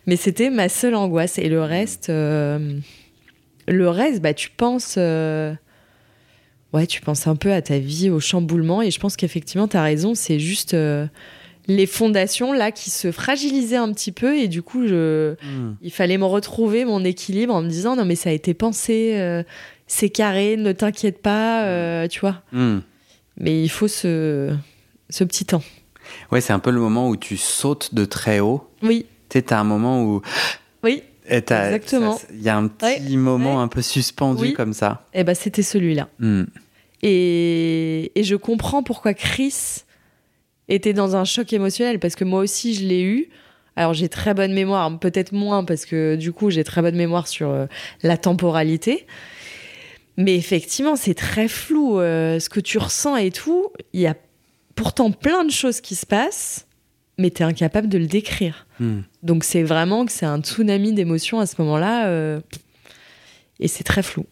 Mais 0.05 0.17
c'était 0.17 0.49
ma 0.49 0.69
seule 0.69 0.93
angoisse. 0.95 1.37
Et 1.39 1.49
le 1.49 1.61
reste, 1.63 2.09
euh, 2.09 2.77
le 3.67 3.89
reste, 3.89 4.21
bah, 4.21 4.33
tu 4.33 4.49
penses. 4.49 4.95
euh, 4.97 5.53
Ouais, 6.77 6.87
tu 6.87 7.01
penses 7.01 7.27
un 7.27 7.35
peu 7.35 7.51
à 7.51 7.61
ta 7.61 7.77
vie, 7.79 8.09
au 8.09 8.19
chamboulement. 8.19 8.81
Et 8.81 8.91
je 8.91 8.99
pense 8.99 9.15
qu'effectivement, 9.17 9.67
tu 9.67 9.75
as 9.77 9.83
raison. 9.83 10.15
C'est 10.15 10.39
juste. 10.39 10.73
euh, 10.73 11.05
les 11.69 11.85
fondations 11.85 12.53
là 12.53 12.71
qui 12.71 12.89
se 12.89 13.11
fragilisaient 13.11 13.75
un 13.75 13.91
petit 13.91 14.13
peu 14.13 14.37
et 14.37 14.47
du 14.47 14.61
coup 14.61 14.87
je, 14.87 15.33
Hmm. 15.43 15.73
il 15.81 15.91
fallait 15.91 16.17
me 16.17 16.23
retrouver 16.23 16.85
mon 16.85 17.03
équilibre 17.03 17.53
en 17.53 17.61
me 17.61 17.67
disant 17.67 17.97
non 17.97 18.05
mais 18.05 18.15
ça 18.15 18.29
a 18.29 18.31
été 18.31 18.53
pensé, 18.53 19.15
euh, 19.17 19.43
c'est 19.85 20.07
carré, 20.09 20.55
ne 20.55 20.71
t'inquiète 20.71 21.21
pas, 21.21 21.65
euh, 21.65 22.07
tu 22.07 22.21
vois. 22.21 22.41
Hmm. 22.53 22.79
Mais 23.37 23.61
il 23.61 23.67
faut 23.67 23.89
ce, 23.89 24.55
ce 25.09 25.25
petit 25.25 25.43
temps. 25.43 25.61
Ouais, 26.31 26.39
c'est 26.39 26.53
un 26.53 26.59
peu 26.59 26.71
le 26.71 26.79
moment 26.79 27.09
où 27.09 27.17
tu 27.17 27.35
sautes 27.35 27.93
de 27.93 28.05
très 28.05 28.39
haut. 28.39 28.65
Oui, 28.81 29.05
Tu 29.27 29.37
sais, 29.39 29.41
t'as 29.41 29.59
un 29.59 29.65
moment 29.65 30.03
où. 30.05 30.21
oui. 30.83 31.03
Exactement. 31.29 32.17
Il 32.33 32.41
y 32.41 32.47
a 32.47 32.55
un 32.55 32.69
petit 32.69 32.85
Ouais, 33.11 33.17
moment 33.17 33.57
ouais. 33.57 33.61
un 33.63 33.67
peu 33.67 33.81
suspendu 33.81 34.41
Oui. 34.41 34.53
comme 34.53 34.71
ça. 34.71 35.05
Et 35.13 35.25
ben 35.25 35.35
c'était 35.35 35.63
celui-là. 35.63 36.07
Hmm. 36.19 36.43
Et, 37.03 38.11
et 38.19 38.23
je 38.23 38.35
comprends 38.35 38.83
pourquoi 38.83 39.13
Chris 39.13 39.83
était 40.69 40.93
dans 40.93 41.15
un 41.15 41.25
choc 41.25 41.53
émotionnel 41.53 41.99
parce 41.99 42.15
que 42.15 42.23
moi 42.23 42.41
aussi 42.41 42.73
je 42.73 42.85
l'ai 42.85 43.01
eu. 43.01 43.29
Alors 43.75 43.93
j'ai 43.93 44.09
très 44.09 44.33
bonne 44.33 44.53
mémoire, 44.53 44.97
peut-être 44.99 45.33
moins 45.33 45.63
parce 45.63 45.85
que 45.85 46.15
du 46.15 46.33
coup 46.33 46.49
j'ai 46.49 46.63
très 46.63 46.81
bonne 46.81 46.95
mémoire 46.95 47.27
sur 47.27 47.49
euh, 47.49 47.67
la 48.01 48.17
temporalité. 48.17 49.05
Mais 50.17 50.35
effectivement 50.35 50.95
c'est 50.95 51.13
très 51.13 51.47
flou 51.47 51.99
euh, 51.99 52.39
ce 52.39 52.49
que 52.49 52.59
tu 52.59 52.79
ressens 52.79 53.17
et 53.17 53.31
tout. 53.31 53.67
Il 53.93 54.01
y 54.01 54.07
a 54.07 54.15
pourtant 54.75 55.11
plein 55.11 55.45
de 55.45 55.51
choses 55.51 55.79
qui 55.79 55.95
se 55.95 56.07
passent, 56.07 56.67
mais 57.19 57.29
tu 57.29 57.43
es 57.43 57.45
incapable 57.45 57.87
de 57.87 57.99
le 57.99 58.07
décrire. 58.07 58.65
Hmm. 58.79 59.01
Donc 59.21 59.43
c'est 59.43 59.63
vraiment 59.63 60.05
que 60.05 60.11
c'est 60.11 60.25
un 60.25 60.41
tsunami 60.41 60.93
d'émotions 60.93 61.39
à 61.39 61.45
ce 61.45 61.61
moment-là. 61.61 62.07
euh, 62.07 62.39
et 63.59 63.67
c'est 63.67 63.83
très 63.83 64.03
flou. 64.03 64.25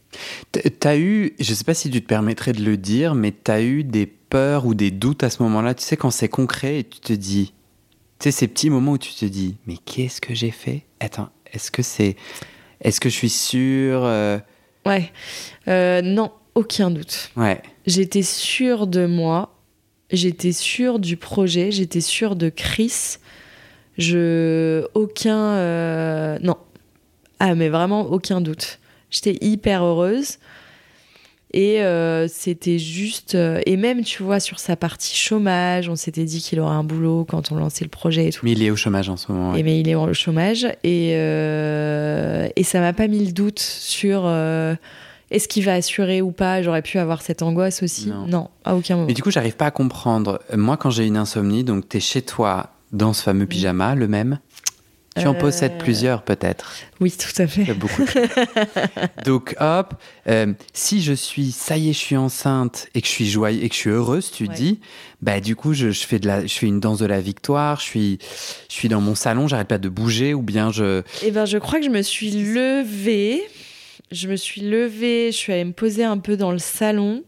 T'as 0.80 0.98
eu, 0.98 1.34
je 1.40 1.54
sais 1.54 1.64
pas 1.64 1.74
si 1.74 1.90
tu 1.90 2.02
te 2.02 2.08
permettrais 2.08 2.54
de 2.54 2.64
le 2.64 2.78
dire, 2.78 3.16
mais 3.16 3.32
t'as 3.32 3.62
eu 3.62 3.84
des 3.84 4.06
peurs 4.06 4.66
ou 4.66 4.74
des 4.74 4.92
doutes 4.92 5.24
à 5.24 5.30
ce 5.30 5.42
moment-là? 5.44 5.74
Tu 5.74 5.84
sais, 5.84 5.98
quand 5.98 6.12
c'est 6.12 6.30
concret 6.30 6.80
et 6.80 6.84
tu 6.84 7.00
te 7.00 7.14
dis, 7.14 7.54
tu 8.20 8.26
sais, 8.26 8.32
ces 8.32 8.48
petits 8.48 8.70
moments 8.70 8.94
où 8.94 8.98
tu 8.98 9.14
te 9.14 9.26
dis, 9.26 9.58
mais 9.66 9.78
qu'est-ce 9.86 10.22
que 10.22 10.34
j'ai 10.34 10.52
fait? 10.52 10.84
Attends, 11.00 11.30
est-ce 11.54 11.72
que 11.72 11.82
c'est, 11.82 12.16
est-ce 12.82 13.00
que 13.00 13.10
je 13.10 13.16
suis 13.16 13.30
sûr 13.30 14.02
euh, 14.06 14.38
Ouais. 14.86 15.12
Euh, 15.68 16.02
non, 16.02 16.32
aucun 16.54 16.92
doute. 16.92 17.32
Ouais. 17.36 17.62
J'étais 17.88 18.22
sûre 18.24 18.88
de 18.88 19.06
moi, 19.06 19.56
j'étais 20.12 20.52
sûre 20.54 21.00
du 21.00 21.18
projet, 21.18 21.72
j'étais 21.72 22.02
sûre 22.02 22.36
de 22.36 22.50
Chris. 22.50 23.18
Je. 23.98 24.86
Aucun. 24.94 25.38
euh, 25.38 26.38
Non. 26.42 26.58
Ah, 27.40 27.56
mais 27.56 27.70
vraiment 27.70 28.02
aucun 28.12 28.42
doute. 28.42 28.80
J'étais 29.16 29.38
hyper 29.46 29.84
heureuse. 29.84 30.38
Et 31.54 31.82
euh, 31.82 32.28
c'était 32.28 32.80
juste. 32.80 33.36
euh, 33.36 33.62
Et 33.66 33.78
même, 33.78 34.04
tu 34.04 34.24
vois, 34.24 34.42
sur 34.42 34.60
sa 34.60 34.76
partie 34.76 35.16
chômage, 35.16 35.88
on 35.88 35.96
s'était 35.96 36.26
dit 36.26 36.42
qu'il 36.42 36.60
aurait 36.60 36.76
un 36.76 36.84
boulot 36.84 37.26
quand 37.30 37.50
on 37.54 37.56
lançait 37.56 37.86
le 37.86 37.90
projet 37.90 38.28
et 38.28 38.32
tout. 38.32 38.42
Mais 38.44 38.52
il 38.52 38.62
est 38.64 38.72
au 38.72 38.76
chômage 38.76 39.08
en 39.08 39.16
ce 39.16 39.32
moment. 39.32 39.52
ouais. 39.54 39.62
Et 39.62 39.64
mais 39.64 39.80
il 39.80 39.88
est 39.88 39.96
au 39.96 40.14
chômage 40.14 40.66
et, 40.84 41.12
euh, 41.16 42.50
et 42.58 42.64
ça 42.64 42.82
m'a 42.82 42.92
pas 42.92 43.08
mis 43.08 43.26
le 43.26 43.32
doute 43.32 43.60
sur 43.60 44.24
euh, 44.26 44.76
est-ce 45.32 45.48
qu'il 45.48 45.64
va 45.64 45.76
assurer 45.76 46.22
ou 46.22 46.32
pas. 46.32 46.62
J'aurais 46.62 46.82
pu 46.82 46.98
avoir 46.98 47.22
cette 47.22 47.42
angoisse 47.42 47.84
aussi. 47.84 48.10
Non. 48.10 48.28
Non, 48.28 48.50
à 48.66 48.76
aucun 48.76 48.96
moment. 48.96 49.08
Mais 49.08 49.14
du 49.14 49.24
coup, 49.24 49.32
j'arrive 49.32 49.56
pas 49.56 49.68
à 49.68 49.72
comprendre. 49.72 50.42
Moi, 50.54 50.76
quand 50.76 50.90
j'ai 50.90 51.06
une 51.06 51.18
insomnie, 51.18 51.64
donc 51.64 51.88
t'es 51.88 52.02
chez 52.02 52.22
toi 52.22 52.72
dans 52.92 53.14
ce 53.14 53.24
fameux 53.24 53.46
pyjama, 53.46 53.96
le 53.96 54.08
même. 54.10 54.40
Tu 55.18 55.28
en 55.28 55.34
Euh, 55.34 55.40
possèdes 55.40 55.78
plusieurs, 55.78 56.24
peut-être. 56.24 56.74
Oui, 57.00 57.10
tout 57.12 57.42
à 57.42 57.48
fait. 57.48 57.74
beaucoup. 57.74 58.04
Donc, 59.26 59.56
hop, 59.60 59.94
euh, 60.28 60.54
si 60.74 61.02
je 61.02 61.14
suis, 61.14 61.52
ça 61.52 61.78
y 61.78 61.90
est, 61.90 61.94
je 61.94 61.98
suis 62.00 62.18
enceinte 62.18 62.88
et 62.94 63.02
que 63.02 63.08
je 63.08 63.12
suis 63.14 63.30
joyeuse 63.30 63.64
et 63.64 63.70
que 63.70 63.76
je 63.76 63.80
suis 63.80 63.90
heureuse, 63.92 64.30
tu 64.32 64.48
Ouais. 64.48 64.54
dis, 64.54 64.80
bah 65.22 65.40
du 65.40 65.56
coup, 65.56 65.74
je, 65.74 65.92
je 65.92 66.06
fais 66.06 66.20
de 66.20 66.28
la, 66.28 66.46
je 66.46 66.54
fais 66.54 66.66
une 66.68 66.80
danse 66.82 67.00
de 67.00 67.06
la 67.06 67.22
victoire. 67.22 67.80
Je 67.80 67.86
suis, 67.86 68.20
je 68.70 68.74
suis 68.74 68.90
dans 68.90 69.00
mon 69.02 69.16
salon, 69.16 69.48
j'arrête 69.48 69.68
pas 69.70 69.78
de 69.78 69.88
bouger, 69.90 70.34
ou 70.34 70.42
bien 70.42 70.72
je, 70.72 71.02
Et 71.24 71.32
ben, 71.32 71.46
je 71.46 71.58
crois 71.58 71.80
que 71.80 71.86
je 71.86 71.92
me 71.92 72.02
suis 72.02 72.32
levée. 72.32 73.42
Je 74.12 74.28
me 74.28 74.36
suis 74.36 74.62
levée, 74.62 75.32
je 75.32 75.38
suis 75.38 75.54
allée 75.54 75.64
me 75.66 75.72
poser 75.74 76.04
un 76.04 76.18
peu 76.18 76.36
dans 76.38 76.52
le 76.52 76.60
salon. 76.60 77.24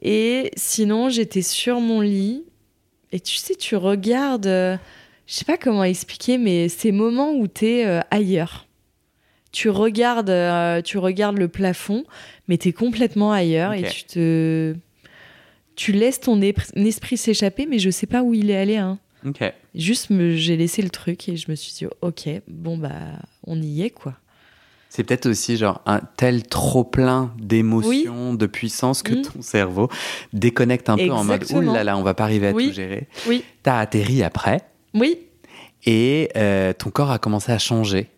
Et 0.00 0.50
sinon, 0.56 1.10
j'étais 1.10 1.42
sur 1.42 1.80
mon 1.80 2.00
lit. 2.00 2.44
Et 3.12 3.20
tu 3.20 3.36
sais, 3.36 3.54
tu 3.56 3.76
regardes. 3.76 4.78
Euh, 5.22 5.24
je 5.26 5.34
sais 5.34 5.44
pas 5.44 5.56
comment 5.56 5.84
expliquer, 5.84 6.38
mais 6.38 6.68
ces 6.68 6.92
moments 6.92 7.32
où 7.32 7.48
tu 7.48 7.66
es 7.66 8.00
ailleurs. 8.10 8.66
Tu 9.52 9.68
regardes, 9.68 10.30
euh, 10.30 10.80
tu 10.82 10.96
regardes 10.98 11.36
le 11.38 11.48
plafond, 11.48 12.04
mais 12.48 12.56
tu 12.58 12.68
es 12.68 12.72
complètement 12.72 13.32
ailleurs 13.32 13.72
et 13.74 13.82
tu 13.82 14.04
te. 14.04 14.74
Tu 15.76 15.92
laisses 15.92 16.20
ton 16.20 16.40
esprit 16.40 17.16
s'échapper, 17.16 17.66
mais 17.66 17.78
je 17.78 17.90
sais 17.90 18.06
pas 18.06 18.22
où 18.22 18.34
il 18.34 18.50
est 18.50 18.56
allé. 18.56 18.76
Hein. 18.76 18.98
Juste, 19.74 20.08
j'ai 20.36 20.56
laissé 20.56 20.82
le 20.82 20.90
truc 20.90 21.28
et 21.28 21.36
je 21.36 21.50
me 21.50 21.54
suis 21.56 21.72
dit, 21.72 21.86
ok, 22.02 22.28
bon, 22.48 22.76
bah, 22.76 22.90
on 23.46 23.60
y 23.60 23.82
est, 23.82 23.90
quoi. 23.90 24.14
C'est 24.90 25.04
peut-être 25.04 25.24
aussi 25.26 25.56
genre 25.56 25.80
un 25.86 26.00
tel 26.18 26.42
trop 26.42 26.84
plein 26.84 27.32
d'émotions, 27.38 28.34
de 28.34 28.44
puissance 28.46 29.02
que 29.02 29.14
Mm. 29.14 29.22
ton 29.22 29.40
cerveau 29.42 29.88
déconnecte 30.34 30.90
un 30.90 30.96
peu 30.98 31.10
en 31.10 31.24
mode, 31.24 31.44
ouh 31.52 31.60
là 31.62 31.84
là, 31.84 31.96
on 31.96 32.02
va 32.02 32.12
pas 32.12 32.24
arriver 32.24 32.48
à 32.48 32.52
Oui. 32.52 32.68
tout 32.68 32.74
gérer. 32.74 33.08
Oui, 33.26 33.42
T'as 33.62 33.78
atterri 33.78 34.22
après 34.22 34.60
oui, 34.94 35.18
et 35.84 36.30
euh, 36.36 36.72
ton 36.72 36.90
corps 36.90 37.10
a 37.10 37.18
commencé 37.18 37.52
à 37.52 37.58
changer. 37.58 38.08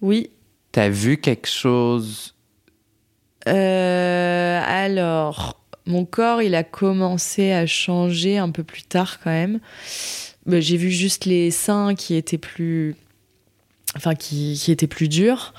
oui. 0.00 0.30
T'as 0.70 0.90
vu 0.90 1.16
quelque 1.16 1.48
chose? 1.48 2.34
Euh, 3.48 4.60
alors, 4.62 5.58
mon 5.86 6.04
corps, 6.04 6.42
il 6.42 6.54
a 6.54 6.62
commencé 6.62 7.52
à 7.52 7.66
changer 7.66 8.36
un 8.36 8.50
peu 8.50 8.62
plus 8.62 8.82
tard 8.82 9.18
quand 9.18 9.30
même. 9.30 9.60
J'ai 10.46 10.76
vu 10.76 10.90
juste 10.90 11.24
les 11.24 11.50
seins 11.50 11.94
qui 11.94 12.14
étaient 12.14 12.38
plus, 12.38 12.96
enfin 13.96 14.14
qui, 14.14 14.60
qui 14.62 14.70
étaient 14.70 14.86
plus 14.86 15.08
durs. 15.08 15.54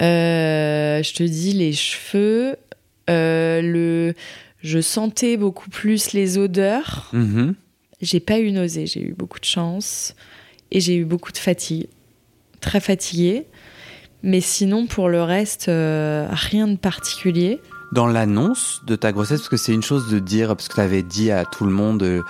Euh, 0.00 1.02
je 1.02 1.12
te 1.12 1.22
dis 1.22 1.52
les 1.52 1.74
cheveux. 1.74 2.56
Le, 3.06 4.14
je 4.62 4.80
sentais 4.80 5.36
beaucoup 5.36 5.68
plus 5.68 6.12
les 6.12 6.38
odeurs. 6.38 7.10
Mhm. 7.12 7.54
J'ai 8.04 8.20
pas 8.20 8.38
eu 8.38 8.52
nausée, 8.52 8.86
j'ai 8.86 9.00
eu 9.00 9.14
beaucoup 9.14 9.40
de 9.40 9.46
chance. 9.46 10.14
Et 10.70 10.80
j'ai 10.80 10.94
eu 10.96 11.04
beaucoup 11.04 11.32
de 11.32 11.38
fatigue. 11.38 11.88
Très 12.60 12.80
fatiguée. 12.80 13.46
Mais 14.22 14.40
sinon, 14.40 14.86
pour 14.86 15.08
le 15.08 15.22
reste, 15.22 15.68
euh, 15.68 16.28
rien 16.30 16.68
de 16.68 16.76
particulier. 16.76 17.60
Dans 17.92 18.06
l'annonce 18.06 18.82
de 18.86 18.96
ta 18.96 19.12
grossesse, 19.12 19.40
parce 19.40 19.48
que 19.48 19.56
c'est 19.56 19.72
une 19.72 19.82
chose 19.82 20.08
de 20.08 20.18
dire, 20.18 20.48
parce 20.48 20.68
que 20.68 20.74
tu 20.74 20.80
avais 20.80 21.02
dit 21.02 21.30
à 21.30 21.44
tout 21.44 21.64
le 21.64 21.70
monde, 21.70 22.02
euh, 22.02 22.22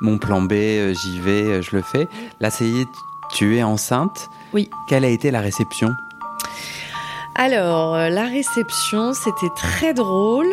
mon 0.00 0.18
plan 0.18 0.42
B, 0.42 0.52
euh, 0.52 0.94
j'y 0.94 1.20
vais, 1.20 1.62
je 1.62 1.76
le 1.76 1.82
fais. 1.82 2.08
Là, 2.40 2.50
ça 2.50 2.64
y 2.64 2.80
est, 2.80 2.88
tu 3.32 3.56
es 3.56 3.62
enceinte. 3.62 4.28
Oui. 4.52 4.68
Quelle 4.88 5.04
a 5.04 5.08
été 5.08 5.30
la 5.30 5.40
réception? 5.40 5.94
Alors, 7.34 7.96
la 7.96 8.26
réception, 8.26 9.14
c'était 9.14 9.52
très 9.56 9.94
drôle. 9.94 10.52